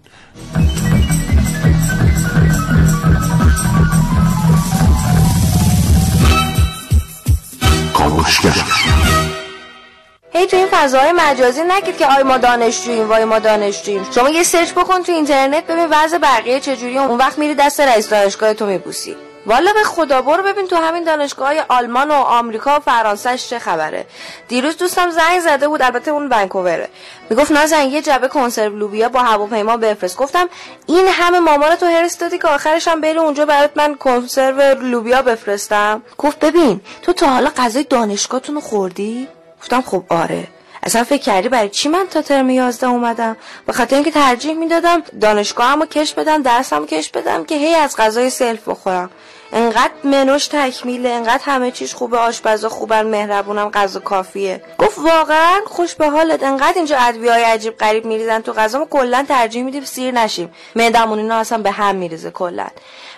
هی 10.33 10.47
تو 10.47 10.57
این 10.57 10.69
فضاهای 10.71 11.13
مجازی 11.13 11.63
نگید 11.69 11.97
که 11.97 12.07
آی 12.07 12.23
ما 12.23 12.39
دانشجوییم 12.39 13.09
وای 13.09 13.25
ما 13.25 13.39
دانشجوییم. 13.39 14.07
شما 14.15 14.29
یه 14.29 14.43
سرچ 14.43 14.73
بکن 14.73 15.03
تو 15.03 15.13
اینترنت 15.13 15.67
ببین 15.67 15.87
وضع 15.91 16.19
بقیه 16.19 16.61
چجوریه. 16.61 17.01
اون 17.01 17.19
وقت 17.19 17.39
میری 17.39 17.55
دست 17.55 17.81
رئیس 17.81 18.09
دانشگاه 18.09 18.55
تو 18.55 18.67
میبوسی. 18.67 19.17
والا 19.49 19.73
به 19.73 19.83
خدا 19.83 20.23
برو 20.23 20.43
ببین 20.43 20.67
تو 20.67 20.77
همین 20.77 21.05
دانشگاه 21.05 21.49
های 21.49 21.63
آلمان 21.69 22.11
و 22.11 22.15
آمریکا 22.15 22.77
و 22.77 22.81
فرانسهش 22.81 23.49
چه 23.49 23.59
خبره. 23.59 24.07
دیروز 24.49 24.77
دوستم 24.77 25.11
زنگ 25.11 25.41
زده 25.41 25.69
بود 25.69 25.83
البته 25.83 26.11
اون 26.11 26.29
ونکووره. 26.31 26.89
می‌گفت 27.31 27.53
نازن 27.53 27.83
یه 27.83 28.03
جبه 28.03 28.29
کنسرو 28.29 28.77
لوبیا 28.77 29.09
با 29.09 29.21
هواپیما 29.23 29.77
بفرست. 29.77 30.17
گفتم 30.17 30.49
این 30.87 31.09
همه 31.09 31.39
مامان 31.39 31.77
تو 31.77 31.87
هرس 31.87 32.19
دادی 32.19 32.39
که 32.39 32.49
آخرش 32.49 32.89
هم 32.89 33.01
بری 33.01 33.19
اونجا 33.19 33.47
برات 33.47 33.71
من 33.75 33.95
کنسرو 33.95 34.83
لوبیا 34.83 35.23
بفرستم. 35.23 36.03
گفت 36.19 36.39
ببین 36.39 36.81
تو 37.03 37.13
تا 37.13 37.27
حالا 37.27 37.51
غذای 37.57 37.85
دانشگاهتون 37.85 38.55
رو 38.55 38.61
خوردی؟ 38.61 39.29
گفتم 39.61 39.83
خب 39.83 40.05
آره. 40.09 40.49
اصلا 40.83 41.05
فکر 41.05 41.23
کردی 41.23 41.49
برای 41.49 41.69
چی 41.69 41.89
من 41.89 42.07
تا 42.11 42.23
ترم 42.23 42.51
11 42.51 42.87
اومدم؟ 42.87 43.37
به 43.67 43.73
خاطر 43.73 43.95
اینکه 43.95 44.11
ترجیح 44.11 44.55
می‌دادم 44.55 45.03
دانشگاهمو 45.21 45.87
کش 45.87 46.15
بدم 46.15 46.43
درسمو 46.43 46.87
کش 46.87 47.11
بدم 47.11 47.45
که 47.45 47.55
هی 47.55 47.75
از 47.75 47.97
غذای 47.97 48.31
سلف 48.31 48.69
بخورم. 48.69 49.11
انقدر 49.53 49.93
منوش 50.05 50.47
تکمیله 50.47 51.09
انقدر 51.09 51.43
همه 51.45 51.71
چیز 51.71 51.95
خوبه 51.95 52.19
آشپزا 52.19 52.69
خوبن 52.69 53.07
مهربونم 53.07 53.71
غذا 53.71 54.01
کافیه. 54.01 54.63
گفت 54.79 54.99
واقعا 54.99 55.61
خوش 55.67 55.95
به 55.95 56.11
حالت 56.11 56.43
انقدر 56.43 56.73
اینجا 56.77 56.97
ادویه 56.99 57.33
های 57.33 57.43
عجیب 57.43 57.77
غریب 57.77 58.05
میریزن 58.05 58.41
تو 58.41 58.53
غذا 58.53 58.79
ما 58.79 58.85
کلا 58.85 59.25
ترجیح 59.29 59.63
میدیم 59.63 59.85
سیر 59.85 60.15
نشیم. 60.15 60.55
معدمون 60.77 61.19
اینا 61.19 61.35
اصلا 61.35 61.59
به 61.59 61.71
هم 61.71 61.97
میریزه 61.97 62.31
کلا. 62.31 62.67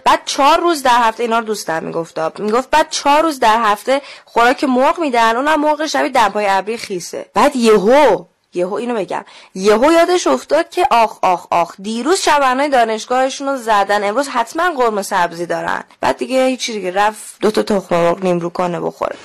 بعد 0.04 0.20
چهار 0.24 0.60
روز 0.60 0.82
در 0.82 0.98
هفته 0.98 1.22
اینا 1.22 1.38
رو 1.38 1.44
دوستم 1.44 1.84
می‌گفت 1.84 2.40
می‌گفت 2.40 2.70
بعد 2.70 2.90
چهار 2.90 3.22
روز 3.22 3.40
در 3.40 3.62
هفته 3.62 4.02
خوراک 4.24 4.64
مرغ 4.64 5.00
میدن 5.00 5.36
اونم 5.36 5.60
مرغ 5.60 5.86
شبیه 5.86 6.10
دمپای 6.10 6.46
ابری 6.48 6.76
خیسه. 6.76 7.26
بعد 7.34 7.56
یهو 7.56 8.24
یهو 8.54 8.74
اینو 8.74 8.94
بگم. 8.94 9.24
یهو 9.54 9.92
یادش 9.92 10.26
افتاد 10.26 10.70
که 10.70 10.86
آخ 10.90 11.18
آخ 11.22 11.46
آخ 11.50 11.74
دیروز 11.82 12.20
شبانه 12.20 12.68
دانشگاهشون 12.68 13.48
رو 13.48 13.56
زدن. 13.56 14.04
امروز 14.04 14.28
حتما 14.28 14.70
قرمه 14.70 15.02
سبزی 15.02 15.46
دارن. 15.46 15.84
بعد 16.00 16.16
دیگه 16.16 16.46
هیچی 16.46 16.72
دیگه. 16.72 16.90
رفت 16.90 17.40
دو 17.40 17.50
تا 17.50 17.62
تخم 17.62 17.94
مرغ 17.96 18.22
نیم 18.24 18.38
رو 18.38 18.50
کنه 18.50 18.80
بخوره. 18.80 19.16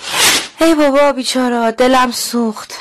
ای 0.62 0.76
بابا 0.76 1.12
بیچاره 1.12 1.72
دلم 1.72 2.12
سوخت. 2.12 2.74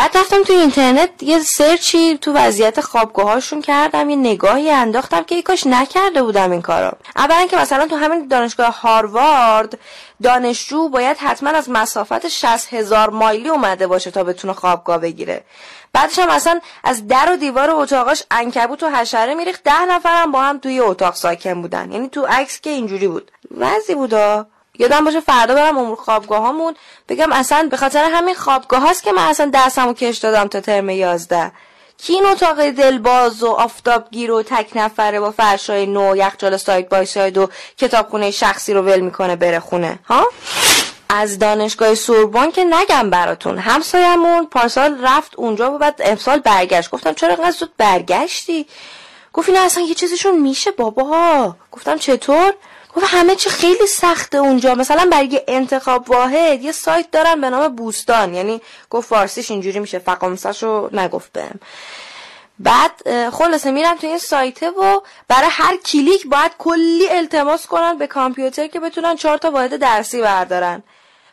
بعد 0.00 0.18
رفتم 0.18 0.42
تو 0.42 0.52
اینترنت 0.52 1.22
یه 1.22 1.38
سرچی 1.38 2.18
تو 2.18 2.32
وضعیت 2.32 2.80
خوابگاهاشون 2.80 3.62
کردم 3.62 4.10
یه 4.10 4.16
نگاهی 4.16 4.70
انداختم 4.70 5.22
که 5.22 5.42
کاش 5.42 5.66
نکرده 5.66 6.22
بودم 6.22 6.50
این 6.50 6.62
کارو. 6.62 6.96
اولا 7.16 7.46
که 7.46 7.56
مثلا 7.56 7.86
تو 7.86 7.96
همین 7.96 8.28
دانشگاه 8.28 8.80
هاروارد 8.80 9.78
دانشجو 10.22 10.88
باید 10.88 11.16
حتما 11.16 11.50
از 11.50 11.70
مسافت 11.70 12.28
60 12.28 12.74
هزار 12.74 13.10
مایلی 13.10 13.48
اومده 13.48 13.86
باشه 13.86 14.10
تا 14.10 14.24
بتونه 14.24 14.52
خوابگاه 14.52 14.98
بگیره. 14.98 15.44
بعدش 15.92 16.18
هم 16.18 16.28
اصلا 16.28 16.60
از 16.84 17.06
در 17.06 17.32
و 17.32 17.36
دیوار 17.36 17.70
اتاقاش 17.70 18.22
انکبوت 18.30 18.82
و 18.82 18.90
حشره 18.90 19.34
میریخت. 19.34 19.62
ده 19.62 19.84
نفرم 19.84 20.32
با 20.32 20.42
هم 20.42 20.58
توی 20.58 20.80
اتاق 20.80 21.14
ساکن 21.14 21.62
بودن. 21.62 21.92
یعنی 21.92 22.08
تو 22.08 22.26
عکس 22.26 22.60
که 22.60 22.70
اینجوری 22.70 23.08
بود. 23.08 23.30
وضعی 23.56 23.94
بودا 23.94 24.46
یادم 24.80 25.04
باشه 25.04 25.20
فردا 25.20 25.54
برم 25.54 25.78
امور 25.78 25.96
خوابگاه 25.96 26.42
هامون 26.42 26.74
بگم 27.08 27.32
اصلا 27.32 27.68
به 27.70 27.76
خاطر 27.76 28.04
همین 28.04 28.34
خوابگاه 28.34 28.80
هاست 28.82 29.02
که 29.02 29.12
من 29.12 29.22
اصلا 29.22 29.50
دستمو 29.54 29.92
کش 29.92 30.18
دادم 30.18 30.48
تا 30.48 30.60
ترم 30.60 30.90
یازده. 30.90 31.52
کی 31.98 32.12
این 32.12 32.26
اتاق 32.26 32.70
دلباز 32.70 33.42
و 33.42 33.48
آفتابگیر 33.48 34.30
و 34.30 34.42
تک 34.42 34.70
نفره 34.74 35.20
با 35.20 35.30
فرشای 35.30 35.86
نو 35.86 36.16
یخچال 36.16 36.56
سایت 36.56 36.88
بای 36.88 37.06
ساید 37.06 37.38
و 37.38 37.48
کتابخونه 37.78 38.30
شخصی 38.30 38.74
رو 38.74 38.82
ول 38.82 39.00
می‌کنه 39.00 39.36
بره 39.36 39.60
خونه؟ 39.60 39.98
ها؟ 40.08 40.26
از 41.08 41.38
دانشگاه 41.38 41.94
سوربن 41.94 42.50
که 42.50 42.64
نگم 42.64 43.10
براتون. 43.10 43.58
همسایمون 43.58 44.46
پارسال 44.46 45.04
رفت 45.04 45.32
اونجا 45.36 45.72
و 45.72 45.78
بعد 45.78 46.00
امسال 46.04 46.38
برگشت. 46.38 46.90
گفتم 46.90 47.14
چرا 47.14 47.34
اینقدر 47.34 47.50
زود 47.50 47.72
برگشتی؟ 47.78 48.66
گفت 49.32 49.48
اینا 49.48 49.62
اصلا 49.62 49.84
یه 49.84 49.94
چیزشون 49.94 50.38
میشه 50.38 50.70
بابا. 50.70 51.56
گفتم 51.72 51.98
چطور؟ 51.98 52.54
گفت 52.96 53.06
همه 53.08 53.36
چی 53.36 53.50
خیلی 53.50 53.86
سخته 53.86 54.38
اونجا. 54.38 54.74
مثلا 54.74 55.08
برای 55.12 55.42
انتخاب 55.48 56.10
واحد 56.10 56.62
یه 56.62 56.72
سایت 56.72 57.10
دارن 57.10 57.40
به 57.40 57.50
نام 57.50 57.76
بوستان. 57.76 58.34
یعنی 58.34 58.60
گفت 58.90 59.08
فارسیش 59.08 59.50
اینجوری 59.50 59.78
میشه. 59.78 59.98
فقامسش 59.98 60.64
نگفت 60.92 61.32
بهم. 61.32 61.60
بعد 62.58 63.30
خلاصه 63.30 63.70
میرم 63.70 63.96
تو 63.96 64.06
این 64.06 64.18
سایته 64.18 64.70
و 64.70 65.00
برای 65.28 65.48
هر 65.50 65.76
کلیک 65.76 66.26
باید 66.26 66.52
کلی 66.58 67.08
التماس 67.10 67.66
کنن 67.66 67.98
به 67.98 68.06
کامپیوتر 68.06 68.66
که 68.66 68.80
بتونن 68.80 69.16
چهار 69.16 69.38
تا 69.38 69.50
واحد 69.50 69.76
درسی 69.76 70.20
بردارن. 70.20 70.82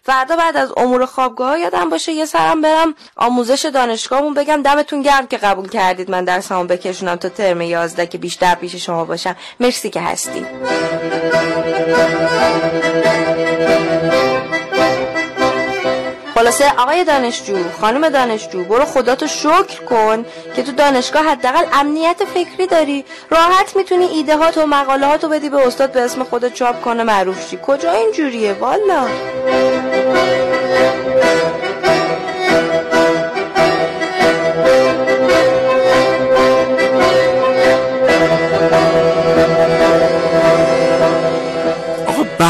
فردا 0.08 0.36
بعد 0.36 0.58
از 0.58 0.74
امور 0.78 1.06
خوابگاه 1.06 1.60
یادم 1.60 1.90
باشه 1.90 2.12
یه 2.12 2.26
سرم 2.26 2.62
برم 2.62 2.96
آموزش 3.16 3.66
دانشگاهمون 3.66 4.34
بگم 4.34 4.62
دمتون 4.62 5.02
گرم 5.02 5.28
که 5.28 5.38
قبول 5.38 5.70
کردید 5.70 6.12
من 6.12 6.26
درسمو 6.26 6.64
بکشونم 6.64 7.16
تا 7.16 7.30
ترم 7.30 7.62
11 7.62 8.08
که 8.08 8.18
بیشتر 8.18 8.56
پیش 8.56 8.76
شما 8.76 9.06
باشم. 9.06 9.36
مرسی 9.60 9.90
که 9.90 10.02
هستی 10.02 10.46
خلاصه 16.38 16.74
آقای 16.78 17.04
دانشجو 17.04 17.56
خانم 17.82 18.10
دانشجو 18.10 18.64
برو 18.64 18.86
خداتو 18.86 19.28
شکر 19.28 19.84
کن 19.90 20.26
که 20.56 20.64
تو 20.64 20.72
دانشگاه 20.72 21.26
حداقل 21.26 21.66
امنیت 21.74 22.22
فکری 22.34 22.68
داری. 22.68 23.06
راحت 23.30 23.76
می‌تونی 23.76 24.06
ایده 24.06 24.38
هات 24.38 24.58
و 24.58 24.66
مقاله 24.66 25.08
هاتو 25.08 25.30
بدی 25.30 25.50
به 25.50 25.68
استاد 25.68 25.92
به 25.92 26.02
اسم 26.02 26.24
خودت 26.24 26.54
چاپ 26.54 26.82
کنه 26.82 27.04
معروف 27.04 27.50
شی. 27.50 27.60
کجا 27.68 27.92
اینجوریه 27.92 28.54
والا 28.54 29.08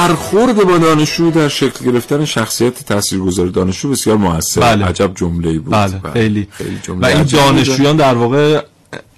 برخورد 0.08 0.56
با 0.56 0.78
دانشجو 0.78 1.32
در 1.32 1.48
شکل 1.48 1.86
گرفتن 1.86 2.26
شخصیت 2.26 2.86
تاثیرگذار 2.86 3.48
دانشجو 3.48 3.90
بسیار 3.90 4.18
موثر. 4.18 4.62
بله. 4.62 4.86
عجب 4.86 5.12
جمله 5.16 5.60
بود. 5.60 5.74
بله 5.74 6.02
خیلی, 6.14 6.48
خیلی 6.52 6.80
و 7.02 7.06
این 7.06 7.24
دانشجویان 7.24 7.98
در 7.98 8.14
واقع 8.14 8.62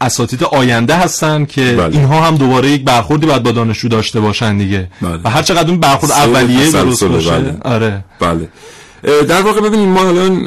اساتید 0.01 0.43
آینده 0.43 0.95
هستن 0.95 1.45
که 1.45 1.75
بله. 1.75 1.97
اینها 1.97 2.21
هم 2.21 2.37
دوباره 2.37 2.69
یک 2.69 2.83
برخوردی 2.83 3.25
باید 3.25 3.43
با 3.43 3.51
دانشجو 3.51 3.87
داشته 3.87 4.19
باشن 4.19 4.57
دیگه. 4.57 4.87
بله. 5.01 5.19
و 5.23 5.29
هر 5.29 5.41
چقدر 5.41 5.69
اون 5.69 5.79
برخورد 5.79 6.11
اولیه 6.11 6.71
درست 6.71 7.03
باشه. 7.03 7.31
بله. 7.31 7.57
آره. 7.61 8.03
بله. 8.19 8.49
در 9.03 9.41
واقع 9.41 9.61
ببینیم 9.61 9.89
ما 9.89 10.07
الان 10.07 10.45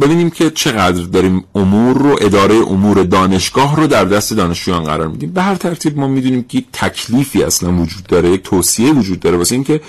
ببینیم 0.00 0.30
که 0.30 0.50
چقدر 0.50 1.02
داریم 1.02 1.44
امور 1.54 1.98
رو 1.98 2.16
اداره 2.20 2.54
امور 2.54 3.02
دانشگاه 3.02 3.76
رو 3.76 3.86
در 3.86 4.04
دست 4.04 4.32
دانشجویان 4.32 4.84
قرار 4.84 5.08
میدیم 5.08 5.32
به 5.32 5.42
هر 5.42 5.54
ترتیب 5.54 5.98
ما 5.98 6.08
می‌دونیم 6.08 6.42
که 6.42 6.58
یک 6.58 6.66
تکلیفی 6.72 7.42
اصلا 7.42 7.72
وجود 7.72 8.02
داره 8.02 8.30
یک 8.30 8.42
توصیه 8.42 8.92
وجود 8.92 9.20
داره 9.20 9.36
واسه 9.36 9.54
اینکه 9.54 9.80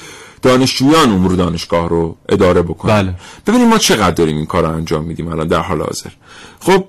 دانشجویان 0.42 1.10
امور 1.10 1.32
دانشگاه 1.32 1.90
رو 1.90 2.16
اداره 2.30 2.62
بکنن 2.62 3.02
بله. 3.02 3.14
ببینیم 3.48 3.68
ما 3.68 3.78
چقدر 3.78 4.12
داریم 4.12 4.38
این 4.38 4.46
کار 4.46 4.64
رو 4.64 4.70
انجام 4.70 5.04
میدیم 5.04 5.28
الان 5.28 5.48
در 5.48 5.60
حال 5.60 5.82
حاضر 5.82 6.10
خب 6.60 6.86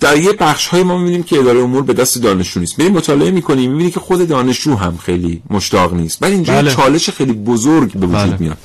در 0.00 0.16
یه 0.16 0.32
بخش 0.32 0.66
های 0.66 0.82
ما 0.82 0.98
می‌بینیم 0.98 1.22
که 1.22 1.38
اداره 1.38 1.60
امور 1.60 1.82
به 1.82 1.92
دست 1.92 2.22
دانشجو 2.22 2.60
نیست 2.60 2.78
میریم 2.78 2.94
مطالعه 2.94 3.30
می‌کنیم 3.30 3.70
می‌بینیم 3.70 3.92
که 3.92 4.00
خود 4.00 4.28
دانشجو 4.28 4.74
هم 4.74 4.96
خیلی 4.96 5.42
مشتاق 5.50 5.94
نیست 5.94 6.22
ولی 6.22 6.32
اینجا 6.32 6.52
بله. 6.52 6.70
چالش 6.70 7.10
خیلی 7.10 7.32
بزرگ 7.32 7.92
به 7.92 8.06
وجود 8.06 8.20
بله. 8.20 8.36
میاد 8.40 8.58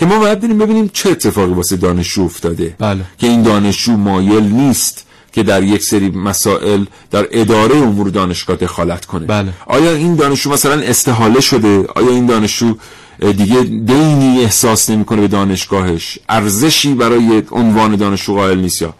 که 0.00 0.06
ما 0.06 0.18
باید 0.18 0.40
بریم 0.40 0.58
ببینیم 0.58 0.90
چه 0.92 1.10
اتفاقی 1.10 1.52
واسه 1.52 1.76
دانشجو 1.76 2.22
افتاده. 2.22 2.74
بله. 2.78 3.04
که 3.18 3.26
این 3.26 3.42
دانشجو 3.42 3.92
مایل 3.92 4.44
نیست 4.44 5.06
که 5.32 5.42
در 5.42 5.62
یک 5.62 5.82
سری 5.82 6.10
مسائل 6.10 6.84
در 7.10 7.28
اداره 7.30 7.76
امور 7.76 8.08
دانشگاه 8.08 8.56
دخالت 8.56 9.04
کنه. 9.04 9.26
بله. 9.26 9.52
آیا 9.66 9.92
این 9.92 10.14
دانشجو 10.16 10.50
مثلا 10.50 10.80
استحاله 10.80 11.40
شده؟ 11.40 11.84
آیا 11.94 12.08
این 12.08 12.26
دانشجو 12.26 12.74
دیگه 13.20 13.60
دینی 13.62 14.44
احساس 14.44 14.90
نمی‌کنه 14.90 15.20
به 15.20 15.28
دانشگاهش؟ 15.28 16.18
ارزشی 16.28 16.94
برای 16.94 17.42
عنوان 17.50 17.96
دانشجو 17.96 18.34
قائل 18.34 18.58
نیست 18.58 18.82
یا؟ 18.82 18.94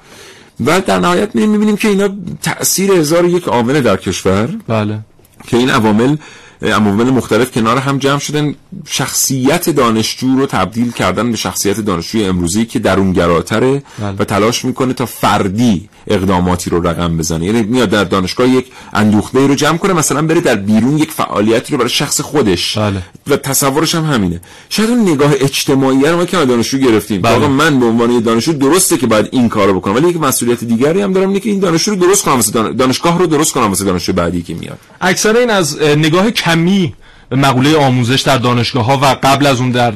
و 0.66 0.80
در 0.80 0.98
نهایت 0.98 1.34
می‌بینیم 1.34 1.76
که 1.76 1.88
اینا 1.88 2.08
تأثیر 2.42 2.92
هزار 2.92 3.24
یک 3.24 3.44
عامل 3.44 3.80
در 3.80 3.96
کشور. 3.96 4.48
بله. 4.68 4.98
که 5.46 5.56
این 5.56 5.70
عوامل 5.70 6.16
عوامل 6.62 7.10
مختلف 7.10 7.50
کنار 7.50 7.78
هم 7.78 7.98
جمع 7.98 8.18
شدن 8.18 8.54
شخصیت 8.84 9.70
دانشجو 9.70 10.36
رو 10.36 10.46
تبدیل 10.46 10.92
کردن 10.92 11.30
به 11.30 11.36
شخصیت 11.36 11.80
دانشجوی 11.80 12.24
امروزی 12.24 12.64
که 12.64 12.78
درونگراتره 12.78 13.82
بله. 13.98 14.14
و 14.18 14.24
تلاش 14.24 14.64
می‌کنه 14.64 14.92
تا 14.92 15.06
فردی 15.06 15.88
اقداماتی 16.06 16.70
رو 16.70 16.86
رقم 16.86 17.16
بزنه 17.16 17.46
یعنی 17.46 17.62
میاد 17.62 17.90
در 17.90 18.04
دانشگاه 18.04 18.48
یک 18.48 18.66
اندوخته 18.92 19.46
رو 19.46 19.54
جمع 19.54 19.76
کنه 19.76 19.92
مثلا 19.92 20.22
بره 20.22 20.40
در 20.40 20.56
بیرون 20.56 20.98
یک 20.98 21.10
فعالیتی 21.10 21.72
رو 21.72 21.78
برای 21.78 21.90
شخص 21.90 22.20
خودش 22.20 22.78
بله. 22.78 23.02
و 23.26 23.36
تصورش 23.36 23.94
هم 23.94 24.04
همینه 24.04 24.40
شاید 24.68 24.90
اون 24.90 25.00
نگاه 25.00 25.32
اجتماعی 25.40 26.02
رو 26.02 26.16
ما 26.16 26.24
که 26.24 26.36
دانشجو 26.36 26.78
گرفتیم 26.78 27.22
بله. 27.22 27.48
من 27.48 27.80
به 27.80 27.86
عنوان 27.86 28.20
دانشجو 28.20 28.52
درسته 28.52 28.96
که 28.96 29.06
باید 29.06 29.28
این 29.32 29.48
کارو 29.48 29.74
بکنم 29.74 29.94
ولی 29.94 30.08
یک 30.08 30.16
مسئولیت 30.16 30.64
دیگری 30.64 31.00
هم 31.00 31.12
دارم 31.12 31.28
اینه 31.28 31.40
که 31.40 31.50
این 31.50 31.60
دانشجو 31.60 31.90
رو 31.90 31.96
درست 31.96 32.24
کنم. 32.24 32.72
دانشگاه 32.72 33.18
رو 33.18 33.26
درست 33.26 33.52
کنم 33.52 33.66
واسه 33.66 33.84
دانشجو 33.84 34.12
بعدی 34.12 34.42
که 34.42 34.54
میاد 34.54 34.78
اکثر 35.00 35.36
این 35.36 35.50
از 35.50 35.82
نگاه 35.82 36.30
کمی 36.50 36.94
مقوله 37.30 37.76
آموزش 37.76 38.20
در 38.20 38.38
دانشگاه 38.38 38.84
ها 38.84 38.98
و 39.02 39.04
قبل 39.22 39.46
از 39.46 39.60
اون 39.60 39.70
در 39.70 39.92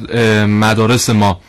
مدارس 0.46 1.11
ما 1.11 1.40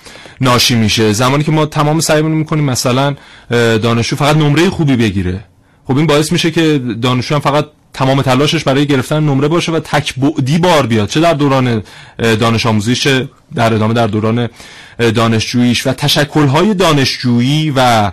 ناشی 0.42 0.76
میشه. 0.76 1.14
زمانی 1.14 1.44
که 1.44 1.52
ما 1.52 1.66
تمام 1.66 2.00
سعیمون 2.00 2.32
می‌کنیم 2.32 2.64
مثلا 2.64 3.16
دانشجو 3.50 4.16
فقط 4.16 4.36
نمره 4.36 4.70
خوبی 4.70 4.96
بگیره. 4.96 5.40
خب 5.88 5.98
این 5.98 6.08
باعث 6.08 6.32
میشه 6.32 6.52
که 6.52 6.82
دانشجو 7.02 7.36
هم 7.36 7.42
فقط 7.42 7.66
تمام 7.94 8.22
تلاشش 8.22 8.64
برای 8.64 8.86
گرفتن 8.86 9.20
نمره 9.24 9.48
باشه 9.48 9.72
و 9.72 9.80
تک 9.80 10.14
بعدی 10.18 10.58
بار 10.58 10.86
بیاد. 10.86 11.10
چه 11.10 11.20
در 11.20 11.34
دوران 11.34 11.84
دانش 12.18 12.66
آموزیش 12.66 13.08
در 13.56 13.74
ادامه 13.74 13.94
در 13.94 14.08
دوران 14.08 14.50
دانشجوییش 14.98 15.88
و 15.88 15.94
تشکل‌های 15.94 16.74
دانشجویی 16.74 17.74
و 17.76 18.12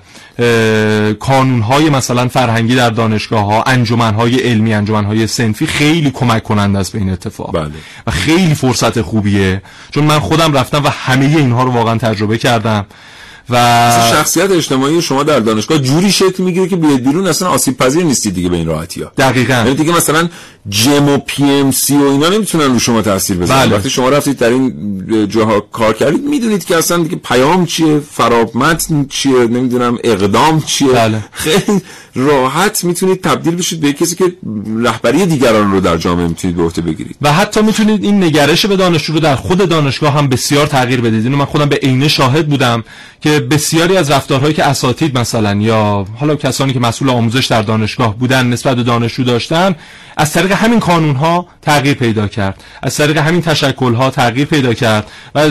کانون‌های 1.21 1.91
مثلا 1.91 2.29
فرهنگی 2.29 2.75
در 2.75 2.91
دانشگاه 2.91 3.45
ها 3.45 3.63
انجمن‌های 3.63 4.37
علمی 4.37 4.75
انجمن‌های 4.75 5.27
سنفی 5.27 5.67
خیلی 5.67 6.11
کمک 6.11 6.43
کننده 6.43 6.79
است 6.79 6.93
به 6.93 6.99
این 6.99 7.11
اتفاق. 7.11 7.53
بله. 7.53 7.73
و 8.07 8.11
خیلی 8.11 8.55
فرصت 8.55 9.01
خوبیه. 9.01 9.63
چون 9.91 10.05
من 10.05 10.19
خودم 10.19 10.53
رفتم 10.53 10.85
و 10.85 10.89
همه 10.89 11.25
اینها 11.25 11.65
رو 11.65 11.71
واقعا 11.71 11.99
تجربه 11.99 12.39
کردم. 12.39 12.87
و 13.51 13.57
شخصیت 14.13 14.51
اجتماعی 14.51 15.03
شما 15.03 15.23
در 15.23 15.41
دانشگاه 15.41 15.79
جوری 15.79 16.13
شکل 16.13 16.43
می‌گیره 16.43 16.69
که 16.69 16.77
بیاد 16.77 17.01
بیرون 17.01 17.27
اصلا 17.27 17.49
آسیب 17.49 17.77
پذیر 17.77 18.05
نیستی 18.05 18.31
دیگه 18.31 18.49
به 18.49 18.57
این 18.57 18.67
راحتی 18.67 19.03
ها 19.03 19.13
دقیقاً 19.19 19.55
یعنی 19.55 19.75
دیگه 19.75 19.97
مثلا 19.97 20.29
جم 20.69 21.09
و 21.09 21.19
پی 21.19 21.45
ام 21.45 21.71
سی 21.71 21.97
و 21.97 22.05
اینا 22.05 22.29
نمی‌تونن 22.29 22.73
رو 22.73 22.79
شما 22.79 23.03
تاثیر 23.03 23.37
بذارن 23.37 23.61
بله. 23.61 23.77
وقتی 23.77 23.91
شما 23.91 24.09
رفتید 24.09 24.39
در 24.39 24.49
این 24.49 25.29
جاها 25.29 25.61
کار 25.61 25.95
کردید 25.95 26.25
می‌دونید 26.25 26.65
که 26.65 26.77
اصلا 26.77 27.03
دیگه 27.03 27.17
پیام 27.17 27.67
چیه 27.67 28.01
فرامتن 28.13 29.07
چیه 29.09 29.39
نمی‌دونم 29.39 29.99
اقدام 30.05 30.61
چیه 30.61 30.93
بله. 30.93 31.25
خیلی 31.33 31.83
راحت 32.15 32.85
می‌تونید 32.85 33.21
تبدیل 33.21 33.57
بشید 33.57 33.81
به 33.81 33.93
کسی 33.93 34.17
که 34.17 34.33
رهبری 34.79 35.27
دیگران 35.27 35.73
رو 35.73 35.81
در 35.81 35.97
جامعه 35.97 36.29
می‌تونید 36.29 36.57
به 36.57 36.63
عهده 36.63 36.83
بگیرید. 36.83 37.17
و 37.23 37.33
حتی 37.33 37.63
می‌تونید 37.63 38.05
این 38.05 38.25
نگرش 38.25 38.67
به 38.67 38.77
دانشجو 38.77 39.13
رو 39.13 39.21
در 39.21 39.37
خود 39.37 39.69
دانشگاه 39.69 40.13
هم 40.13 40.29
بسیار 40.29 40.67
تغییر 40.67 41.01
بدید. 41.01 41.25
اینو 41.25 41.37
من 41.37 41.45
خودم 41.45 41.67
به 41.69 41.77
عینه 41.77 42.09
شاهد 42.09 42.49
بودم 42.49 42.85
که 43.21 43.41
بسیاری 43.41 43.97
از 43.97 44.11
رفتارهایی 44.11 44.55
که 44.55 44.65
اساتید 44.65 45.19
مثلا 45.19 45.55
یا 45.55 46.07
حالا 46.17 46.37
کسانی 46.37 46.73
که 46.73 46.81
مسئول 46.81 47.11
آموزش 47.11 47.47
در 47.47 47.63
دانشگاه 47.63 48.19
بودن 48.19 48.47
نسبت 48.47 48.77
به 48.77 48.83
دانشجو 48.83 49.25
داشتن 49.25 49.75
از 50.17 50.33
طریق 50.33 50.53
همین 50.53 50.81
کانون 50.81 51.17
ها 51.17 51.47
تغییر 51.63 51.95
پیدا 51.95 52.29
کرد. 52.29 52.63
از 52.83 52.97
طریق 52.97 53.19
همین 53.19 53.43
تشکل 53.43 53.95
ها 53.95 54.11
تغییر 54.11 54.47
پیدا 54.47 54.75
کرد. 54.75 55.11
و 55.35 55.51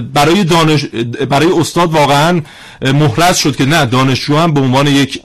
برای 0.00 0.44
دانش 0.44 0.86
برای 1.28 1.52
استاد 1.52 1.92
واقعا 1.92 2.40
محرز 2.82 3.36
شد 3.36 3.56
که 3.56 3.66
نه 3.66 3.86
دانشجو 3.86 4.36
هم 4.36 4.54
به 4.54 4.60
عنوان 4.60 4.86
یک 4.86 5.20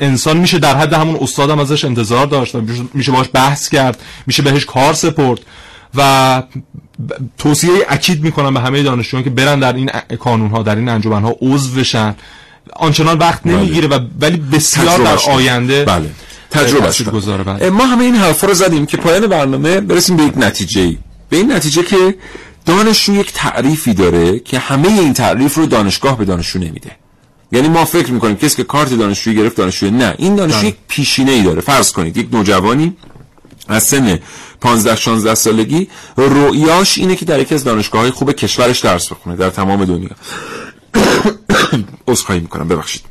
انسان 0.00 0.36
میشه 0.36 0.58
در 0.58 0.76
حد 0.76 0.92
همون 0.92 1.18
استاد 1.20 1.50
هم 1.50 1.58
ازش 1.58 1.84
انتظار 1.84 2.26
داشت 2.26 2.54
و 2.54 2.62
میشه 2.94 3.12
باش 3.12 3.26
بحث 3.32 3.68
کرد. 3.68 4.02
میشه 4.26 4.42
بهش 4.42 4.64
کار 4.64 4.94
سپرد. 4.94 5.40
و 5.94 6.42
توصیه 7.38 7.70
اکید 7.88 8.22
می‌کنم 8.22 8.54
به 8.54 8.60
همه 8.60 8.82
دانشجویان 8.82 9.24
که 9.24 9.30
برن 9.30 9.60
در 9.60 9.72
این 9.72 9.90
کانون 10.20 10.50
ها 10.50 10.62
در 10.62 10.76
این 10.76 10.88
انجمن 10.88 11.22
ها 11.22 11.36
عضو 11.40 11.80
بشن. 11.80 12.14
آنچنان 12.76 13.18
وقت 13.18 13.46
نمی‌گیره 13.46 13.88
و 13.88 13.98
ولی 14.20 14.36
بسیار 14.36 14.98
در 14.98 15.18
آینده 15.30 15.84
بله. 15.84 16.10
تجربه 16.50 17.10
گذاره. 17.10 17.44
بله. 17.44 17.70
ما 17.70 17.86
همه 17.86 18.04
این 18.04 18.14
حرفا 18.14 18.46
رو 18.46 18.54
زدیم 18.54 18.86
که 18.86 18.96
پایان 18.96 19.26
برنامه 19.26 19.80
برسیم 19.80 20.16
به 20.16 20.22
یک 20.22 20.32
نتیجه 20.36 20.96
به 21.30 21.36
این 21.36 21.52
نتیجه 21.52 21.82
که 21.82 22.14
دانشجو 22.66 23.14
یک 23.14 23.32
تعریفی 23.32 23.94
داره 23.94 24.38
که 24.38 24.58
همه 24.58 24.88
این 24.88 25.12
تعریف 25.12 25.54
رو 25.54 25.66
دانشگاه 25.66 26.18
به 26.18 26.24
دانشجو 26.24 26.58
نمیده. 26.58 26.90
یعنی 27.54 27.68
ما 27.68 27.84
فکر 27.84 28.12
می‌کنیم 28.12 28.36
کسی 28.36 28.56
که 28.56 28.64
کارت 28.64 28.94
دانشجویی 28.94 29.36
گرفت 29.36 29.56
دانشجوی 29.56 29.90
نه. 29.90 30.14
این 30.18 30.36
دانشجو 30.36 30.66
یک 30.66 30.76
پیشینه 30.88 31.32
ای 31.32 31.42
داره. 31.42 31.60
فرض 31.60 31.92
کنید 31.92 32.16
یک 32.16 32.28
نوجوانی 32.32 32.96
از 33.68 33.82
سن 33.82 34.18
15 34.60 34.96
16 34.96 35.34
سالگی 35.34 35.88
رؤیاش 36.16 36.98
اینه 36.98 37.16
که 37.16 37.24
در 37.24 37.40
یکی 37.40 37.54
از 37.54 37.64
دانشگاه 37.64 38.00
های 38.00 38.10
خوب 38.10 38.32
کشورش 38.32 38.80
درس 38.80 39.12
بخونه 39.12 39.36
در 39.36 39.50
تمام 39.50 39.84
دنیا. 39.84 40.10
عذرخواهی 42.08 42.40
می‌کنم 42.40 42.68
ببخشید. 42.68 43.02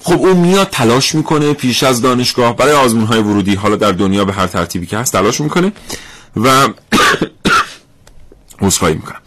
خب 0.00 0.18
اون 0.18 0.36
میاد 0.36 0.68
تلاش 0.70 1.14
می‌کنه 1.14 1.52
پیش 1.52 1.82
از 1.82 2.02
دانشگاه 2.02 2.56
برای 2.56 2.72
آزمون 2.72 3.04
های 3.04 3.20
ورودی 3.20 3.54
حالا 3.54 3.76
در 3.76 3.92
دنیا 3.92 4.24
به 4.24 4.32
هر 4.32 4.46
ترتیبی 4.46 4.86
که 4.86 4.98
هست 4.98 5.12
تلاش 5.12 5.40
می‌کنه 5.40 5.72
و 6.36 6.68
عذرخواهی 8.62 8.94
می‌کنم. 8.94 9.20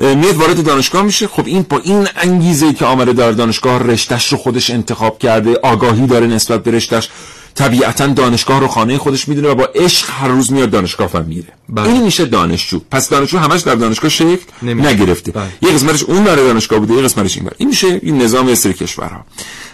میاد 0.00 0.36
وارد 0.36 0.64
دانشگاه 0.64 1.02
میشه. 1.02 1.26
خب 1.26 1.46
این 1.46 1.66
با 1.68 1.78
این 1.78 2.08
انگیزه 2.16 2.72
که 2.72 2.84
آمده 2.84 3.12
در 3.12 3.32
دانشگاه 3.32 3.82
رشتش 3.82 4.32
رو 4.32 4.38
خودش 4.38 4.70
انتخاب 4.70 5.18
کرده 5.18 5.58
آگاهی 5.62 6.06
داره 6.06 6.26
نسبت 6.26 6.62
به 6.62 6.70
رشتش 6.70 7.08
طبیعتا 7.54 8.06
دانشگاه 8.06 8.60
رو 8.60 8.68
خانه 8.68 8.98
خودش 8.98 9.28
می‌دونه 9.28 9.48
و 9.48 9.54
با 9.54 9.64
عشق 9.74 10.10
هر 10.10 10.28
روز 10.28 10.52
میاد 10.52 10.70
دانشگاه 10.70 11.10
و 11.14 11.22
میره. 11.22 11.48
بله. 11.68 11.88
این 11.88 12.02
میشه 12.02 12.24
دانشجو. 12.24 12.80
پس 12.90 13.08
دانشجو 13.08 13.38
همش 13.38 13.60
در 13.60 13.74
دانشگاه 13.74 14.10
شکل 14.10 14.36
نگرفته. 14.62 15.32
بله. 15.32 15.46
یه 15.62 15.72
قسمتش 15.72 16.02
اون 16.02 16.24
داره 16.24 16.42
دانشگاه 16.42 16.78
بوده 16.78 16.94
یه 16.94 17.02
قسمتش 17.02 17.36
این 17.36 17.44
بره. 17.44 17.54
این 17.58 17.68
میشه 17.68 18.00
این 18.02 18.22
نظام 18.22 18.54
سری 18.54 18.72
کشورها. 18.72 19.24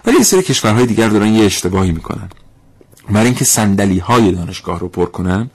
ولی 0.07 0.24
سری 0.24 0.43
کشورهای 0.43 0.87
دیگر 0.87 1.09
دارن 1.09 1.35
یه 1.35 1.45
اشتباهی 1.45 1.93
می‌کنن. 1.93 2.29
برای 3.11 3.27
اینکه 3.27 3.45
صندلی 3.45 3.99
های 3.99 4.33
دانشگاه 4.33 4.81
رو 4.81 4.89
پر 4.89 5.05
کنن 5.07 5.51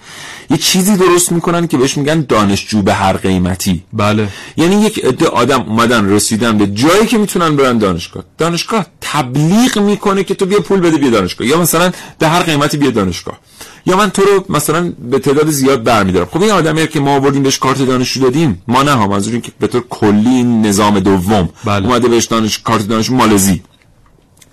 یه 0.50 0.58
چیزی 0.58 0.98
درست 0.98 1.32
می‌کنن 1.32 1.68
که 1.68 1.78
بهش 1.78 1.98
میگن 1.98 2.22
دانشجو 2.22 2.82
به 2.82 2.94
هر 2.94 3.14
قیمتی. 3.18 3.84
بله. 3.94 4.28
یعنی 4.58 4.82
یک 4.82 5.06
عده 5.06 5.28
آدم 5.28 5.62
اومدن 5.62 6.10
رسیدن 6.10 6.58
به 6.58 6.68
جایی 6.68 7.06
که 7.06 7.18
می‌تونن 7.18 7.56
برن 7.56 7.78
دانشگاه. 7.78 8.24
دانشگاه 8.38 8.86
تبلیغ 9.02 9.80
می‌کنه 9.80 10.24
که 10.24 10.36
تو 10.36 10.46
بیا 10.46 10.60
پول 10.60 10.80
بده 10.80 10.98
بیا 10.98 11.10
دانشگاه. 11.10 11.48
یا 11.48 11.62
مثلا 11.62 11.92
به 12.20 12.28
هر 12.28 12.42
قیمتی 12.44 12.78
بیا 12.78 12.92
دانشگاه. 12.92 13.40
یا 13.86 13.98
من 13.98 14.10
تو 14.10 14.22
رو 14.22 14.46
مثلا 14.50 14.94
به 15.12 15.20
تعداد 15.20 15.50
زیاد 15.50 15.84
برمیدارم. 15.84 16.28
خب 16.32 16.42
این 16.42 16.52
آدمی 16.52 16.88
که 16.88 17.00
ما 17.00 17.16
آوردیم 17.16 17.44
بهش 17.44 17.58
کارت 17.58 17.82
دانشجو 17.82 18.22
دادیم. 18.22 18.62
ما 18.68 18.84
نه 18.84 18.92
ها 18.92 19.08
منظور 19.08 19.34
این 19.34 19.42
که 19.42 19.52
به 19.60 19.68
طور 19.68 19.84
کلی 19.90 20.44
نظام 20.44 21.00
دوم 21.00 21.50
بله. 21.66 21.88
اومده 21.88 22.08
بهش 22.08 22.26
دانش 22.26 22.60
کارت 22.60 22.88
دانشجو 22.88 23.16
مالزی 23.16 23.62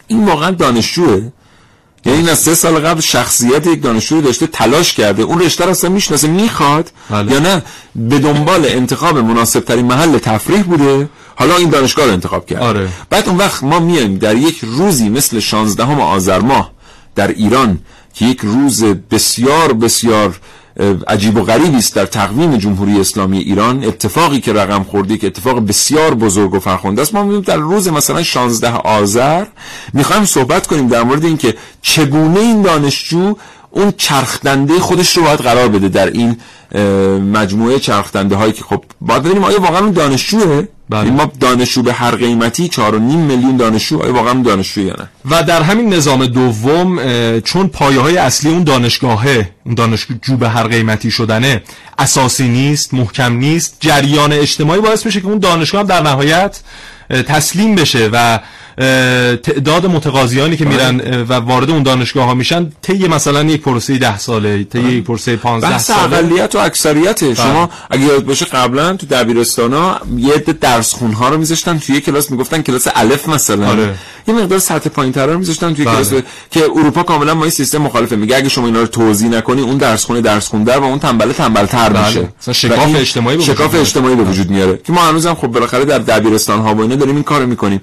این 0.07 0.25
واقعا 0.25 0.51
دانشجوه. 0.51 1.33
یعنی 2.09 2.21
این 2.21 2.29
از 2.29 2.39
سه 2.39 2.55
سال 2.55 2.79
قبل 2.79 3.01
شخصیت 3.01 3.67
یک 3.67 3.83
دانشجو 3.83 4.21
داشته 4.21 4.47
تلاش 4.47 4.93
کرده 4.93 5.23
اون 5.23 5.41
رشته 5.41 5.65
رو 5.65 5.71
اصلا 5.71 5.91
می‌شناسه 5.91 6.29
می‌خواد 6.29 6.91
بله. 7.11 7.33
یا 7.33 7.39
نه 7.39 7.63
به 7.97 8.19
دنبال 8.19 8.67
انتخاب 8.67 9.19
مناسب 9.19 9.61
ترین 9.61 9.87
محل 9.87 10.19
تفریح 10.19 10.63
بوده 10.63 11.09
حالا 11.37 11.57
این 11.57 11.71
دانشگاه 11.71 12.07
رو 12.07 12.13
انتخاب 12.13 12.47
کرد 12.47 12.63
آره. 12.63 12.89
بعد 13.11 13.29
اون 13.29 13.37
وقت 13.37 13.63
ما 13.63 13.79
میایم 13.79 14.19
در 14.19 14.37
یک 14.37 14.59
روزی 14.63 15.09
مثل 15.09 15.41
16 15.41 16.03
آذر 16.03 16.39
ماه 16.39 16.73
در 17.15 17.29
ایران 17.29 17.79
که 18.15 18.25
یک 18.25 18.41
روز 18.41 18.85
بسیار 18.85 19.73
بسیار 19.73 20.41
عجیب 21.09 21.37
و 21.37 21.43
غریبی 21.43 21.77
است. 21.77 21.95
در 21.95 22.07
تقویم 22.07 22.57
جمهوری 22.57 23.01
اسلامی 23.01 23.39
ایران 23.39 23.85
اتفاقی 23.85 24.41
که 24.41 24.53
رقم 24.53 24.83
خورده 24.83 25.17
که 25.17 25.27
اتفاق 25.27 25.67
بسیار 25.67 26.15
بزرگ 26.15 26.55
و 26.55 26.61
فرخنده 26.61 27.03
است. 27.03 27.15
ما 27.15 27.23
می‌بینیم 27.23 27.43
در 27.43 27.57
روز 27.57 27.89
مثلا 27.89 28.23
16 28.23 28.73
آذر 28.73 29.45
می‌خوایم 29.93 30.25
صحبت 30.25 30.67
کنیم 30.67 30.89
در 30.89 31.03
مورد 31.03 31.25
اینکه 31.25 31.55
چگونه 31.83 32.41
این 32.41 32.63
دانشجو 32.63 33.35
اون 33.71 33.93
چرخدنده 33.97 34.81
خودش 34.81 35.17
رو 35.17 35.23
باید 35.23 35.41
قرار 35.41 35.69
بده 35.69 35.89
در 35.89 36.11
این 36.11 36.37
مجموعه 37.33 37.79
چرخدنده 37.79 38.37
هایی 38.37 38.53
که 38.53 38.65
خب 38.65 38.85
باید 39.01 39.23
ببینیم 39.23 39.45
آیا 39.45 39.61
واقعا 39.61 39.79
اون 39.79 39.93
دانشجوه؟ 39.93 40.69
بله. 40.91 41.11
ما 41.11 41.33
دانشجو 41.41 41.83
به 41.83 41.93
هر 41.93 42.17
قیمتی 42.17 42.69
4.5 42.69 42.81
میلیون 43.01 43.57
دانشجو 43.57 44.03
آیا 44.03 44.13
واقعا 44.13 44.43
دانشجو 44.43 44.81
یا 44.81 44.95
نه 44.99 45.09
و 45.31 45.43
در 45.43 45.63
همین 45.63 45.95
نظام 45.95 46.27
دوم 46.27 46.99
چون 47.41 47.69
پایه 47.69 48.01
های 48.01 48.17
اصلی 48.17 48.51
اون 48.51 48.65
دانشگاهه 48.65 49.51
اون 49.65 49.75
دانشجو 49.75 50.37
به 50.37 50.49
هر 50.49 50.67
قیمتی 50.67 51.11
شدنه 51.11 51.63
اساسی 51.99 52.49
نیست 52.49 52.95
محکم 52.95 53.33
نیست 53.33 53.77
جریان 53.81 54.33
اجتماعی 54.33 54.81
باعث 54.81 55.07
میشه 55.07 55.21
که 55.21 55.27
اون 55.27 55.39
دانشگاه 55.39 55.81
هم 55.81 55.87
در 55.87 56.03
نهایت 56.03 56.61
تسلیم 57.11 57.75
بشه 57.75 58.09
و 58.13 58.39
تعداد 59.43 59.87
متقاضیانی 59.87 60.57
که 60.57 60.65
میرن 60.65 61.01
آره. 61.01 61.25
و 61.25 61.33
وارد 61.33 61.71
اون 61.71 61.83
دانشگاه 61.83 62.27
ها 62.27 62.35
میشن 62.35 62.73
طی 62.83 63.09
مثلا 63.09 63.43
یک 63.43 63.63
پروسه 63.63 63.99
10 63.99 64.19
ساله 64.19 64.65
طی 64.65 64.79
آره. 64.79 64.93
یک 64.93 65.05
پروسه 65.05 65.37
15 65.37 65.79
ساله 65.79 66.17
اقلیت 66.17 66.55
و 66.55 66.59
اکثریت 66.59 67.25
بله. 67.25 67.35
شما 67.35 67.71
اگه 67.91 68.03
یاد 68.03 68.25
باشه 68.25 68.45
قبلا 68.45 68.97
تو 68.97 69.07
دبیرستان 69.07 69.73
ها 69.73 70.01
یه 70.17 70.35
عده 70.35 70.53
درس 70.53 70.93
خون 70.93 71.13
ها 71.13 71.29
رو 71.29 71.39
میذاشتن 71.39 71.79
توی 71.79 72.01
کلاس 72.01 72.31
می‌گفتن 72.31 72.63
کلاس 72.63 72.89
الف 72.95 73.29
مثلا 73.29 73.69
آره. 73.69 73.95
یه 74.29 74.35
مقدار 74.35 74.59
سطح 74.59 74.91
پایین‌تر 74.91 75.27
رو 75.27 75.39
میذاشتن 75.39 75.75
توی 75.75 75.85
بله. 75.85 75.95
کلاس 75.95 76.13
که 76.51 76.65
اروپا 76.65 77.03
کاملا 77.03 77.35
ما 77.35 77.43
این 77.43 77.51
سیستم 77.51 77.79
مخالفه 77.79 78.17
میگه 78.17 78.37
اگه 78.37 78.49
شما 78.49 78.67
اینا 78.67 78.81
رو 78.81 78.87
توضیح 78.87 79.29
نکنی 79.29 79.63
اون 79.63 79.77
درس 79.77 80.05
خونه 80.05 80.21
درس 80.21 80.49
خوندر 80.49 80.79
و 80.79 80.85
اون 80.85 80.99
تنبل 80.99 81.33
تنبل‌تر 81.33 81.89
بله. 81.89 82.07
میشه 82.07 82.53
شکاف 82.53 82.95
اجتماعی 82.97 83.43
شکاف 83.43 83.75
اجتماعی 83.75 84.17
به 84.17 84.23
وجود 84.23 84.51
میاره 84.51 84.81
که 84.85 84.93
ما 84.93 85.01
هنوزم 85.01 85.35
خب 85.35 85.47
بالاخره 85.47 85.85
در 85.85 85.99
دبیرستان 85.99 86.61
ها 86.61 86.75
و 86.75 86.81
اینا 86.81 86.97
داریم 86.99 87.15
این 87.15 87.25
کارو 87.25 87.47
می‌کنیم. 87.47 87.81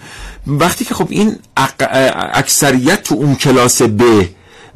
وقتی 0.48 0.86
که 0.86 0.94
خب 0.94 1.08
این 1.10 1.36
اکثریت 2.34 3.04
تو 3.04 3.16
اون 3.16 3.36
کلاس 3.36 3.82
ب 3.82 4.02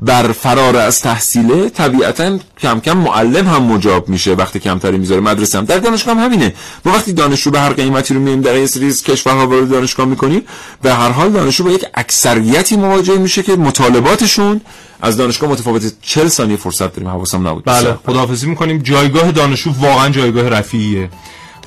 بر 0.02 0.32
فرار 0.32 0.78
از 0.78 1.02
تحصیله 1.02 1.70
طبیعتا 1.70 2.40
کم 2.62 2.80
کم 2.80 2.98
معلم 2.98 3.48
هم 3.48 3.64
مجاب 3.64 4.10
میشه 4.10 4.34
وقتی 4.34 4.60
کمتری 4.60 4.98
می‌ذاره. 4.98 5.22
مدرسه 5.22 5.58
هم 5.58 5.66
در 5.66 5.78
دانشگاه 5.78 6.16
هم 6.16 6.24
همینه. 6.24 6.54
ما 6.86 6.92
وقتی 6.94 7.14
دانشجو 7.14 7.52
به 7.52 7.60
هر 7.60 7.74
قیمتی 7.74 8.14
رو 8.14 8.20
مییم 8.20 8.42
در 8.42 8.58
یه 8.58 8.66
سری 8.66 8.94
کشورها 8.94 9.48
وارد 9.48 9.70
دانشگاه 9.70 10.06
می‌کنیم 10.06 10.42
به 10.82 10.94
هر 10.94 11.10
حال 11.10 11.30
دانشجو 11.32 11.64
با 11.64 11.70
یک 11.70 11.86
اکثریتی 11.94 12.78
مواجه 12.78 13.18
میشه 13.18 13.44
که 13.44 13.56
مطالباتشون 13.56 14.62
از 15.02 15.18
دانشگاه 15.18 15.50
متفاوت. 15.50 15.94
40 16.02 16.28
ثانیه 16.28 16.58
فرصت 16.58 16.94
داریم. 16.94 17.08
حواسم 17.08 17.48
نبود. 17.48 17.64
بله. 17.66 17.98
خداحافظی 18.06 18.48
می‌کنیم. 18.48 18.78
جایگاه 18.78 19.32
دانشجو 19.32 19.72
واقعا 19.80 20.10
جایگاه 20.10 20.50
رفیعیه. 20.50 21.10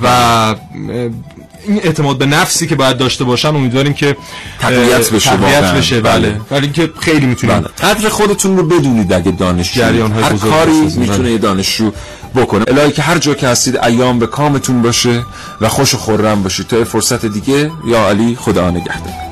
و 0.01 0.55
این 1.66 1.80
اعتماد 1.82 2.18
به 2.18 2.26
نفسی 2.26 2.66
که 2.66 2.76
باید 2.76 2.97
داشته 2.97 3.24
باشن 3.24 3.49
امیدواریم 3.49 3.95
که 3.95 4.16
تقویت 4.61 5.11
بشه 5.11 5.30
تقویت 5.30 5.74
بشه. 5.74 6.01
بله. 6.01 6.40
ولی 6.51 6.62
اینکه 6.62 6.90
خیلی 7.01 7.26
می‌تونیم 7.26 7.61
بله. 7.61 7.68
قدر 7.68 8.09
خودتون 8.09 8.57
رو 8.57 8.66
بدونید 8.66 9.12
اگه 9.12 9.30
دانشجو 9.30 9.82
هر 9.82 10.32
کاری 10.32 10.80
می‌تونه 10.97 11.30
یه 11.30 11.38
دانشجو 11.38 11.93
بکنه. 12.34 12.64
الهی 12.68 12.93
که 12.93 13.03
هر 13.03 13.18
جا 13.18 13.34
که 13.34 13.49
هستید 13.49 13.76
ایام 13.76 14.18
به 14.18 14.26
کامتون 14.26 14.82
باشه 14.82 15.22
و 15.61 15.68
خوش 15.68 15.95
و 15.95 15.99
خورم 15.99 16.43
باشید. 16.43 16.66
تا 16.66 16.84
فرصت 16.84 17.26
دیگه 17.26 17.70
یا 17.86 18.09
علی 18.09 18.36
خدا 18.40 18.70
نگهدار. 18.70 19.32